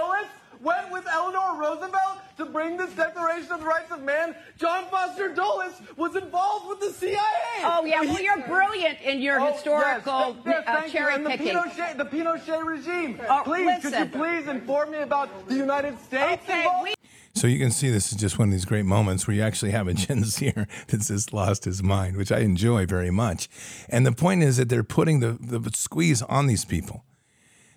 Dulles 0.56 0.64
went 0.64 0.92
with 0.92 1.06
Eleanor 1.12 1.60
Roosevelt 1.60 2.18
to 2.38 2.46
bring 2.46 2.76
this 2.76 2.92
Declaration 2.94 3.52
of 3.52 3.60
the 3.60 3.66
Rights 3.66 3.90
of 3.90 4.02
Man. 4.02 4.34
John 4.58 4.84
Foster 4.90 5.34
Dulles 5.34 5.80
was 5.96 6.16
involved 6.16 6.68
with 6.68 6.80
the 6.80 6.90
CIA. 6.92 7.18
Oh, 7.58 7.84
yeah. 7.84 8.02
Well, 8.02 8.20
you're 8.20 8.46
brilliant 8.46 9.00
in 9.00 9.20
your 9.20 9.40
oh, 9.40 9.52
historical 9.52 10.36
yes, 10.44 10.64
yes, 10.66 10.66
uh, 10.66 10.88
cherry 10.88 11.22
the 11.22 11.30
picking. 11.30 11.48
Pinochet, 11.48 11.96
the 11.96 12.04
Pinochet 12.04 12.64
regime. 12.64 13.20
Oh, 13.28 13.42
please, 13.44 13.66
listen. 13.66 13.92
could 13.92 13.98
you 13.98 14.18
please 14.18 14.48
inform 14.48 14.90
me 14.90 14.98
about 14.98 15.48
the 15.48 15.56
United 15.56 15.98
States? 16.00 16.42
Okay, 16.44 16.66
we- 16.82 16.94
so 17.34 17.46
you 17.46 17.58
can 17.58 17.70
see 17.70 17.90
this 17.90 18.12
is 18.12 18.18
just 18.18 18.38
one 18.38 18.48
of 18.48 18.52
these 18.52 18.64
great 18.64 18.86
moments 18.86 19.26
where 19.26 19.36
you 19.36 19.42
actually 19.42 19.70
have 19.72 19.88
a 19.88 19.94
Gen 19.94 20.24
Zer 20.24 20.66
that's 20.88 21.08
just 21.08 21.34
lost 21.34 21.66
his 21.66 21.82
mind, 21.82 22.16
which 22.16 22.32
I 22.32 22.38
enjoy 22.38 22.86
very 22.86 23.10
much. 23.10 23.48
And 23.90 24.06
the 24.06 24.12
point 24.12 24.42
is 24.42 24.56
that 24.56 24.70
they're 24.70 24.82
putting 24.82 25.20
the, 25.20 25.36
the 25.38 25.70
squeeze 25.74 26.22
on 26.22 26.46
these 26.46 26.64
people. 26.64 27.04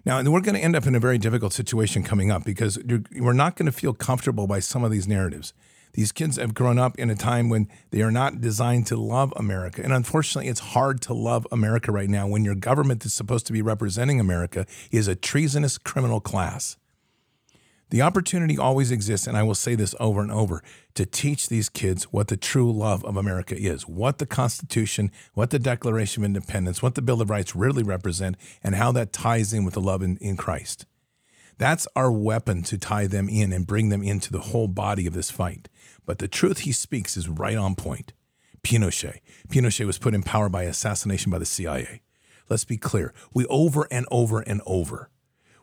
Now, 0.06 0.22
we're 0.24 0.42
going 0.42 0.56
to 0.56 0.62
end 0.62 0.76
up 0.76 0.88
in 0.88 0.96
a 0.96 1.00
very 1.00 1.18
difficult 1.18 1.54
situation 1.54 2.04
coming 2.04 2.32
up 2.32 2.46
because 2.46 2.80
we're 3.16 3.34
not 3.34 3.56
going 3.56 3.66
to 3.66 3.72
feel 3.72 3.94
comfortable 3.94 4.48
by 4.48 4.60
some 4.60 4.84
of 4.84 4.92
these 4.92 5.08
narratives. 5.08 5.54
These 5.94 6.12
kids 6.12 6.38
have 6.38 6.54
grown 6.54 6.78
up 6.78 6.98
in 6.98 7.10
a 7.10 7.16
time 7.16 7.50
when 7.50 7.68
they 7.92 8.02
are 8.02 8.12
not 8.12 8.42
designed 8.42 8.88
to 8.88 8.96
love 8.96 9.34
America. 9.36 9.82
And 9.84 9.92
unfortunately, 9.92 10.50
it's 10.50 10.60
hard 10.60 11.02
to 11.02 11.14
love 11.14 11.48
America 11.52 11.92
right 11.92 12.10
now 12.10 12.28
when 12.28 12.46
your 12.46 12.56
government 12.56 13.02
that's 13.02 13.16
supposed 13.16 13.48
to 13.48 13.54
be 13.54 13.62
representing 13.62 14.20
America 14.20 14.66
is 14.92 15.08
a 15.08 15.16
treasonous 15.16 15.78
criminal 15.78 16.22
class. 16.22 16.78
The 17.90 18.04
opportunity 18.04 18.56
always 18.58 18.92
exists, 18.92 19.26
and 19.26 19.36
I 19.36 19.42
will 19.42 19.56
say 19.56 19.74
this 19.74 19.96
over 20.00 20.22
and 20.22 20.32
over, 20.32 20.62
to 20.94 21.08
teach 21.08 21.50
these 21.50 21.70
kids 21.70 22.04
what 22.06 22.28
the 22.28 22.38
true 22.38 22.72
love 22.72 23.04
of 23.04 23.18
America 23.18 23.58
is, 23.58 23.88
what 23.88 24.20
the 24.20 24.28
Constitution, 24.28 25.12
what 25.34 25.50
the 25.50 25.58
Declaration 25.58 26.22
of 26.22 26.26
Independence, 26.26 26.84
what 26.84 26.94
the 26.94 27.02
Bill 27.02 27.22
of 27.22 27.32
Rights 27.32 27.56
really 27.56 27.82
represent, 27.82 28.38
and 28.64 28.76
how 28.76 28.92
that 28.92 29.12
ties 29.12 29.54
in 29.54 29.66
with 29.66 29.74
the 29.74 29.82
love 29.82 30.04
in, 30.04 30.18
in 30.18 30.38
Christ. 30.38 30.86
That's 31.58 31.88
our 31.96 32.12
weapon 32.12 32.62
to 32.64 32.78
tie 32.78 33.08
them 33.08 33.28
in 33.28 33.52
and 33.52 33.66
bring 33.66 33.90
them 33.90 34.04
into 34.04 34.32
the 34.32 34.40
whole 34.40 34.68
body 34.68 35.08
of 35.08 35.14
this 35.14 35.32
fight. 35.32 35.68
But 36.06 36.20
the 36.20 36.28
truth 36.28 36.60
he 36.60 36.72
speaks 36.72 37.18
is 37.18 37.28
right 37.28 37.58
on 37.58 37.74
point. 37.74 38.14
Pinochet. 38.64 39.20
Pinochet 39.50 39.86
was 39.86 39.98
put 39.98 40.14
in 40.14 40.22
power 40.22 40.48
by 40.48 40.64
assassination 40.64 41.32
by 41.32 41.40
the 41.40 41.46
CIA. 41.46 42.02
Let's 42.50 42.66
be 42.66 42.78
clear. 42.78 43.14
We 43.34 43.46
over 43.48 43.88
and 43.92 44.06
over 44.12 44.42
and 44.42 44.62
over 44.66 45.10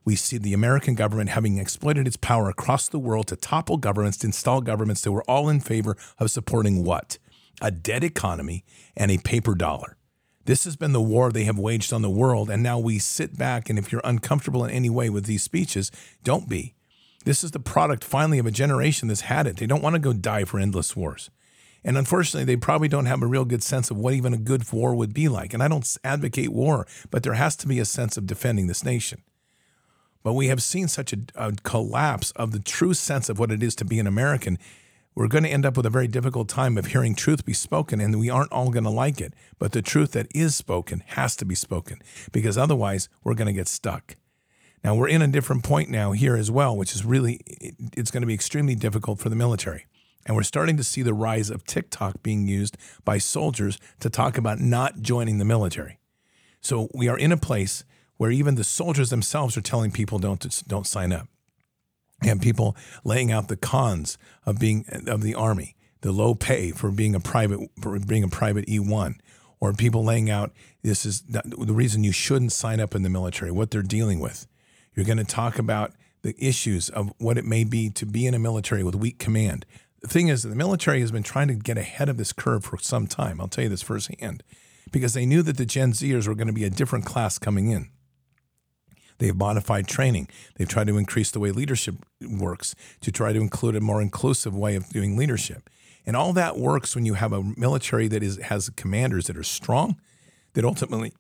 we 0.07 0.15
see 0.15 0.39
the 0.39 0.55
American 0.55 0.95
government 0.95 1.31
having 1.31 1.59
exploited 1.59 2.07
its 2.07 2.17
power 2.17 2.49
across 2.49 2.89
the 2.89 2.99
world 2.99 3.27
to 3.27 3.37
topple 3.37 3.77
governments, 3.77 4.17
to 4.19 4.29
install 4.29 4.61
governments 4.61 5.03
that 5.03 5.11
were 5.11 5.25
all 5.25 5.49
in 5.49 5.61
favor 5.61 5.97
of 6.19 6.31
supporting 6.31 6.85
what? 6.85 7.19
A 7.61 7.73
dead 7.73 8.05
economy 8.05 8.65
and 8.97 9.11
a 9.11 9.19
paper 9.19 9.57
dollar. 9.57 9.97
This 10.45 10.63
has 10.63 10.77
been 10.77 10.93
the 10.93 11.03
war 11.03 11.33
they 11.33 11.43
have 11.43 11.59
waged 11.59 11.93
on 11.93 12.03
the 12.03 12.09
world. 12.09 12.49
And 12.49 12.63
now 12.63 12.79
we 12.79 13.01
sit 13.01 13.37
back, 13.37 13.69
and 13.69 13.81
if 13.81 13.91
you're 13.91 14.01
uncomfortable 14.05 14.65
in 14.65 14.71
any 14.71 14.89
way 14.89 15.11
with 15.11 15.25
these 15.25 15.43
speeches, 15.43 15.91
don't 16.23 16.49
be. 16.49 16.75
This 17.25 17.43
is 17.43 17.51
the 17.51 17.59
product 17.59 18.05
finally 18.05 18.39
of 18.39 18.47
a 18.47 18.53
generation 18.53 19.09
that's 19.09 19.23
had 19.23 19.49
it. 19.49 19.57
They 19.57 19.67
don't 19.67 19.83
want 19.83 19.95
to 19.95 20.01
go 20.01 20.13
die 20.13 20.45
for 20.45 20.61
endless 20.61 20.95
wars. 20.95 21.31
And 21.83 21.99
unfortunately, 21.99 22.45
they 22.45 22.57
probably 22.57 22.87
don't 22.87 23.07
have 23.07 23.23
a 23.23 23.27
real 23.27 23.45
good 23.45 23.65
sense 23.65 23.91
of 23.91 23.97
what 23.97 24.15
even 24.15 24.33
a 24.33 24.39
good 24.39 24.71
war 24.73 24.95
would 24.95 25.13
be 25.13 25.29
like. 25.29 25.53
And 25.53 25.65
I 25.65 25.69
don't 25.69 25.97
advocate 26.05 26.53
war, 26.53 26.87
but 27.11 27.25
there 27.25 27.35
has 27.35 27.57
to 27.57 27.67
be 27.67 27.81
a 27.81 27.85
sense 27.85 28.17
of 28.17 28.27
defending 28.27 28.69
this 28.69 28.85
nation. 28.85 29.23
But 30.27 30.33
we 30.33 30.49
have 30.49 30.61
seen 30.61 30.89
such 30.89 31.13
a, 31.13 31.19
a 31.37 31.53
collapse 31.63 32.33
of 32.33 32.51
the 32.51 32.59
true 32.59 32.95
sense 32.95 33.29
of 33.29 33.39
what 33.39 33.53
it 33.53 33.63
is 33.63 33.77
to 33.77 33.85
be 33.85 34.01
an 34.01 34.09
American. 34.09 34.59
We're 35.15 35.29
going 35.29 35.45
to 35.45 35.51
end 35.51 35.65
up 35.65 35.77
with 35.77 35.87
a 35.87 35.89
very 35.89 36.09
difficult 36.09 36.49
time 36.49 36.77
of 36.77 36.87
hearing 36.87 37.15
truth 37.15 37.45
be 37.45 37.53
spoken, 37.53 38.01
and 38.01 38.19
we 38.19 38.29
aren't 38.29 38.51
all 38.51 38.71
going 38.71 38.83
to 38.83 38.91
like 38.91 39.21
it. 39.21 39.35
But 39.61 39.71
the 39.71 39.83
truth 39.83 40.11
that 40.15 40.27
is 40.35 40.57
spoken 40.57 41.05
has 41.07 41.37
to 41.37 41.45
be 41.45 41.55
spoken 41.55 42.03
because 42.33 42.59
otherwise 42.59 43.09
we're 43.23 43.37
going 43.37 43.47
to 43.47 43.53
get 43.53 43.69
stuck. 43.69 44.17
Now, 44.83 44.97
we're 44.97 45.07
in 45.07 45.23
a 45.23 45.29
different 45.29 45.63
point 45.63 45.91
now 45.91 46.11
here 46.11 46.35
as 46.35 46.51
well, 46.51 46.77
which 46.77 46.97
is 46.97 47.05
really, 47.05 47.39
it's 47.97 48.11
going 48.11 48.23
to 48.23 48.27
be 48.27 48.35
extremely 48.35 48.75
difficult 48.75 49.21
for 49.21 49.29
the 49.29 49.37
military. 49.37 49.87
And 50.27 50.35
we're 50.35 50.43
starting 50.43 50.77
to 50.77 50.83
see 50.83 51.03
the 51.03 51.15
rise 51.15 51.51
of 51.51 51.65
TikTok 51.65 52.25
being 52.25 52.49
used 52.49 52.77
by 53.05 53.19
soldiers 53.19 53.79
to 54.01 54.11
talk 54.11 54.37
about 54.37 54.59
not 54.59 55.03
joining 55.03 55.39
the 55.39 55.45
military. 55.45 56.01
So 56.61 56.89
we 56.93 57.07
are 57.07 57.17
in 57.17 57.31
a 57.31 57.37
place 57.37 57.85
where 58.17 58.31
even 58.31 58.55
the 58.55 58.65
soldiers 58.65 59.11
themselves 59.11 59.57
are 59.57 59.63
telling 59.63 59.91
people 59.91 60.19
don't 60.19 60.63
don't 60.67 60.87
sign 60.87 61.13
up. 61.13 61.29
And 62.23 62.41
people 62.41 62.77
laying 63.05 63.31
out 63.31 63.49
the 63.49 63.57
cons 63.57 64.17
of 64.45 64.59
being 64.59 64.87
of 65.07 65.23
the 65.23 65.35
army, 65.35 65.77
the 66.01 66.13
low 66.13 66.35
pay 66.35 66.71
for 66.71 66.91
being 66.91 67.15
a 67.15 67.21
private 67.21 67.69
for 67.81 67.99
being 67.99 68.25
a 68.25 68.29
private 68.29 68.67
E1, 68.67 69.17
or 69.61 69.73
people 69.73 70.05
laying 70.05 70.31
out 70.31 70.53
this 70.83 71.05
is 71.05 71.23
the 71.23 71.75
reason 71.75 72.05
you 72.05 72.13
shouldn't 72.13 72.53
sign 72.53 72.81
up 72.81 72.95
in 72.95 73.03
the 73.03 73.11
military, 73.11 73.51
what 73.51 73.71
they're 73.71 73.83
dealing 73.83 74.21
with. 74.21 74.47
You're 74.95 75.05
going 75.05 75.19
to 75.19 75.25
talk 75.25 75.59
about 75.59 75.93
the 76.23 76.35
issues 76.39 76.89
of 76.89 77.13
what 77.19 77.37
it 77.37 77.45
may 77.45 77.65
be 77.65 77.91
to 77.91 78.07
be 78.07 78.27
in 78.27 78.35
a 78.35 78.39
military 78.39 78.83
with 78.83 78.95
weak 78.95 79.19
command. 79.19 79.67
The 80.01 80.09
thing 80.09 80.29
is, 80.29 80.43
the 80.43 80.55
military 80.55 81.01
has 81.01 81.11
been 81.11 81.23
trying 81.23 81.49
to 81.49 81.55
get 81.55 81.77
ahead 81.77 82.09
of 82.09 82.17
this 82.17 82.33
curve 82.33 82.65
for 82.65 82.79
some 82.79 83.07
time. 83.07 83.41
I'll 83.41 83.49
tell 83.49 83.65
you 83.65 83.71
this 83.71 83.83
firsthand, 83.83 84.43
because 84.91 85.15
they 85.15 85.27
knew 85.27 85.43
that 85.43 85.57
the 85.57 85.67
Gen 85.67 85.93
Zers 85.93 86.27
were 86.27 86.35
going 86.35 86.47
to 86.47 86.53
be 86.53 86.65
a 86.65 86.71
different 86.71 87.05
class 87.05 87.39
coming 87.39 87.71
in. 87.71 87.91
They've 89.19 89.35
modified 89.35 89.89
training. 89.89 90.29
They've 90.57 90.69
tried 90.69 90.89
to 90.89 90.99
increase 90.99 91.31
the 91.31 91.41
way 91.41 91.51
leadership 91.51 91.97
works 92.21 92.75
to 93.01 93.11
try 93.11 93.33
to 93.33 93.41
include 93.41 93.77
a 93.77 93.81
more 93.81 94.03
inclusive 94.03 94.55
way 94.57 94.77
of 94.77 94.89
doing 94.91 95.17
leadership. 95.17 95.71
And 96.05 96.17
all 96.17 96.33
that 96.35 96.59
works 96.59 96.95
when 96.95 97.07
you 97.07 97.15
have 97.15 97.33
a 97.33 97.43
military 97.43 98.09
that 98.09 98.23
is 98.23 98.39
has 98.39 98.71
commanders 98.71 99.27
that 99.27 99.37
are 99.37 99.43
strong, 99.43 99.97
that 100.55 100.65
ultimately 100.65 101.13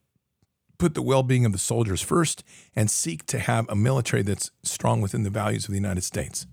put 0.79 0.95
the 0.95 1.03
well-being 1.03 1.45
of 1.45 1.53
the 1.53 1.59
soldiers 1.59 2.03
first 2.03 2.45
and 2.75 2.91
seek 2.91 3.25
to 3.27 3.39
have 3.39 3.69
a 3.69 3.75
military 3.75 4.23
that's 4.23 4.51
strong 4.63 5.01
within 5.01 5.23
the 5.23 5.31
values 5.31 5.65
of 5.65 5.71
the 5.71 5.81
United 5.81 6.03
States. 6.03 6.47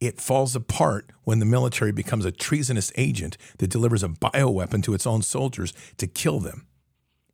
It 0.00 0.20
falls 0.20 0.56
apart 0.56 1.10
when 1.24 1.40
the 1.40 1.44
military 1.44 1.92
becomes 1.92 2.24
a 2.24 2.32
treasonous 2.32 2.90
agent 2.96 3.36
that 3.58 3.68
delivers 3.70 4.02
a 4.02 4.08
bioweapon 4.08 4.82
to 4.84 4.94
its 4.94 5.06
own 5.06 5.20
soldiers 5.20 5.74
to 5.98 6.06
kill 6.06 6.40
them. 6.40 6.66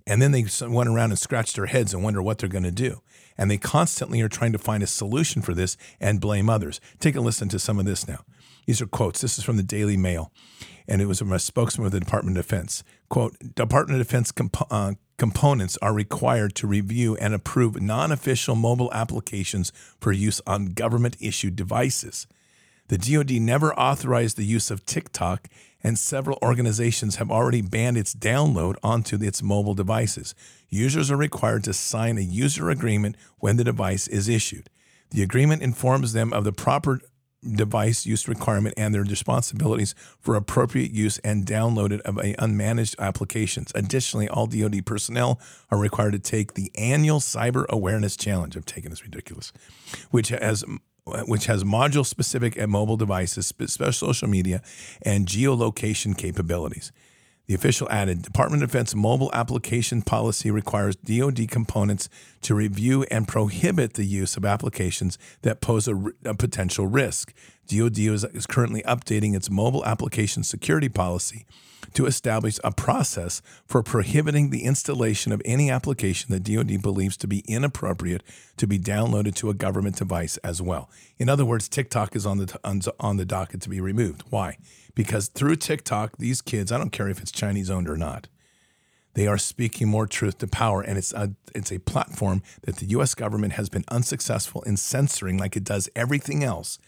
And 0.06 0.20
then 0.20 0.32
they 0.32 0.46
went 0.62 0.88
around 0.88 1.10
and 1.10 1.18
scratch 1.18 1.52
their 1.52 1.66
heads 1.66 1.94
and 1.94 2.02
wonder 2.02 2.22
what 2.22 2.38
they're 2.38 2.48
going 2.48 2.64
to 2.64 2.72
do. 2.72 3.02
And 3.38 3.50
they 3.50 3.58
constantly 3.58 4.20
are 4.20 4.28
trying 4.28 4.52
to 4.52 4.58
find 4.58 4.82
a 4.82 4.86
solution 4.86 5.42
for 5.42 5.54
this 5.54 5.76
and 6.00 6.20
blame 6.20 6.48
others. 6.48 6.80
Take 7.00 7.16
a 7.16 7.20
listen 7.20 7.48
to 7.50 7.58
some 7.58 7.78
of 7.78 7.84
this 7.84 8.08
now. 8.08 8.24
These 8.66 8.82
are 8.82 8.86
quotes. 8.86 9.20
This 9.20 9.38
is 9.38 9.44
from 9.44 9.56
the 9.56 9.62
Daily 9.62 9.96
Mail, 9.96 10.32
and 10.88 11.00
it 11.00 11.06
was 11.06 11.20
from 11.20 11.32
a 11.32 11.38
spokesman 11.38 11.86
of 11.86 11.92
the 11.92 12.00
Department 12.00 12.36
of 12.36 12.44
Defense. 12.44 12.82
Quote 13.08 13.54
Department 13.54 14.00
of 14.00 14.06
Defense 14.06 14.32
comp- 14.32 14.72
uh, 14.72 14.94
components 15.18 15.78
are 15.80 15.92
required 15.92 16.54
to 16.56 16.66
review 16.66 17.16
and 17.16 17.32
approve 17.32 17.80
non 17.80 18.10
official 18.10 18.56
mobile 18.56 18.92
applications 18.92 19.72
for 20.00 20.10
use 20.10 20.40
on 20.46 20.66
government 20.66 21.16
issued 21.20 21.54
devices. 21.54 22.26
The 22.88 22.98
DoD 22.98 23.40
never 23.40 23.74
authorized 23.74 24.36
the 24.36 24.44
use 24.44 24.70
of 24.70 24.84
TikTok, 24.84 25.48
and 25.82 25.98
several 25.98 26.38
organizations 26.42 27.16
have 27.16 27.30
already 27.30 27.62
banned 27.62 27.96
its 27.96 28.14
download 28.14 28.76
onto 28.82 29.22
its 29.22 29.42
mobile 29.42 29.74
devices. 29.74 30.34
Users 30.68 31.10
are 31.10 31.16
required 31.16 31.64
to 31.64 31.72
sign 31.72 32.18
a 32.18 32.22
user 32.22 32.70
agreement 32.70 33.16
when 33.38 33.56
the 33.56 33.64
device 33.64 34.08
is 34.08 34.28
issued. 34.28 34.68
The 35.10 35.22
agreement 35.22 35.62
informs 35.62 36.12
them 36.12 36.32
of 36.32 36.44
the 36.44 36.52
proper 36.52 37.00
device 37.54 38.06
use 38.06 38.26
requirement 38.26 38.74
and 38.76 38.92
their 38.94 39.02
responsibilities 39.02 39.94
for 40.20 40.34
appropriate 40.34 40.90
use 40.90 41.18
and 41.18 41.46
download 41.46 42.00
of 42.00 42.16
unmanaged 42.16 42.98
applications. 42.98 43.70
Additionally, 43.74 44.28
all 44.28 44.46
DoD 44.46 44.84
personnel 44.84 45.40
are 45.70 45.78
required 45.78 46.12
to 46.12 46.18
take 46.18 46.54
the 46.54 46.72
annual 46.76 47.20
Cyber 47.20 47.66
Awareness 47.68 48.16
Challenge. 48.16 48.56
I've 48.56 48.66
taken 48.66 48.90
this 48.90 49.04
ridiculous, 49.04 49.52
which 50.10 50.30
has 50.30 50.64
which 51.06 51.46
has 51.46 51.64
module 51.64 52.04
specific 52.04 52.56
and 52.56 52.70
mobile 52.70 52.96
devices, 52.96 53.52
special 53.66 53.92
social 53.92 54.28
media, 54.28 54.62
and 55.02 55.26
geolocation 55.26 56.16
capabilities. 56.16 56.92
The 57.46 57.54
official 57.54 57.88
added 57.90 58.22
Department 58.22 58.64
of 58.64 58.70
Defense 58.70 58.92
mobile 58.92 59.30
application 59.32 60.02
policy 60.02 60.50
requires 60.50 60.96
DoD 60.96 61.48
components 61.48 62.08
to 62.42 62.56
review 62.56 63.04
and 63.04 63.28
prohibit 63.28 63.94
the 63.94 64.04
use 64.04 64.36
of 64.36 64.44
applications 64.44 65.16
that 65.42 65.60
pose 65.60 65.86
a, 65.86 65.96
a 66.24 66.34
potential 66.34 66.88
risk. 66.88 67.32
DoD 67.68 67.98
is, 67.98 68.24
is 68.24 68.46
currently 68.46 68.82
updating 68.82 69.36
its 69.36 69.48
mobile 69.48 69.84
application 69.84 70.42
security 70.42 70.88
policy 70.88 71.46
to 71.96 72.06
establish 72.06 72.58
a 72.64 72.72
process 72.72 73.42
for 73.66 73.82
prohibiting 73.82 74.50
the 74.50 74.64
installation 74.64 75.32
of 75.32 75.42
any 75.44 75.70
application 75.70 76.32
that 76.32 76.44
DoD 76.44 76.80
believes 76.80 77.16
to 77.18 77.26
be 77.26 77.40
inappropriate 77.48 78.22
to 78.56 78.66
be 78.66 78.78
downloaded 78.78 79.34
to 79.34 79.50
a 79.50 79.54
government 79.54 79.96
device 79.96 80.36
as 80.38 80.62
well. 80.62 80.88
In 81.18 81.28
other 81.28 81.44
words, 81.44 81.68
TikTok 81.68 82.14
is 82.14 82.24
on 82.24 82.38
the 82.38 82.58
on, 83.00 83.16
the 83.16 83.24
docket 83.24 83.60
to 83.62 83.68
be 83.68 83.80
removed. 83.80 84.22
Why? 84.30 84.56
because 84.96 85.28
through 85.28 85.56
TikTok, 85.56 86.16
these 86.16 86.42
kids, 86.42 86.72
I 86.72 86.78
don't 86.78 86.90
care 86.90 87.08
if 87.08 87.20
it's 87.20 87.30
Chinese 87.30 87.70
owned 87.70 87.88
or 87.88 87.96
not, 87.96 88.26
they 89.14 89.28
are 89.28 89.38
speaking 89.38 89.88
more 89.88 90.06
truth 90.06 90.38
to 90.38 90.48
power. 90.48 90.82
And 90.82 90.98
it's 90.98 91.12
a, 91.12 91.34
it's 91.54 91.70
a 91.70 91.78
platform 91.78 92.42
that 92.62 92.76
the 92.76 92.86
US 92.86 93.14
government 93.14 93.52
has 93.52 93.68
been 93.68 93.84
unsuccessful 93.88 94.62
in 94.62 94.76
censoring 94.76 95.38
like 95.38 95.56
it 95.56 95.64
does 95.64 95.88
everything 95.94 96.42
else 96.42 96.78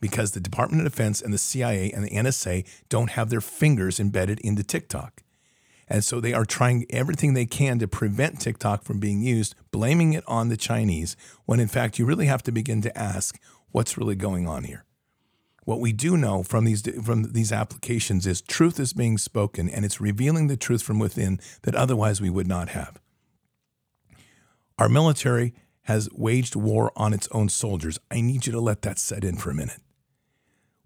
because 0.00 0.32
the 0.32 0.40
Department 0.40 0.86
of 0.86 0.92
Defense 0.92 1.20
and 1.20 1.32
the 1.32 1.38
CIA 1.38 1.90
and 1.90 2.04
the 2.04 2.10
NSA 2.10 2.66
don't 2.88 3.10
have 3.10 3.30
their 3.30 3.40
fingers 3.40 4.00
embedded 4.00 4.40
into 4.40 4.62
TikTok. 4.62 5.22
And 5.88 6.04
so 6.04 6.20
they 6.20 6.32
are 6.32 6.44
trying 6.44 6.86
everything 6.88 7.34
they 7.34 7.46
can 7.46 7.80
to 7.80 7.88
prevent 7.88 8.40
TikTok 8.40 8.84
from 8.84 9.00
being 9.00 9.22
used, 9.22 9.56
blaming 9.72 10.12
it 10.12 10.22
on 10.26 10.48
the 10.48 10.56
Chinese, 10.56 11.16
when 11.46 11.58
in 11.58 11.66
fact 11.66 11.98
you 11.98 12.06
really 12.06 12.26
have 12.26 12.44
to 12.44 12.52
begin 12.52 12.80
to 12.82 12.96
ask 12.96 13.38
what's 13.72 13.98
really 13.98 14.14
going 14.14 14.46
on 14.46 14.64
here. 14.64 14.84
What 15.64 15.80
we 15.80 15.92
do 15.92 16.16
know 16.16 16.42
from 16.42 16.64
these 16.64 16.82
from 17.04 17.32
these 17.32 17.52
applications 17.52 18.26
is 18.26 18.40
truth 18.40 18.80
is 18.80 18.92
being 18.92 19.18
spoken 19.18 19.68
and 19.68 19.84
it's 19.84 20.00
revealing 20.00 20.46
the 20.46 20.56
truth 20.56 20.82
from 20.82 20.98
within 20.98 21.38
that 21.62 21.74
otherwise 21.74 22.20
we 22.20 22.30
would 22.30 22.46
not 22.46 22.70
have. 22.70 23.00
Our 24.78 24.88
military 24.88 25.54
has 25.82 26.08
waged 26.12 26.56
war 26.56 26.92
on 26.96 27.12
its 27.12 27.28
own 27.32 27.48
soldiers. 27.48 27.98
I 28.10 28.20
need 28.20 28.46
you 28.46 28.52
to 28.52 28.60
let 28.60 28.82
that 28.82 28.98
set 28.98 29.24
in 29.24 29.36
for 29.36 29.50
a 29.50 29.54
minute. 29.54 29.80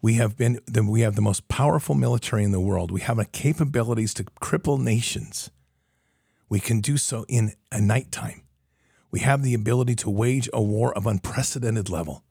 We 0.04 0.16
have 0.16 0.36
been 0.36 0.60
we 0.86 1.00
have 1.00 1.14
the 1.14 1.22
most 1.22 1.48
powerful 1.48 1.94
military 1.94 2.44
in 2.44 2.52
the 2.52 2.60
world. 2.60 2.90
We 2.90 3.00
have 3.00 3.16
the 3.16 3.24
capabilities 3.24 4.12
to 4.12 4.24
cripple 4.24 4.78
nations. 4.78 5.50
We 6.50 6.60
can 6.60 6.82
do 6.82 6.98
so 6.98 7.24
in 7.26 7.54
a 7.72 7.80
nighttime. 7.80 8.42
We 9.10 9.20
have 9.20 9.42
the 9.42 9.54
ability 9.54 9.94
to 9.94 10.10
wage 10.10 10.46
a 10.52 10.60
war 10.60 10.92
of 10.92 11.06
unprecedented 11.06 11.88
level. 11.88 12.22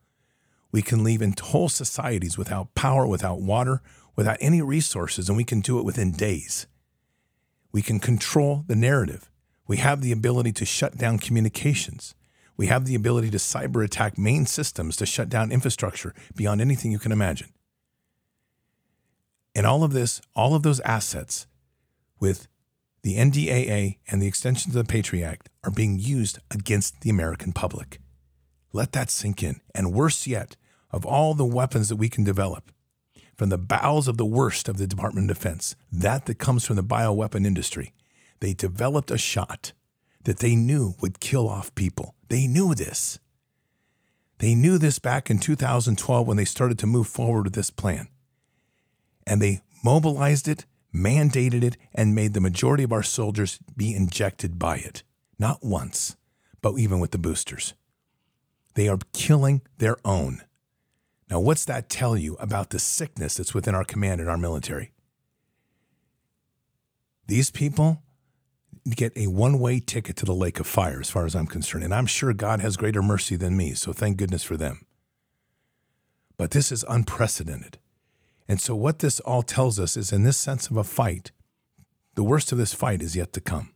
We 0.72 0.84
can 0.84 1.04
leave 1.04 1.24
in 1.24 1.34
whole 1.42 1.68
societies 1.68 2.38
without 2.38 2.76
power, 2.76 3.08
without 3.08 3.42
water, 3.42 3.82
without 4.16 4.38
any 4.40 4.62
resources, 4.62 5.28
and 5.28 5.36
we 5.36 5.44
can 5.44 5.60
do 5.60 5.80
it 5.80 5.84
within 5.84 6.12
days. 6.12 6.68
We 7.72 7.82
can 7.82 8.00
control 8.00 8.66
the 8.68 8.76
narrative. 8.76 9.32
We 9.66 9.78
have 9.78 10.02
the 10.02 10.12
ability 10.12 10.52
to 10.52 10.66
shut 10.66 10.96
down 11.00 11.18
communications. 11.18 12.14
We 12.56 12.68
have 12.68 12.86
the 12.86 12.94
ability 12.94 13.32
to 13.32 13.38
cyber 13.38 13.84
attack 13.84 14.16
main 14.16 14.46
systems 14.46 14.96
to 14.98 15.08
shut 15.08 15.28
down 15.28 15.52
infrastructure 15.52 16.14
beyond 16.36 16.62
anything 16.62 16.92
you 16.92 17.00
can 17.00 17.12
imagine. 17.12 17.50
And 19.56 19.66
all 19.66 19.84
of 19.84 19.94
this, 19.94 20.22
all 20.36 20.56
of 20.56 20.64
those 20.64 20.80
assets 20.82 21.48
with 22.20 22.48
the 23.04 23.18
NDAA 23.18 23.98
and 24.08 24.22
the 24.22 24.28
extensions 24.28 24.76
of 24.76 24.86
the 24.86 24.92
Patriot 24.92 25.26
Act 25.26 25.50
are 25.64 25.72
being 25.72 26.00
used 26.00 26.40
against 26.50 27.02
the 27.02 27.10
American 27.10 27.52
public. 27.52 28.00
Let 28.72 28.94
that 28.94 29.12
sink 29.12 29.44
in. 29.44 29.62
And 29.76 29.94
worse 29.94 30.26
yet, 30.26 30.56
of 30.90 31.06
all 31.06 31.34
the 31.34 31.46
weapons 31.46 31.90
that 31.90 31.98
we 31.98 32.10
can 32.10 32.24
develop 32.24 32.72
from 33.36 33.50
the 33.50 33.58
bowels 33.58 34.08
of 34.08 34.18
the 34.18 34.26
worst 34.26 34.70
of 34.70 34.78
the 34.78 34.88
Department 34.88 35.30
of 35.30 35.38
Defense, 35.38 35.76
that 35.92 36.26
that 36.26 36.40
comes 36.40 36.66
from 36.66 36.76
the 36.76 36.84
bioweapon 36.84 37.46
industry. 37.46 37.94
They 38.40 38.54
developed 38.54 39.12
a 39.12 39.18
shot 39.18 39.74
that 40.24 40.40
they 40.40 40.56
knew 40.56 40.96
would 41.02 41.20
kill 41.20 41.50
off 41.50 41.74
people. 41.76 42.16
They 42.30 42.48
knew 42.48 42.74
this. 42.74 43.20
They 44.40 44.56
knew 44.56 44.78
this 44.78 45.00
back 45.00 45.30
in 45.30 45.40
2012 45.40 46.28
when 46.28 46.38
they 46.38 46.46
started 46.46 46.80
to 46.80 46.88
move 46.88 47.08
forward 47.08 47.46
with 47.46 47.54
this 47.54 47.70
plan. 47.70 48.08
And 49.26 49.42
they 49.42 49.62
mobilized 49.84 50.48
it, 50.48 50.66
mandated 50.94 51.64
it, 51.64 51.78
and 51.94 52.16
made 52.16 52.34
the 52.34 52.42
majority 52.42 52.84
of 52.84 52.92
our 52.92 53.04
soldiers 53.04 53.60
be 53.76 53.96
injected 53.96 54.60
by 54.60 54.78
it. 54.78 55.04
Not 55.40 55.60
once, 55.64 56.16
but 56.62 56.78
even 56.78 57.00
with 57.00 57.12
the 57.12 57.18
boosters. 57.18 57.74
They 58.76 58.88
are 58.88 59.00
killing 59.12 59.62
their 59.78 59.98
own. 60.06 60.42
Now, 61.30 61.40
what's 61.40 61.66
that 61.66 61.90
tell 61.90 62.18
you 62.18 62.36
about 62.36 62.70
the 62.70 62.80
sickness 62.80 63.36
that's 63.36 63.54
within 63.54 63.76
our 63.76 63.84
command 63.84 64.22
and 64.22 64.30
our 64.30 64.38
military? 64.38 64.92
These 67.28 67.52
people 67.52 68.02
get 68.90 69.16
a 69.16 69.28
one 69.28 69.60
way 69.60 69.80
ticket 69.80 70.16
to 70.18 70.26
the 70.26 70.34
lake 70.34 70.60
of 70.60 70.68
fire, 70.68 71.00
as 71.00 71.10
far 71.10 71.26
as 71.26 71.36
I'm 71.36 71.48
concerned. 71.48 71.84
And 71.84 71.94
I'm 71.94 72.06
sure 72.06 72.34
God 72.34 72.60
has 72.60 72.78
greater 72.78 73.02
mercy 73.02 73.36
than 73.36 73.56
me, 73.56 73.74
so 73.74 73.94
thank 73.94 74.18
goodness 74.18 74.44
for 74.44 74.58
them. 74.58 74.86
But 76.38 76.52
this 76.52 76.72
is 76.72 76.84
unprecedented. 76.88 77.78
And 78.48 78.60
so, 78.60 78.76
what 78.76 79.00
this 79.00 79.20
all 79.22 79.44
tells 79.44 79.80
us 79.80 79.96
is 79.96 80.12
in 80.12 80.24
this 80.24 80.38
sense 80.38 80.70
of 80.70 80.78
a 80.78 80.84
fight, 80.84 81.32
the 82.16 82.24
worst 82.24 82.52
of 82.52 82.58
this 82.58 82.74
fight 82.74 83.02
is 83.02 83.16
yet 83.16 83.34
to 83.34 83.42
come 83.42 83.74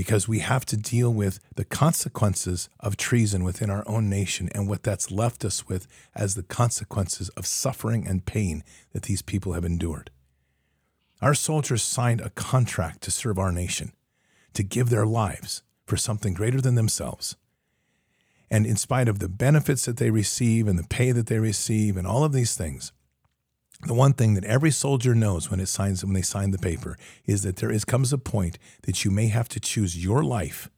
because 0.00 0.26
we 0.26 0.38
have 0.38 0.64
to 0.64 0.78
deal 0.78 1.12
with 1.12 1.40
the 1.56 1.64
consequences 1.64 2.70
of 2.80 2.96
treason 2.96 3.44
within 3.44 3.68
our 3.68 3.84
own 3.86 4.08
nation 4.08 4.48
and 4.54 4.66
what 4.68 4.82
that's 4.82 5.10
left 5.10 5.44
us 5.44 5.68
with 5.68 5.86
as 6.14 6.34
the 6.34 6.42
consequences 6.42 7.28
of 7.30 7.46
suffering 7.46 8.06
and 8.06 8.24
pain 8.24 8.64
that 8.92 9.02
these 9.02 9.22
people 9.22 9.52
have 9.52 9.64
endured. 9.64 10.10
Our 11.20 11.34
soldiers 11.34 11.82
signed 11.82 12.22
a 12.22 12.30
contract 12.30 13.02
to 13.02 13.10
serve 13.10 13.38
our 13.38 13.52
nation, 13.52 13.92
to 14.54 14.62
give 14.62 14.88
their 14.88 15.04
lives 15.04 15.62
for 15.84 15.98
something 15.98 16.32
greater 16.32 16.62
than 16.62 16.76
themselves. 16.76 17.36
And 18.50 18.66
in 18.66 18.76
spite 18.76 19.06
of 19.06 19.18
the 19.18 19.28
benefits 19.28 19.84
that 19.84 19.98
they 19.98 20.10
receive 20.10 20.66
and 20.66 20.78
the 20.78 20.88
pay 20.88 21.12
that 21.12 21.26
they 21.26 21.38
receive 21.38 21.96
and 21.96 22.06
all 22.06 22.24
of 22.24 22.32
these 22.32 22.56
things, 22.56 22.92
the 23.86 23.94
one 23.94 24.12
thing 24.12 24.34
that 24.34 24.44
every 24.44 24.70
soldier 24.70 25.14
knows 25.14 25.50
when 25.50 25.60
it 25.60 25.66
signs 25.66 26.04
when 26.04 26.12
they 26.12 26.22
sign 26.22 26.50
the 26.50 26.58
paper 26.58 26.96
is 27.24 27.42
that 27.42 27.56
there 27.56 27.70
is 27.70 27.84
comes 27.84 28.12
a 28.12 28.18
point 28.18 28.58
that 28.82 29.04
you 29.04 29.10
may 29.10 29.28
have 29.28 29.48
to 29.48 29.60
choose 29.60 30.02
your 30.02 30.22
life 30.22 30.70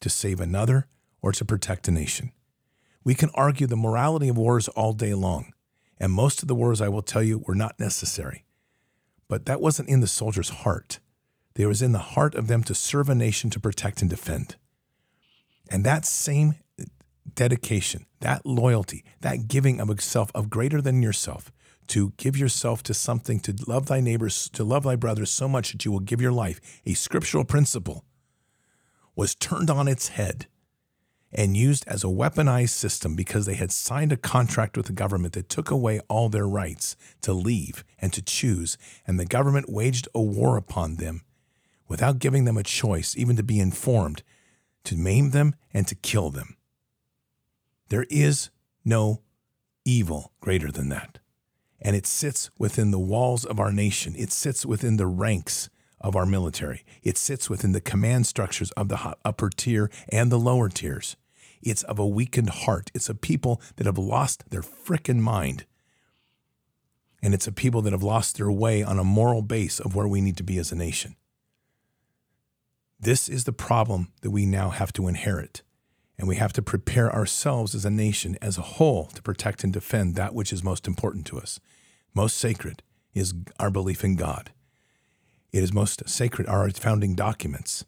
to 0.00 0.10
save 0.10 0.40
another 0.40 0.86
or 1.22 1.32
to 1.32 1.44
protect 1.44 1.88
a 1.88 1.92
nation. 1.92 2.32
We 3.04 3.14
can 3.14 3.30
argue 3.34 3.66
the 3.66 3.76
morality 3.76 4.28
of 4.28 4.36
wars 4.36 4.68
all 4.68 4.92
day 4.92 5.14
long, 5.14 5.52
and 5.98 6.12
most 6.12 6.42
of 6.42 6.48
the 6.48 6.54
wars 6.54 6.80
I 6.80 6.88
will 6.88 7.02
tell 7.02 7.22
you 7.22 7.42
were 7.46 7.54
not 7.54 7.78
necessary. 7.78 8.44
But 9.28 9.46
that 9.46 9.60
wasn't 9.60 9.88
in 9.88 10.00
the 10.00 10.06
soldier's 10.06 10.48
heart. 10.48 10.98
It 11.54 11.66
was 11.66 11.82
in 11.82 11.92
the 11.92 11.98
heart 11.98 12.34
of 12.34 12.46
them 12.46 12.62
to 12.64 12.74
serve 12.74 13.08
a 13.08 13.14
nation 13.14 13.50
to 13.50 13.60
protect 13.60 14.00
and 14.00 14.08
defend. 14.08 14.56
And 15.70 15.84
that 15.84 16.04
same 16.04 16.54
dedication, 17.34 18.06
that 18.20 18.46
loyalty, 18.46 19.04
that 19.20 19.48
giving 19.48 19.80
of 19.80 20.00
self 20.00 20.30
of 20.34 20.50
greater 20.50 20.80
than 20.80 21.02
yourself 21.02 21.50
to 21.88 22.12
give 22.16 22.36
yourself 22.36 22.82
to 22.84 22.94
something, 22.94 23.40
to 23.40 23.54
love 23.66 23.86
thy 23.86 24.00
neighbors, 24.00 24.48
to 24.50 24.64
love 24.64 24.84
thy 24.84 24.96
brothers 24.96 25.30
so 25.30 25.48
much 25.48 25.72
that 25.72 25.84
you 25.84 25.92
will 25.92 26.00
give 26.00 26.20
your 26.20 26.32
life, 26.32 26.60
a 26.86 26.94
scriptural 26.94 27.44
principle, 27.44 28.04
was 29.16 29.34
turned 29.34 29.70
on 29.70 29.88
its 29.88 30.08
head 30.08 30.46
and 31.32 31.56
used 31.56 31.86
as 31.86 32.04
a 32.04 32.08
weaponized 32.08 32.70
system 32.70 33.14
because 33.14 33.46
they 33.46 33.54
had 33.54 33.72
signed 33.72 34.12
a 34.12 34.16
contract 34.16 34.76
with 34.76 34.86
the 34.86 34.92
government 34.92 35.34
that 35.34 35.48
took 35.48 35.70
away 35.70 36.00
all 36.08 36.28
their 36.28 36.46
rights 36.46 36.96
to 37.20 37.32
leave 37.32 37.84
and 37.98 38.12
to 38.12 38.22
choose, 38.22 38.78
and 39.06 39.18
the 39.18 39.26
government 39.26 39.68
waged 39.68 40.08
a 40.14 40.22
war 40.22 40.56
upon 40.56 40.96
them 40.96 41.22
without 41.86 42.18
giving 42.18 42.44
them 42.44 42.56
a 42.56 42.62
choice, 42.62 43.16
even 43.16 43.36
to 43.36 43.42
be 43.42 43.58
informed, 43.58 44.22
to 44.84 44.96
maim 44.96 45.30
them 45.30 45.54
and 45.72 45.86
to 45.86 45.94
kill 45.94 46.30
them. 46.30 46.56
There 47.88 48.06
is 48.10 48.50
no 48.84 49.22
evil 49.84 50.32
greater 50.40 50.70
than 50.70 50.90
that 50.90 51.18
and 51.80 51.94
it 51.94 52.06
sits 52.06 52.50
within 52.58 52.90
the 52.90 52.98
walls 52.98 53.44
of 53.44 53.60
our 53.60 53.72
nation. 53.72 54.14
It 54.16 54.32
sits 54.32 54.66
within 54.66 54.96
the 54.96 55.06
ranks 55.06 55.68
of 56.00 56.16
our 56.16 56.26
military. 56.26 56.84
It 57.02 57.16
sits 57.16 57.48
within 57.50 57.72
the 57.72 57.80
command 57.80 58.26
structures 58.26 58.70
of 58.72 58.88
the 58.88 59.16
upper 59.24 59.50
tier 59.50 59.90
and 60.08 60.30
the 60.30 60.38
lower 60.38 60.68
tiers. 60.68 61.16
It's 61.62 61.82
of 61.84 61.98
a 61.98 62.06
weakened 62.06 62.50
heart. 62.50 62.90
It's 62.94 63.08
a 63.08 63.14
people 63.14 63.60
that 63.76 63.86
have 63.86 63.98
lost 63.98 64.50
their 64.50 64.62
frickin' 64.62 65.20
mind. 65.20 65.66
And 67.20 67.34
it's 67.34 67.48
a 67.48 67.52
people 67.52 67.82
that 67.82 67.92
have 67.92 68.02
lost 68.02 68.36
their 68.36 68.50
way 68.50 68.82
on 68.82 68.98
a 68.98 69.04
moral 69.04 69.42
base 69.42 69.80
of 69.80 69.94
where 69.96 70.06
we 70.06 70.20
need 70.20 70.36
to 70.36 70.44
be 70.44 70.58
as 70.58 70.70
a 70.70 70.76
nation. 70.76 71.16
This 73.00 73.28
is 73.28 73.44
the 73.44 73.52
problem 73.52 74.12
that 74.22 74.30
we 74.30 74.46
now 74.46 74.70
have 74.70 74.92
to 74.94 75.08
inherit. 75.08 75.62
And 76.18 76.26
we 76.26 76.36
have 76.36 76.52
to 76.54 76.62
prepare 76.62 77.14
ourselves 77.14 77.74
as 77.74 77.84
a 77.84 77.90
nation 77.90 78.36
as 78.42 78.58
a 78.58 78.62
whole 78.62 79.06
to 79.06 79.22
protect 79.22 79.62
and 79.62 79.72
defend 79.72 80.16
that 80.16 80.34
which 80.34 80.52
is 80.52 80.64
most 80.64 80.88
important 80.88 81.26
to 81.26 81.38
us. 81.38 81.60
Most 82.12 82.36
sacred 82.36 82.82
is 83.14 83.34
our 83.60 83.70
belief 83.70 84.02
in 84.02 84.16
God. 84.16 84.50
It 85.52 85.62
is 85.62 85.72
most 85.72 86.08
sacred 86.08 86.48
are 86.48 86.60
our 86.60 86.70
founding 86.70 87.14
documents, 87.14 87.84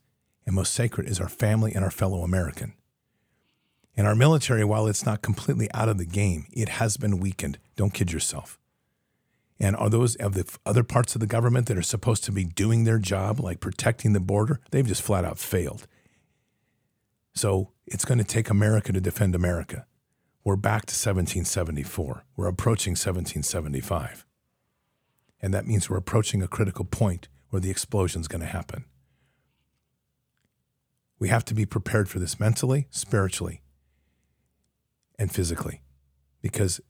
and 0.47 0.55
most 0.55 0.73
sacred 0.73 1.09
is 1.09 1.21
our 1.21 1.29
family 1.29 1.73
and 1.75 1.85
our 1.85 1.91
fellow 1.91 2.23
American. 2.23 2.75
And 3.97 4.07
our 4.07 4.15
military, 4.15 4.65
while 4.65 4.87
it's 4.87 5.05
not 5.05 5.21
completely 5.21 5.69
out 5.75 5.89
of 5.89 5.99
the 5.99 6.07
game, 6.07 6.47
it 6.53 6.69
has 6.71 6.97
been 6.97 7.19
weakened. 7.19 7.59
Don't 7.77 7.93
kid 7.93 8.13
yourself. 8.13 8.59
And 9.59 9.77
are 9.77 9.91
those 9.91 10.17
of 10.17 10.33
the 10.33 10.51
other 10.65 10.83
parts 10.83 11.15
of 11.15 11.21
the 11.21 11.27
government 11.27 11.67
that 11.67 11.77
are 11.77 11.83
supposed 11.83 12.25
to 12.25 12.33
be 12.33 12.45
doing 12.45 12.85
their 12.85 12.99
job, 12.99 13.41
like 13.41 13.61
protecting 13.61 14.15
the 14.15 14.21
border, 14.21 14.61
they've 14.71 14.87
just 14.87 15.03
flat 15.03 15.25
out 15.25 15.39
failed. 15.39 15.87
So 17.35 17.73
it's 17.91 18.05
going 18.05 18.19
to 18.19 18.25
take 18.25 18.49
America 18.49 18.93
to 18.93 19.01
defend 19.01 19.35
America. 19.35 19.85
We're 20.45 20.57
back 20.57 20.87
to 20.87 20.93
1774. 20.93 22.25
We're 22.37 22.47
approaching 22.47 22.93
1775. 22.93 24.25
And 25.43 25.53
that 25.53 25.67
means 25.67 25.91
we're 25.91 25.97
approaching 25.97 26.43
a 26.43 26.49
critical 26.49 26.85
point 26.85 27.29
where 27.51 27.61
the 27.61 27.71
explosion 27.71 28.21
is 28.21 28.29
going 28.29 28.41
to 28.41 28.47
happen. 28.47 28.85
We 31.19 31.29
have 31.29 31.45
to 31.47 31.55
be 31.55 31.67
prepared 31.67 32.09
for 32.09 32.19
this 32.19 32.39
mentally, 32.39 32.87
spiritually, 32.91 33.61
and 35.19 35.31
physically 35.31 35.83
because 36.41 36.81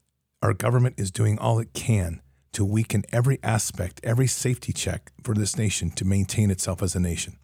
our 0.43 0.53
government 0.53 0.95
is 0.99 1.11
doing 1.11 1.39
all 1.39 1.59
it 1.59 1.73
can 1.73 2.21
to 2.53 2.65
weaken 2.65 3.05
every 3.11 3.39
aspect, 3.43 4.01
every 4.05 4.27
safety 4.27 4.73
check 4.73 5.13
for 5.23 5.35
this 5.35 5.57
nation 5.57 5.91
to 5.91 6.05
maintain 6.05 6.51
itself 6.51 6.83
as 6.83 6.95
a 6.95 7.01
nation 7.01 7.39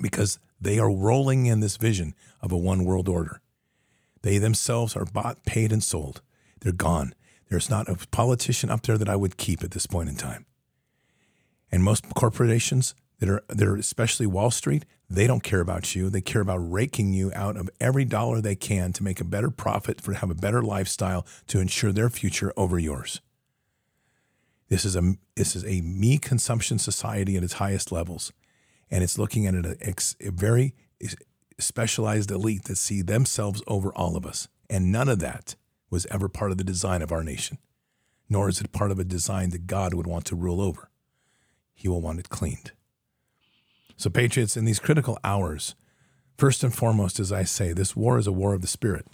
because 0.00 0.38
they 0.62 0.78
are 0.78 0.90
rolling 0.90 1.46
in 1.46 1.60
this 1.60 1.76
vision 1.76 2.14
of 2.40 2.52
a 2.52 2.56
one 2.56 2.84
world 2.84 3.08
order. 3.08 3.40
They 4.22 4.38
themselves 4.38 4.96
are 4.96 5.04
bought, 5.04 5.44
paid, 5.44 5.72
and 5.72 5.82
sold. 5.82 6.22
They're 6.60 6.72
gone. 6.72 7.14
There's 7.50 7.68
not 7.68 7.88
a 7.88 7.96
politician 8.08 8.70
up 8.70 8.82
there 8.82 8.96
that 8.96 9.08
I 9.08 9.16
would 9.16 9.36
keep 9.36 9.64
at 9.64 9.72
this 9.72 9.86
point 9.86 10.08
in 10.08 10.16
time. 10.16 10.46
And 11.70 11.82
most 11.82 12.14
corporations 12.14 12.94
that 13.18 13.28
are 13.28 13.42
that 13.48 13.66
are 13.66 13.76
especially 13.76 14.26
Wall 14.26 14.50
Street, 14.50 14.84
they 15.10 15.26
don't 15.26 15.42
care 15.42 15.60
about 15.60 15.94
you. 15.94 16.08
They 16.08 16.20
care 16.20 16.40
about 16.40 16.58
raking 16.58 17.12
you 17.12 17.32
out 17.34 17.56
of 17.56 17.68
every 17.80 18.04
dollar 18.04 18.40
they 18.40 18.56
can 18.56 18.92
to 18.94 19.02
make 19.02 19.20
a 19.20 19.24
better 19.24 19.50
profit, 19.50 20.00
for 20.00 20.12
have 20.14 20.30
a 20.30 20.34
better 20.34 20.62
lifestyle, 20.62 21.26
to 21.48 21.60
ensure 21.60 21.92
their 21.92 22.08
future 22.08 22.52
over 22.56 22.78
yours. 22.78 23.20
This 24.68 24.84
is 24.84 24.96
a 24.96 25.14
this 25.36 25.56
is 25.56 25.64
a 25.64 25.80
me 25.82 26.18
consumption 26.18 26.78
society 26.78 27.36
at 27.36 27.44
its 27.44 27.54
highest 27.54 27.92
levels, 27.92 28.32
and 28.92 29.02
it's 29.02 29.18
looking 29.18 29.46
at 29.46 29.54
a, 29.54 29.76
a 30.20 30.30
very 30.30 30.74
specialized 31.58 32.30
elite 32.30 32.64
that 32.64 32.76
see 32.76 33.00
themselves 33.00 33.62
over 33.66 33.92
all 33.94 34.16
of 34.16 34.26
us. 34.26 34.48
And 34.68 34.92
none 34.92 35.08
of 35.08 35.18
that 35.20 35.56
was 35.90 36.06
ever 36.10 36.28
part 36.28 36.52
of 36.52 36.58
the 36.58 36.64
design 36.64 37.00
of 37.00 37.10
our 37.10 37.24
nation, 37.24 37.58
nor 38.28 38.50
is 38.50 38.60
it 38.60 38.70
part 38.70 38.90
of 38.90 38.98
a 38.98 39.04
design 39.04 39.50
that 39.50 39.66
God 39.66 39.94
would 39.94 40.06
want 40.06 40.26
to 40.26 40.36
rule 40.36 40.60
over. 40.60 40.90
He 41.74 41.88
will 41.88 42.02
want 42.02 42.20
it 42.20 42.28
cleaned. 42.28 42.72
So, 43.96 44.10
Patriots, 44.10 44.56
in 44.56 44.66
these 44.66 44.78
critical 44.78 45.18
hours, 45.24 45.74
first 46.36 46.62
and 46.62 46.74
foremost, 46.74 47.18
as 47.18 47.32
I 47.32 47.44
say, 47.44 47.72
this 47.72 47.96
war 47.96 48.18
is 48.18 48.26
a 48.26 48.32
war 48.32 48.52
of 48.52 48.60
the 48.60 48.66
Spirit. 48.66 49.06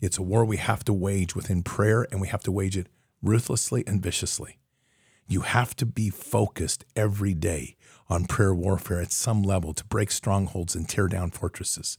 It's 0.00 0.18
a 0.18 0.22
war 0.22 0.44
we 0.44 0.56
have 0.58 0.84
to 0.84 0.92
wage 0.92 1.34
within 1.34 1.62
prayer, 1.62 2.06
and 2.10 2.20
we 2.20 2.28
have 2.28 2.42
to 2.42 2.52
wage 2.52 2.76
it 2.76 2.88
ruthlessly 3.22 3.82
and 3.86 4.02
viciously. 4.02 4.58
You 5.26 5.42
have 5.42 5.74
to 5.76 5.86
be 5.86 6.10
focused 6.10 6.84
every 6.96 7.34
day 7.34 7.76
on 8.10 8.26
prayer 8.26 8.54
warfare 8.54 9.00
at 9.00 9.12
some 9.12 9.42
level 9.42 9.72
to 9.72 9.84
break 9.86 10.10
strongholds 10.10 10.74
and 10.74 10.88
tear 10.88 11.06
down 11.06 11.30
fortresses. 11.30 11.96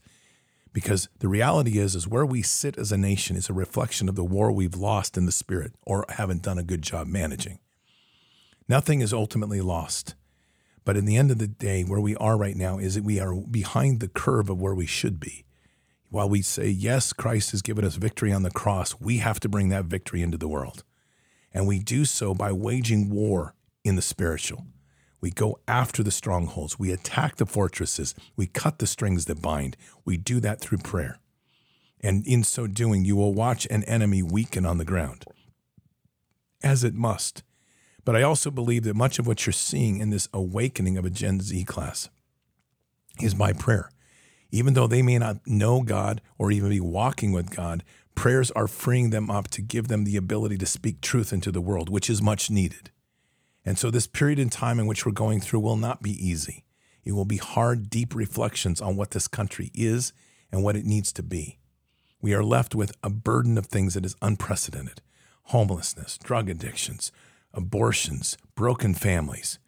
Because 0.72 1.08
the 1.18 1.28
reality 1.28 1.78
is, 1.78 1.94
is 1.94 2.08
where 2.08 2.24
we 2.24 2.42
sit 2.42 2.78
as 2.78 2.92
a 2.92 2.96
nation 2.96 3.36
is 3.36 3.50
a 3.50 3.54
reflection 3.54 4.08
of 4.08 4.14
the 4.14 4.24
war 4.24 4.52
we've 4.52 4.74
lost 4.74 5.16
in 5.16 5.26
the 5.26 5.32
spirit 5.32 5.74
or 5.86 6.04
haven't 6.08 6.42
done 6.42 6.58
a 6.58 6.62
good 6.62 6.82
job 6.82 7.06
managing. 7.06 7.58
Nothing 8.68 9.00
is 9.00 9.12
ultimately 9.12 9.60
lost. 9.60 10.14
But 10.84 10.96
in 10.96 11.04
the 11.04 11.16
end 11.16 11.30
of 11.30 11.38
the 11.38 11.46
day, 11.46 11.82
where 11.82 12.00
we 12.00 12.16
are 12.16 12.36
right 12.36 12.56
now 12.56 12.78
is 12.78 12.94
that 12.94 13.04
we 13.04 13.20
are 13.20 13.34
behind 13.34 14.00
the 14.00 14.08
curve 14.08 14.48
of 14.48 14.60
where 14.60 14.74
we 14.74 14.86
should 14.86 15.20
be. 15.20 15.44
While 16.08 16.28
we 16.28 16.42
say, 16.42 16.68
yes, 16.68 17.12
Christ 17.12 17.52
has 17.52 17.62
given 17.62 17.84
us 17.84 17.96
victory 17.96 18.32
on 18.32 18.42
the 18.42 18.50
cross, 18.50 19.00
we 19.00 19.18
have 19.18 19.40
to 19.40 19.48
bring 19.48 19.68
that 19.70 19.86
victory 19.86 20.22
into 20.22 20.38
the 20.38 20.48
world. 20.48 20.84
And 21.54 21.66
we 21.66 21.78
do 21.78 22.04
so 22.04 22.34
by 22.34 22.52
waging 22.52 23.10
war 23.10 23.54
in 23.84 23.96
the 23.96 24.02
spiritual. 24.02 24.66
We 25.22 25.30
go 25.30 25.60
after 25.68 26.02
the 26.02 26.10
strongholds. 26.10 26.78
We 26.78 26.90
attack 26.90 27.36
the 27.36 27.46
fortresses. 27.46 28.14
We 28.36 28.46
cut 28.46 28.80
the 28.80 28.86
strings 28.86 29.24
that 29.26 29.40
bind. 29.40 29.76
We 30.04 30.18
do 30.18 30.40
that 30.40 30.60
through 30.60 30.78
prayer. 30.78 31.18
And 32.00 32.26
in 32.26 32.42
so 32.42 32.66
doing, 32.66 33.04
you 33.04 33.14
will 33.14 33.32
watch 33.32 33.66
an 33.70 33.84
enemy 33.84 34.22
weaken 34.22 34.66
on 34.66 34.78
the 34.78 34.84
ground, 34.84 35.24
as 36.62 36.82
it 36.82 36.94
must. 36.94 37.44
But 38.04 38.16
I 38.16 38.22
also 38.22 38.50
believe 38.50 38.82
that 38.82 38.96
much 38.96 39.20
of 39.20 39.26
what 39.28 39.46
you're 39.46 39.52
seeing 39.52 39.98
in 39.98 40.10
this 40.10 40.28
awakening 40.34 40.98
of 40.98 41.04
a 41.04 41.10
Gen 41.10 41.40
Z 41.40 41.64
class 41.64 42.10
is 43.20 43.34
by 43.34 43.52
prayer. 43.52 43.88
Even 44.50 44.74
though 44.74 44.88
they 44.88 45.02
may 45.02 45.18
not 45.18 45.46
know 45.46 45.82
God 45.82 46.20
or 46.36 46.50
even 46.50 46.70
be 46.70 46.80
walking 46.80 47.30
with 47.30 47.54
God, 47.54 47.84
prayers 48.16 48.50
are 48.50 48.66
freeing 48.66 49.10
them 49.10 49.30
up 49.30 49.48
to 49.50 49.62
give 49.62 49.86
them 49.86 50.02
the 50.02 50.16
ability 50.16 50.58
to 50.58 50.66
speak 50.66 51.00
truth 51.00 51.32
into 51.32 51.52
the 51.52 51.60
world, 51.60 51.88
which 51.88 52.10
is 52.10 52.20
much 52.20 52.50
needed. 52.50 52.90
And 53.64 53.78
so, 53.78 53.90
this 53.90 54.06
period 54.06 54.38
in 54.38 54.50
time 54.50 54.80
in 54.80 54.86
which 54.86 55.06
we're 55.06 55.12
going 55.12 55.40
through 55.40 55.60
will 55.60 55.76
not 55.76 56.02
be 56.02 56.10
easy. 56.10 56.64
It 57.04 57.12
will 57.12 57.24
be 57.24 57.36
hard, 57.36 57.90
deep 57.90 58.14
reflections 58.14 58.80
on 58.80 58.96
what 58.96 59.10
this 59.10 59.28
country 59.28 59.70
is 59.74 60.12
and 60.50 60.62
what 60.62 60.76
it 60.76 60.84
needs 60.84 61.12
to 61.14 61.22
be. 61.22 61.58
We 62.20 62.34
are 62.34 62.44
left 62.44 62.74
with 62.74 62.92
a 63.02 63.10
burden 63.10 63.58
of 63.58 63.66
things 63.66 63.94
that 63.94 64.04
is 64.04 64.16
unprecedented 64.22 65.00
homelessness, 65.46 66.18
drug 66.18 66.48
addictions, 66.48 67.10
abortions, 67.52 68.38
broken 68.54 68.94
families, 68.94 69.58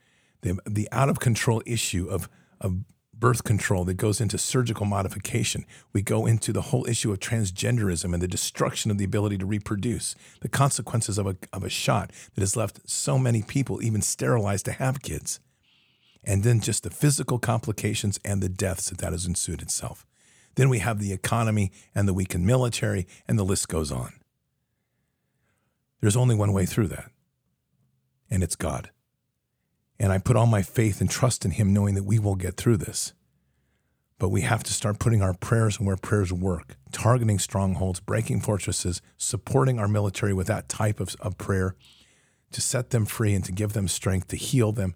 the, 0.43 0.57
the 0.65 0.89
out 0.93 1.09
of 1.09 1.19
control 1.19 1.63
issue 1.67 2.07
of, 2.09 2.29
of 2.61 2.85
birth 3.21 3.45
control 3.45 3.85
that 3.85 3.95
goes 3.95 4.21
into 4.21 4.39
surgical 4.39 4.87
modification. 4.87 5.65
We 5.93 6.03
go 6.03 6.27
into 6.27 6.53
the 6.53 6.63
whole 6.63 6.87
issue 6.87 7.13
of 7.13 7.21
transgenderism 7.21 8.13
and 8.13 8.23
the 8.23 8.29
destruction 8.29 8.91
of 8.91 8.99
the 8.99 9.05
ability 9.05 9.39
to 9.39 9.47
reproduce, 9.47 10.15
the 10.41 10.49
consequences 10.49 11.19
of 11.19 11.27
a, 11.27 11.37
of 11.53 11.65
a 11.65 11.69
shot 11.69 12.11
that 12.35 12.43
has 12.43 12.57
left 12.57 12.89
so 12.89 13.19
many 13.19 13.43
people 13.43 13.83
even 13.83 14.03
sterilized 14.03 14.65
to 14.67 14.73
have 14.73 15.03
kids. 15.03 15.41
And 16.23 16.43
then 16.43 16.61
just 16.61 16.83
the 16.83 16.91
physical 16.91 17.39
complications 17.39 18.19
and 18.25 18.43
the 18.43 18.49
deaths 18.49 18.89
that 18.91 18.99
that 18.99 19.13
has 19.13 19.27
ensued 19.27 19.63
itself. 19.63 20.07
Then 20.55 20.69
we 20.69 20.79
have 20.79 20.99
the 20.99 21.13
economy 21.13 21.73
and 21.95 22.07
the 22.07 22.15
weakened 22.15 22.47
military, 22.47 23.07
and 23.27 23.39
the 23.39 23.45
list 23.45 23.69
goes 23.69 23.91
on. 23.91 24.13
There's 26.01 26.17
only 26.17 26.35
one 26.35 26.53
way 26.53 26.67
through 26.67 26.89
that, 26.89 27.11
and 28.31 28.43
it's 28.43 28.57
God. 28.57 28.91
And 29.99 30.13
I 30.13 30.19
put 30.19 30.37
all 30.37 30.47
my 30.47 30.63
faith 30.63 31.01
and 31.01 31.09
trust 31.09 31.45
in 31.45 31.53
Him, 31.53 31.73
knowing 31.73 31.95
that 31.95 32.05
we 32.05 32.19
will 32.19 32.35
get 32.35 32.57
through 32.57 32.79
this. 32.79 33.13
But 34.19 34.29
we 34.29 34.43
have 34.43 34.63
to 34.65 34.73
start 34.73 34.99
putting 34.99 35.23
our 35.23 35.35
prayers 35.35 35.81
where 35.81 35.97
prayers 35.97 36.33
work, 36.33 36.77
targeting 36.93 37.39
strongholds, 37.39 38.01
breaking 38.01 38.41
fortresses, 38.41 39.03
supporting 39.17 39.79
our 39.79 39.89
military 39.89 40.33
with 40.33 40.47
that 40.47 40.69
type 40.69 41.01
of, 41.01 41.15
of 41.21 41.37
prayer 41.39 41.75
to 42.53 42.61
set 42.61 42.91
them 42.91 43.05
free 43.05 43.35
and 43.35 43.45
to 43.45 43.53
give 43.53 43.73
them 43.73 43.89
strength, 43.89 44.29
to 44.29 44.37
heal 44.37 44.73
them, 44.73 44.95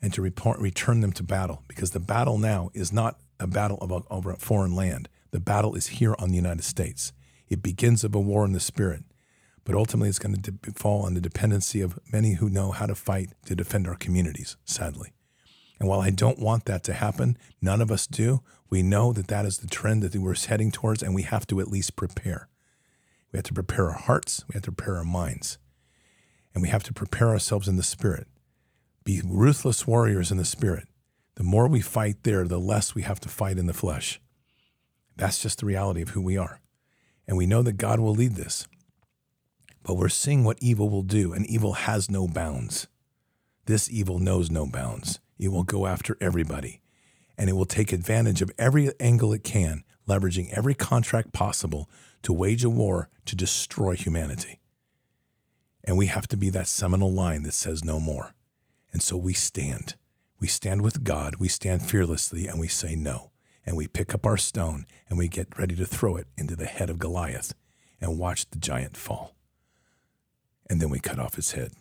and 0.00 0.12
to 0.14 0.22
report, 0.22 0.58
return 0.60 1.00
them 1.00 1.12
to 1.12 1.22
battle. 1.22 1.64
Because 1.66 1.90
the 1.90 2.00
battle 2.00 2.38
now 2.38 2.70
is 2.74 2.92
not 2.92 3.18
a 3.40 3.46
battle 3.46 3.78
of 3.80 3.90
a, 3.90 4.02
over 4.10 4.30
a 4.30 4.36
foreign 4.36 4.74
land, 4.74 5.08
the 5.32 5.40
battle 5.40 5.74
is 5.74 5.88
here 5.88 6.14
on 6.18 6.30
the 6.30 6.36
United 6.36 6.62
States. 6.62 7.12
It 7.48 7.62
begins 7.62 8.04
of 8.04 8.14
a 8.14 8.20
war 8.20 8.44
in 8.44 8.52
the 8.52 8.60
spirit 8.60 9.02
but 9.64 9.74
ultimately 9.74 10.08
it's 10.08 10.18
going 10.18 10.34
to 10.34 10.50
de- 10.50 10.72
fall 10.72 11.02
on 11.02 11.14
the 11.14 11.20
dependency 11.20 11.80
of 11.80 11.98
many 12.12 12.34
who 12.34 12.48
know 12.50 12.70
how 12.70 12.86
to 12.86 12.94
fight 12.94 13.30
to 13.46 13.56
defend 13.56 13.86
our 13.86 13.96
communities, 13.96 14.56
sadly. 14.64 15.12
And 15.80 15.88
while 15.88 16.00
I 16.00 16.10
don't 16.10 16.38
want 16.38 16.66
that 16.66 16.84
to 16.84 16.92
happen, 16.92 17.36
none 17.60 17.80
of 17.80 17.90
us 17.90 18.06
do, 18.06 18.42
we 18.70 18.82
know 18.82 19.12
that 19.12 19.28
that 19.28 19.44
is 19.44 19.58
the 19.58 19.66
trend 19.66 20.02
that 20.02 20.14
we're 20.14 20.34
heading 20.34 20.70
towards, 20.70 21.02
and 21.02 21.14
we 21.14 21.22
have 21.22 21.46
to 21.48 21.60
at 21.60 21.68
least 21.68 21.96
prepare. 21.96 22.48
We 23.32 23.38
have 23.38 23.44
to 23.44 23.54
prepare 23.54 23.86
our 23.86 23.98
hearts, 23.98 24.44
we 24.48 24.54
have 24.54 24.62
to 24.62 24.72
prepare 24.72 24.96
our 24.96 25.04
minds, 25.04 25.58
and 26.54 26.62
we 26.62 26.68
have 26.68 26.84
to 26.84 26.92
prepare 26.92 27.30
ourselves 27.30 27.66
in 27.66 27.76
the 27.76 27.82
spirit. 27.82 28.28
Be 29.04 29.20
ruthless 29.24 29.86
warriors 29.86 30.30
in 30.30 30.38
the 30.38 30.44
spirit. 30.44 30.88
The 31.34 31.42
more 31.42 31.66
we 31.66 31.80
fight 31.80 32.22
there, 32.22 32.46
the 32.46 32.60
less 32.60 32.94
we 32.94 33.02
have 33.02 33.20
to 33.20 33.28
fight 33.28 33.58
in 33.58 33.66
the 33.66 33.72
flesh. 33.72 34.20
That's 35.16 35.42
just 35.42 35.58
the 35.58 35.66
reality 35.66 36.00
of 36.00 36.10
who 36.10 36.20
we 36.20 36.36
are. 36.36 36.60
And 37.26 37.36
we 37.36 37.46
know 37.46 37.62
that 37.62 37.76
God 37.76 38.00
will 38.00 38.14
lead 38.14 38.36
this. 38.36 38.66
But 39.84 39.94
we're 39.94 40.08
seeing 40.08 40.44
what 40.44 40.58
evil 40.62 40.88
will 40.88 41.02
do, 41.02 41.34
and 41.34 41.46
evil 41.46 41.74
has 41.74 42.10
no 42.10 42.26
bounds. 42.26 42.88
This 43.66 43.90
evil 43.90 44.18
knows 44.18 44.50
no 44.50 44.66
bounds. 44.66 45.20
It 45.38 45.48
will 45.48 45.62
go 45.62 45.86
after 45.86 46.16
everybody, 46.22 46.80
and 47.36 47.50
it 47.50 47.52
will 47.52 47.66
take 47.66 47.92
advantage 47.92 48.40
of 48.40 48.50
every 48.58 48.90
angle 48.98 49.34
it 49.34 49.44
can, 49.44 49.84
leveraging 50.08 50.50
every 50.52 50.74
contract 50.74 51.34
possible 51.34 51.90
to 52.22 52.32
wage 52.32 52.64
a 52.64 52.70
war 52.70 53.10
to 53.26 53.36
destroy 53.36 53.94
humanity. 53.94 54.58
And 55.84 55.98
we 55.98 56.06
have 56.06 56.26
to 56.28 56.36
be 56.36 56.48
that 56.50 56.66
seminal 56.66 57.12
line 57.12 57.42
that 57.42 57.52
says 57.52 57.84
no 57.84 58.00
more. 58.00 58.34
And 58.90 59.02
so 59.02 59.18
we 59.18 59.34
stand. 59.34 59.96
We 60.40 60.48
stand 60.48 60.80
with 60.80 61.04
God, 61.04 61.36
we 61.36 61.48
stand 61.48 61.82
fearlessly, 61.82 62.46
and 62.46 62.58
we 62.58 62.68
say 62.68 62.96
no. 62.96 63.32
And 63.66 63.76
we 63.76 63.86
pick 63.86 64.14
up 64.14 64.24
our 64.24 64.36
stone 64.36 64.86
and 65.08 65.18
we 65.18 65.28
get 65.28 65.58
ready 65.58 65.74
to 65.76 65.86
throw 65.86 66.16
it 66.16 66.26
into 66.36 66.56
the 66.56 66.66
head 66.66 66.90
of 66.90 66.98
Goliath 66.98 67.54
and 68.00 68.18
watch 68.18 68.48
the 68.50 68.58
giant 68.58 68.96
fall 68.96 69.33
and 70.68 70.80
then 70.80 70.90
we 70.90 70.98
cut 70.98 71.18
off 71.18 71.34
his 71.34 71.52
head. 71.52 71.72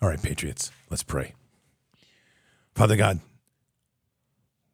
All 0.00 0.08
right, 0.08 0.22
Patriots, 0.22 0.70
let's 0.90 1.02
pray. 1.02 1.34
Father 2.74 2.96
God, 2.96 3.20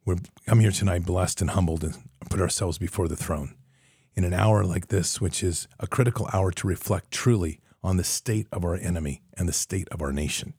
we 0.05 0.17
come 0.47 0.61
here 0.61 0.73
tonight 0.73 1.05
blessed 1.05 1.41
and 1.41 1.51
humbled 1.51 1.85
and 1.85 1.95
put 2.29 2.41
ourselves 2.41 2.79
before 2.79 3.07
the 3.07 3.17
throne 3.17 3.55
in 4.15 4.25
an 4.25 4.35
hour 4.35 4.65
like 4.65 4.89
this, 4.89 5.21
which 5.21 5.43
is 5.43 5.69
a 5.79 5.87
critical 5.87 6.29
hour 6.33 6.51
to 6.51 6.67
reflect 6.67 7.11
truly 7.11 7.61
on 7.83 7.97
the 7.97 8.05
state 8.05 8.47
of 8.53 8.65
our 8.65 8.75
enemy 8.75 9.23
and 9.37 9.49
the 9.49 9.53
state 9.53 9.89
of 9.91 10.03
our 10.03 10.13
nation. 10.13 10.55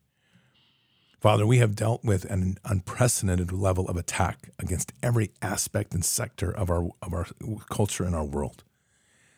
Father, 1.20 1.46
we 1.46 1.58
have 1.58 1.74
dealt 1.74 2.04
with 2.04 2.26
an 2.26 2.58
unprecedented 2.64 3.50
level 3.50 3.88
of 3.88 3.96
attack 3.96 4.50
against 4.58 4.92
every 5.02 5.30
aspect 5.40 5.94
and 5.94 6.04
sector 6.04 6.50
of 6.50 6.68
our, 6.68 6.90
of 7.00 7.14
our 7.14 7.26
culture 7.70 8.04
and 8.04 8.14
our 8.14 8.24
world. 8.24 8.62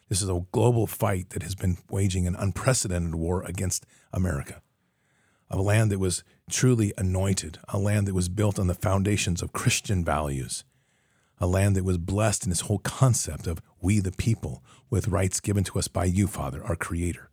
This 0.08 0.22
is 0.22 0.28
a 0.28 0.46
global 0.52 0.86
fight 0.86 1.30
that 1.30 1.42
has 1.42 1.54
been 1.54 1.78
waging 1.90 2.26
an 2.26 2.36
unprecedented 2.36 3.16
war 3.16 3.42
against 3.42 3.84
America, 4.12 4.62
a 5.50 5.60
land 5.60 5.90
that 5.90 5.98
was 5.98 6.22
truly 6.48 6.92
anointed, 6.96 7.58
a 7.68 7.78
land 7.78 8.06
that 8.06 8.14
was 8.14 8.28
built 8.28 8.58
on 8.58 8.68
the 8.68 8.74
foundations 8.74 9.42
of 9.42 9.52
Christian 9.52 10.04
values, 10.04 10.64
a 11.40 11.46
land 11.46 11.74
that 11.76 11.84
was 11.84 11.98
blessed 11.98 12.44
in 12.44 12.50
this 12.50 12.62
whole 12.62 12.78
concept 12.78 13.46
of 13.48 13.60
we 13.80 13.98
the 13.98 14.12
people 14.12 14.62
with 14.90 15.08
rights 15.08 15.40
given 15.40 15.64
to 15.64 15.78
us 15.78 15.88
by 15.88 16.04
you, 16.04 16.28
Father, 16.28 16.64
our 16.64 16.76
Creator. 16.76 17.28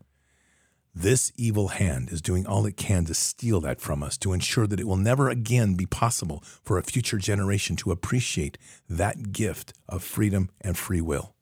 This 0.95 1.31
evil 1.35 1.69
hand 1.69 2.11
is 2.11 2.21
doing 2.21 2.45
all 2.45 2.65
it 2.65 2.77
can 2.77 3.05
to 3.05 3.13
steal 3.13 3.61
that 3.61 3.81
from 3.81 4.03
us, 4.03 4.17
to 4.17 4.33
ensure 4.33 4.67
that 4.67 4.79
it 4.79 4.87
will 4.87 4.97
never 4.97 5.29
again 5.29 5.75
be 5.75 5.85
possible 5.85 6.43
for 6.63 6.77
a 6.77 6.83
future 6.83 7.17
generation 7.17 7.75
to 7.77 7.91
appreciate 7.91 8.57
that 8.89 9.31
gift 9.31 9.73
of 9.87 10.03
freedom 10.03 10.49
and 10.61 10.77
free 10.77 11.01
will. 11.01 11.33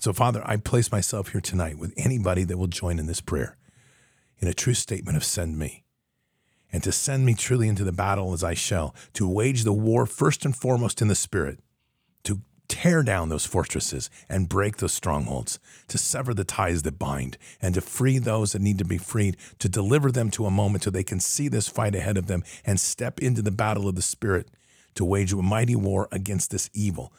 So, 0.00 0.14
Father, 0.14 0.40
I 0.46 0.56
place 0.56 0.90
myself 0.90 1.28
here 1.28 1.42
tonight 1.42 1.76
with 1.76 1.92
anybody 1.94 2.42
that 2.44 2.56
will 2.56 2.68
join 2.68 2.98
in 2.98 3.06
this 3.06 3.20
prayer 3.20 3.58
in 4.38 4.48
a 4.48 4.54
true 4.54 4.72
statement 4.72 5.18
of 5.18 5.22
send 5.22 5.58
me. 5.58 5.84
And 6.72 6.82
to 6.84 6.90
send 6.90 7.26
me 7.26 7.34
truly 7.34 7.68
into 7.68 7.84
the 7.84 7.92
battle 7.92 8.32
as 8.32 8.42
I 8.42 8.54
shall, 8.54 8.94
to 9.12 9.28
wage 9.28 9.62
the 9.62 9.74
war 9.74 10.06
first 10.06 10.46
and 10.46 10.56
foremost 10.56 11.02
in 11.02 11.08
the 11.08 11.14
Spirit, 11.14 11.58
to 12.24 12.40
tear 12.66 13.02
down 13.02 13.28
those 13.28 13.44
fortresses 13.44 14.08
and 14.26 14.48
break 14.48 14.78
those 14.78 14.94
strongholds, 14.94 15.58
to 15.88 15.98
sever 15.98 16.32
the 16.32 16.44
ties 16.44 16.82
that 16.84 16.98
bind, 16.98 17.36
and 17.60 17.74
to 17.74 17.82
free 17.82 18.18
those 18.18 18.52
that 18.52 18.62
need 18.62 18.78
to 18.78 18.86
be 18.86 18.96
freed, 18.96 19.36
to 19.58 19.68
deliver 19.68 20.10
them 20.10 20.30
to 20.30 20.46
a 20.46 20.50
moment 20.50 20.84
so 20.84 20.90
they 20.90 21.04
can 21.04 21.20
see 21.20 21.46
this 21.46 21.68
fight 21.68 21.94
ahead 21.94 22.16
of 22.16 22.26
them 22.26 22.42
and 22.64 22.80
step 22.80 23.20
into 23.20 23.42
the 23.42 23.50
battle 23.50 23.86
of 23.86 23.96
the 23.96 24.02
Spirit 24.02 24.48
to 24.94 25.04
wage 25.04 25.34
a 25.34 25.36
mighty 25.36 25.76
war 25.76 26.08
against 26.10 26.50
this 26.50 26.70
evil 26.72 27.12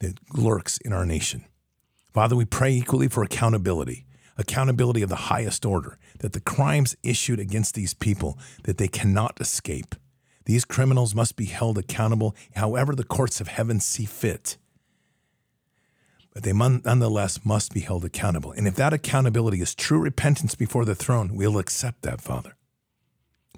that 0.00 0.18
lurks 0.36 0.76
in 0.76 0.92
our 0.92 1.06
nation. 1.06 1.46
Father, 2.12 2.36
we 2.36 2.44
pray 2.44 2.72
equally 2.72 3.08
for 3.08 3.22
accountability, 3.22 4.06
accountability 4.36 5.02
of 5.02 5.08
the 5.08 5.16
highest 5.16 5.64
order, 5.64 5.98
that 6.20 6.32
the 6.32 6.40
crimes 6.40 6.96
issued 7.02 7.40
against 7.40 7.74
these 7.74 7.94
people 7.94 8.38
that 8.64 8.78
they 8.78 8.88
cannot 8.88 9.40
escape. 9.40 9.94
These 10.46 10.64
criminals 10.64 11.14
must 11.14 11.36
be 11.36 11.44
held 11.44 11.78
accountable 11.78 12.34
however 12.56 12.94
the 12.94 13.04
courts 13.04 13.40
of 13.40 13.48
heaven 13.48 13.80
see 13.80 14.06
fit 14.06 14.56
but 16.38 16.44
they 16.44 16.52
nonetheless 16.52 17.44
must 17.44 17.74
be 17.74 17.80
held 17.80 18.04
accountable. 18.04 18.52
And 18.52 18.68
if 18.68 18.76
that 18.76 18.92
accountability 18.92 19.60
is 19.60 19.74
true 19.74 19.98
repentance 19.98 20.54
before 20.54 20.84
the 20.84 20.94
throne, 20.94 21.34
we'll 21.34 21.58
accept 21.58 22.02
that, 22.02 22.20
Father. 22.20 22.54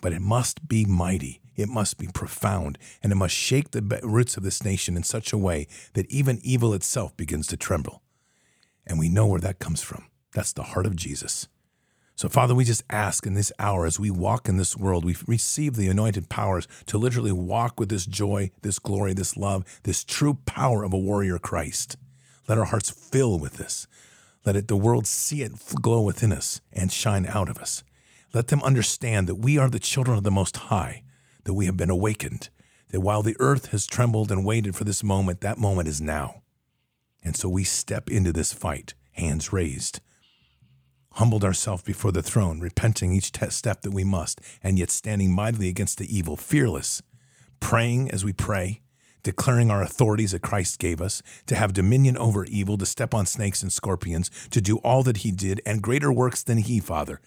But 0.01 0.14
it 0.14 0.22
must 0.22 0.66
be 0.66 0.86
mighty, 0.86 1.42
it 1.57 1.68
must 1.68 1.98
be 1.98 2.07
profound, 2.07 2.78
and 3.03 3.12
it 3.12 3.16
must 3.16 3.34
shake 3.34 3.72
the 3.72 4.01
roots 4.03 4.38
of 4.38 4.44
this 4.44 4.64
nation 4.64 4.96
in 4.96 5.03
such 5.03 5.30
a 5.30 5.36
way 5.36 5.66
that 5.92 6.11
even 6.11 6.40
evil 6.42 6.72
itself 6.72 7.14
begins 7.18 7.46
to 7.48 7.59
tremble. 7.59 8.01
And 8.91 8.99
we 8.99 9.09
know 9.09 9.28
where 9.28 9.41
that 9.41 9.61
comes 9.61 9.80
from. 9.80 10.07
That's 10.34 10.53
the 10.53 10.64
heart 10.64 10.84
of 10.84 10.97
Jesus. 10.97 11.47
So, 12.16 12.28
Father, 12.28 12.57
we 12.57 12.64
just 12.64 12.82
ask 12.91 13.24
in 13.24 13.34
this 13.34 13.53
hour 13.61 13.86
as 13.86 14.01
we 14.01 14.11
walk 14.11 14.49
in 14.49 14.57
this 14.57 14.76
world, 14.76 15.05
we 15.05 15.16
receive 15.28 15.76
the 15.76 15.86
anointed 15.86 16.28
powers 16.28 16.66
to 16.86 16.99
literally 16.99 17.30
walk 17.30 17.78
with 17.78 17.88
this 17.88 18.05
joy, 18.05 18.51
this 18.62 18.80
glory, 18.80 19.14
this 19.14 19.36
love, 19.36 19.64
this 19.84 20.03
true 20.03 20.34
power 20.45 20.82
of 20.82 20.93
a 20.93 20.99
warrior 20.99 21.38
Christ. 21.38 21.97
Let 22.49 22.59
our 22.59 22.64
hearts 22.64 22.91
fill 22.91 23.38
with 23.38 23.59
this. 23.59 23.86
Let 24.45 24.57
it, 24.57 24.66
the 24.66 24.76
world 24.76 25.07
see 25.07 25.43
it 25.43 25.53
glow 25.80 26.03
within 26.03 26.32
us 26.32 26.61
and 26.72 26.93
shine 26.93 27.26
out 27.26 27.49
of 27.49 27.59
us. 27.59 27.84
Let 28.34 28.49
them 28.49 28.62
understand 28.64 29.28
that 29.28 29.36
we 29.36 29.57
are 29.57 29.70
the 29.70 29.78
children 29.78 30.18
of 30.18 30.24
the 30.24 30.32
Most 30.32 30.57
High, 30.57 31.05
that 31.45 31.55
we 31.55 31.66
have 31.66 31.76
been 31.76 31.91
awakened, 31.91 32.51
that 32.88 33.03
while 33.03 33.22
the 33.22 33.36
earth 33.38 33.66
has 33.66 33.86
trembled 33.86 34.32
and 34.32 34.45
waited 34.45 34.74
for 34.74 34.82
this 34.82 35.05
moment, 35.05 35.43
that 35.43 35.59
moment 35.59 35.86
is 35.86 36.01
now. 36.01 36.43
And 37.23 37.37
so 37.37 37.49
we 37.49 37.64
step 37.64 38.11
into 38.11 38.33
this 38.33 38.53
fight, 38.53 38.95
hands 39.12 39.53
raised, 39.53 40.01
humbled 41.14 41.45
ourselves 41.45 41.83
before 41.83 42.12
the 42.12 42.23
throne, 42.23 42.61
repenting 42.61 43.12
each 43.12 43.33
step 43.51 43.83
that 43.83 43.93
we 43.93 44.05
must, 44.05 44.41
and 44.62 44.79
yet 44.79 44.91
standing 44.91 45.33
mightily 45.33 45.68
against 45.68 45.99
the 45.99 46.16
evil, 46.16 46.37
fearless, 46.37 47.03
praying 47.59 48.11
as 48.11 48.25
we 48.25 48.33
pray, 48.33 48.81
declaring 49.23 49.71
our 49.71 49.83
authorities 49.83 50.33
that 50.33 50.41
Christ 50.41 50.79
gave 50.79 51.01
us, 51.01 51.23
to 51.47 51.55
have 51.55 51.73
dominion 51.73 52.16
over 52.16 52.45
evil, 52.45 52.79
to 52.79 52.87
step 52.87 53.12
on 53.12 53.27
snakes 53.27 53.62
and 53.62 53.73
scorpions, 53.73 54.31
to 54.51 54.61
do 54.61 54.79
all 54.79 55.03
that 55.03 55.18
he 55.18 55.31
did, 55.31 55.61
and 55.66 55.83
greater 55.83 56.12
works 56.12 56.43
than 56.43 56.59
he, 56.59 56.81
Father. 56.81 57.21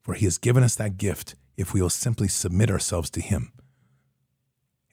For 0.00 0.14
he 0.14 0.24
has 0.24 0.38
given 0.38 0.64
us 0.64 0.74
that 0.74 0.96
gift 0.96 1.36
if 1.56 1.72
we 1.72 1.80
will 1.80 1.90
simply 1.90 2.26
submit 2.26 2.70
ourselves 2.70 3.10
to 3.10 3.20
him. 3.20 3.52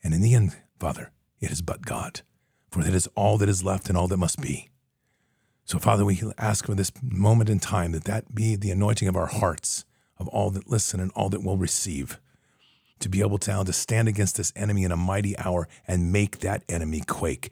And 0.04 0.14
in 0.14 0.20
the 0.20 0.34
end, 0.34 0.56
Father, 0.78 1.10
it 1.40 1.50
is 1.50 1.62
but 1.62 1.82
God, 1.82 2.20
for 2.70 2.82
that 2.82 2.94
is 2.94 3.08
all 3.14 3.38
that 3.38 3.48
is 3.48 3.64
left 3.64 3.88
and 3.88 3.98
all 3.98 4.08
that 4.08 4.16
must 4.16 4.40
be. 4.40 4.68
So, 5.64 5.78
Father, 5.78 6.04
we 6.04 6.20
ask 6.38 6.66
for 6.66 6.74
this 6.74 6.92
moment 7.02 7.48
in 7.50 7.60
time 7.60 7.92
that 7.92 8.04
that 8.04 8.34
be 8.34 8.56
the 8.56 8.70
anointing 8.70 9.08
of 9.08 9.16
our 9.16 9.26
hearts, 9.26 9.84
of 10.18 10.28
all 10.28 10.50
that 10.50 10.68
listen 10.68 11.00
and 11.00 11.12
all 11.14 11.28
that 11.28 11.44
will 11.44 11.56
receive 11.56 12.18
to 13.00 13.08
be 13.08 13.20
able 13.20 13.38
to, 13.38 13.64
to 13.64 13.72
stand 13.72 14.08
against 14.08 14.36
this 14.36 14.52
enemy 14.54 14.84
in 14.84 14.92
a 14.92 14.96
mighty 14.96 15.36
hour 15.38 15.68
and 15.88 16.12
make 16.12 16.40
that 16.40 16.62
enemy 16.68 17.00
quake. 17.00 17.50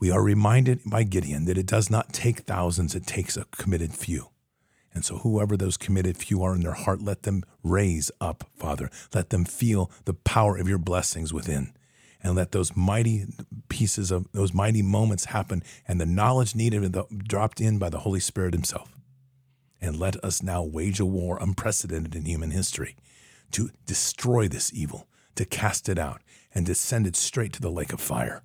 We 0.00 0.10
are 0.10 0.22
reminded 0.22 0.80
by 0.86 1.02
Gideon 1.02 1.46
that 1.46 1.58
it 1.58 1.66
does 1.66 1.90
not 1.90 2.12
take 2.12 2.40
thousands, 2.40 2.94
it 2.94 3.06
takes 3.06 3.36
a 3.36 3.46
committed 3.46 3.94
few. 3.94 4.28
And 4.94 5.04
so, 5.04 5.18
whoever 5.18 5.56
those 5.56 5.76
committed 5.76 6.16
few 6.16 6.42
are 6.42 6.54
in 6.54 6.62
their 6.62 6.72
heart, 6.72 7.02
let 7.02 7.22
them 7.22 7.44
raise 7.62 8.10
up, 8.20 8.48
Father. 8.56 8.90
Let 9.14 9.30
them 9.30 9.44
feel 9.44 9.90
the 10.04 10.14
power 10.14 10.56
of 10.56 10.68
your 10.68 10.78
blessings 10.78 11.32
within. 11.32 11.72
And 12.22 12.34
let 12.34 12.52
those 12.52 12.76
mighty 12.76 13.26
pieces 13.68 14.10
of 14.10 14.26
those 14.32 14.52
mighty 14.52 14.82
moments 14.82 15.26
happen 15.26 15.62
and 15.86 16.00
the 16.00 16.06
knowledge 16.06 16.54
needed 16.54 16.96
dropped 17.28 17.60
in 17.60 17.78
by 17.78 17.90
the 17.90 18.00
Holy 18.00 18.20
Spirit 18.20 18.54
Himself. 18.54 18.92
And 19.80 19.98
let 19.98 20.22
us 20.24 20.42
now 20.42 20.62
wage 20.62 20.98
a 20.98 21.06
war 21.06 21.38
unprecedented 21.40 22.16
in 22.16 22.24
human 22.24 22.50
history 22.50 22.96
to 23.52 23.70
destroy 23.86 24.48
this 24.48 24.72
evil, 24.74 25.06
to 25.36 25.44
cast 25.44 25.88
it 25.88 25.98
out, 25.98 26.20
and 26.54 26.66
to 26.66 26.74
send 26.74 27.06
it 27.06 27.14
straight 27.14 27.52
to 27.52 27.60
the 27.60 27.70
lake 27.70 27.92
of 27.92 28.00
fire 28.00 28.42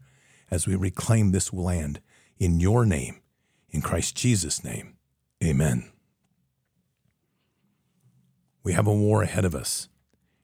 as 0.52 0.68
we 0.68 0.76
reclaim 0.76 1.32
this 1.32 1.52
land 1.52 2.00
in 2.38 2.60
your 2.60 2.86
name, 2.86 3.22
in 3.72 3.82
Christ 3.82 4.16
Jesus' 4.16 4.64
name. 4.64 4.96
Amen. 5.44 5.90
We 8.64 8.74
have 8.74 8.88
a 8.88 8.94
war 8.94 9.24
ahead 9.24 9.46
of 9.46 9.56
us, 9.56 9.90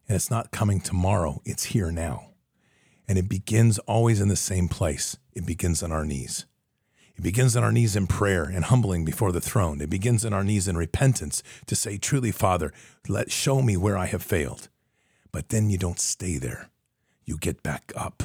and 0.07 0.15
it's 0.15 0.31
not 0.31 0.51
coming 0.51 0.81
tomorrow, 0.81 1.41
it's 1.45 1.65
here 1.65 1.91
now. 1.91 2.28
And 3.09 3.17
it 3.17 3.27
begins 3.27 3.79
always 3.79 4.21
in 4.21 4.29
the 4.29 4.37
same 4.37 4.69
place 4.69 5.17
it 5.33 5.45
begins 5.45 5.83
on 5.83 5.91
our 5.91 6.05
knees. 6.05 6.45
It 7.17 7.23
begins 7.23 7.57
on 7.57 7.63
our 7.63 7.71
knees 7.71 7.95
in 7.97 8.07
prayer 8.07 8.43
and 8.43 8.63
humbling 8.63 9.03
before 9.03 9.33
the 9.33 9.41
throne. 9.41 9.81
It 9.81 9.89
begins 9.89 10.23
on 10.23 10.31
our 10.31 10.43
knees 10.43 10.69
in 10.69 10.77
repentance 10.77 11.43
to 11.65 11.75
say, 11.75 11.97
Truly, 11.97 12.31
Father, 12.31 12.71
let 13.09 13.31
show 13.31 13.61
me 13.61 13.75
where 13.75 13.97
I 13.97 14.05
have 14.05 14.23
failed. 14.23 14.69
But 15.31 15.49
then 15.49 15.69
you 15.69 15.77
don't 15.77 15.99
stay 15.99 16.37
there. 16.37 16.69
You 17.25 17.37
get 17.37 17.61
back 17.61 17.91
up. 17.95 18.23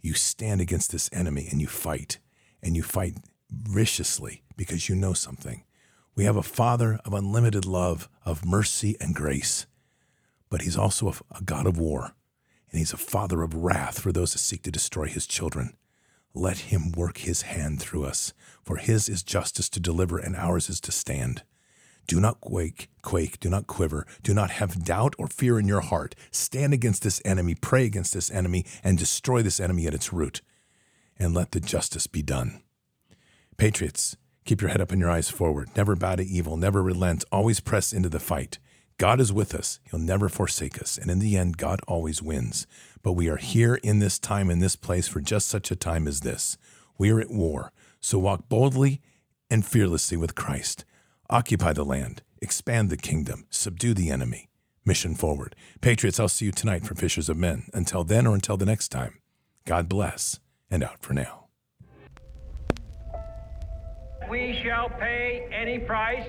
You 0.00 0.14
stand 0.14 0.60
against 0.60 0.92
this 0.92 1.10
enemy 1.12 1.46
and 1.50 1.60
you 1.60 1.68
fight. 1.68 2.18
And 2.62 2.74
you 2.74 2.82
fight 2.82 3.18
viciously 3.50 4.42
because 4.56 4.88
you 4.88 4.96
know 4.96 5.12
something. 5.12 5.62
We 6.16 6.24
have 6.24 6.36
a 6.36 6.42
Father 6.42 6.98
of 7.04 7.12
unlimited 7.12 7.66
love, 7.66 8.08
of 8.24 8.44
mercy 8.44 8.96
and 9.00 9.14
grace, 9.14 9.66
but 10.48 10.62
He's 10.62 10.76
also 10.76 11.12
a, 11.30 11.42
God 11.44 11.66
of 11.66 11.78
war, 11.78 12.14
and 12.70 12.78
He's 12.78 12.92
a 12.92 12.98
Father 12.98 13.42
of 13.42 13.54
wrath 13.54 14.00
for 14.00 14.12
those 14.12 14.32
that 14.32 14.38
seek 14.38 14.62
to 14.62 14.70
destroy 14.70 15.06
His 15.06 15.26
children. 15.26 15.76
Let 16.36 16.58
him 16.58 16.92
work 16.92 17.16
his 17.16 17.42
hand 17.42 17.80
through 17.80 18.04
us, 18.04 18.34
for 18.62 18.76
his 18.76 19.08
is 19.08 19.22
justice 19.22 19.70
to 19.70 19.80
deliver, 19.80 20.18
and 20.18 20.36
ours 20.36 20.68
is 20.68 20.80
to 20.82 20.92
stand. 20.92 21.42
Do 22.06 22.20
not 22.20 22.42
quake, 22.42 22.90
quake, 23.00 23.40
do 23.40 23.48
not 23.48 23.66
quiver, 23.66 24.06
do 24.22 24.34
not 24.34 24.50
have 24.50 24.84
doubt 24.84 25.14
or 25.18 25.28
fear 25.28 25.58
in 25.58 25.66
your 25.66 25.80
heart. 25.80 26.14
Stand 26.30 26.74
against 26.74 27.02
this 27.02 27.22
enemy, 27.24 27.54
pray 27.54 27.86
against 27.86 28.12
this 28.12 28.30
enemy, 28.30 28.66
and 28.84 28.98
destroy 28.98 29.40
this 29.40 29.60
enemy 29.60 29.86
at 29.86 29.94
its 29.94 30.12
root, 30.12 30.42
and 31.18 31.32
let 31.32 31.52
the 31.52 31.58
justice 31.58 32.06
be 32.06 32.20
done. 32.20 32.60
Patriots, 33.56 34.18
keep 34.44 34.60
your 34.60 34.70
head 34.70 34.82
up 34.82 34.92
and 34.92 35.00
your 35.00 35.10
eyes 35.10 35.30
forward. 35.30 35.70
Never 35.74 35.96
bow 35.96 36.16
to 36.16 36.22
evil, 36.22 36.58
never 36.58 36.82
relent, 36.82 37.24
always 37.32 37.60
press 37.60 37.94
into 37.94 38.10
the 38.10 38.20
fight. 38.20 38.58
God 38.98 39.20
is 39.20 39.32
with 39.32 39.54
us. 39.54 39.78
He'll 39.90 40.00
never 40.00 40.28
forsake 40.28 40.80
us. 40.80 40.96
And 40.96 41.10
in 41.10 41.18
the 41.18 41.36
end, 41.36 41.58
God 41.58 41.80
always 41.86 42.22
wins. 42.22 42.66
But 43.02 43.12
we 43.12 43.28
are 43.28 43.36
here 43.36 43.74
in 43.76 43.98
this 43.98 44.18
time, 44.18 44.50
in 44.50 44.60
this 44.60 44.76
place, 44.76 45.06
for 45.06 45.20
just 45.20 45.48
such 45.48 45.70
a 45.70 45.76
time 45.76 46.08
as 46.08 46.20
this. 46.20 46.56
We 46.96 47.10
are 47.10 47.20
at 47.20 47.30
war. 47.30 47.72
So 48.00 48.18
walk 48.18 48.48
boldly 48.48 49.02
and 49.50 49.66
fearlessly 49.66 50.16
with 50.16 50.34
Christ. 50.34 50.84
Occupy 51.28 51.74
the 51.74 51.84
land, 51.84 52.22
expand 52.40 52.88
the 52.88 52.96
kingdom, 52.96 53.46
subdue 53.50 53.92
the 53.92 54.10
enemy. 54.10 54.48
Mission 54.84 55.14
forward. 55.14 55.54
Patriots, 55.80 56.18
I'll 56.18 56.28
see 56.28 56.46
you 56.46 56.52
tonight 56.52 56.86
for 56.86 56.94
Fishers 56.94 57.28
of 57.28 57.36
Men. 57.36 57.64
Until 57.74 58.04
then 58.04 58.26
or 58.26 58.34
until 58.34 58.56
the 58.56 58.64
next 58.64 58.88
time, 58.88 59.18
God 59.66 59.88
bless 59.88 60.38
and 60.70 60.82
out 60.82 61.02
for 61.02 61.12
now. 61.12 61.48
We 64.30 64.58
shall 64.64 64.88
pay 64.88 65.48
any 65.52 65.80
price 65.80 66.28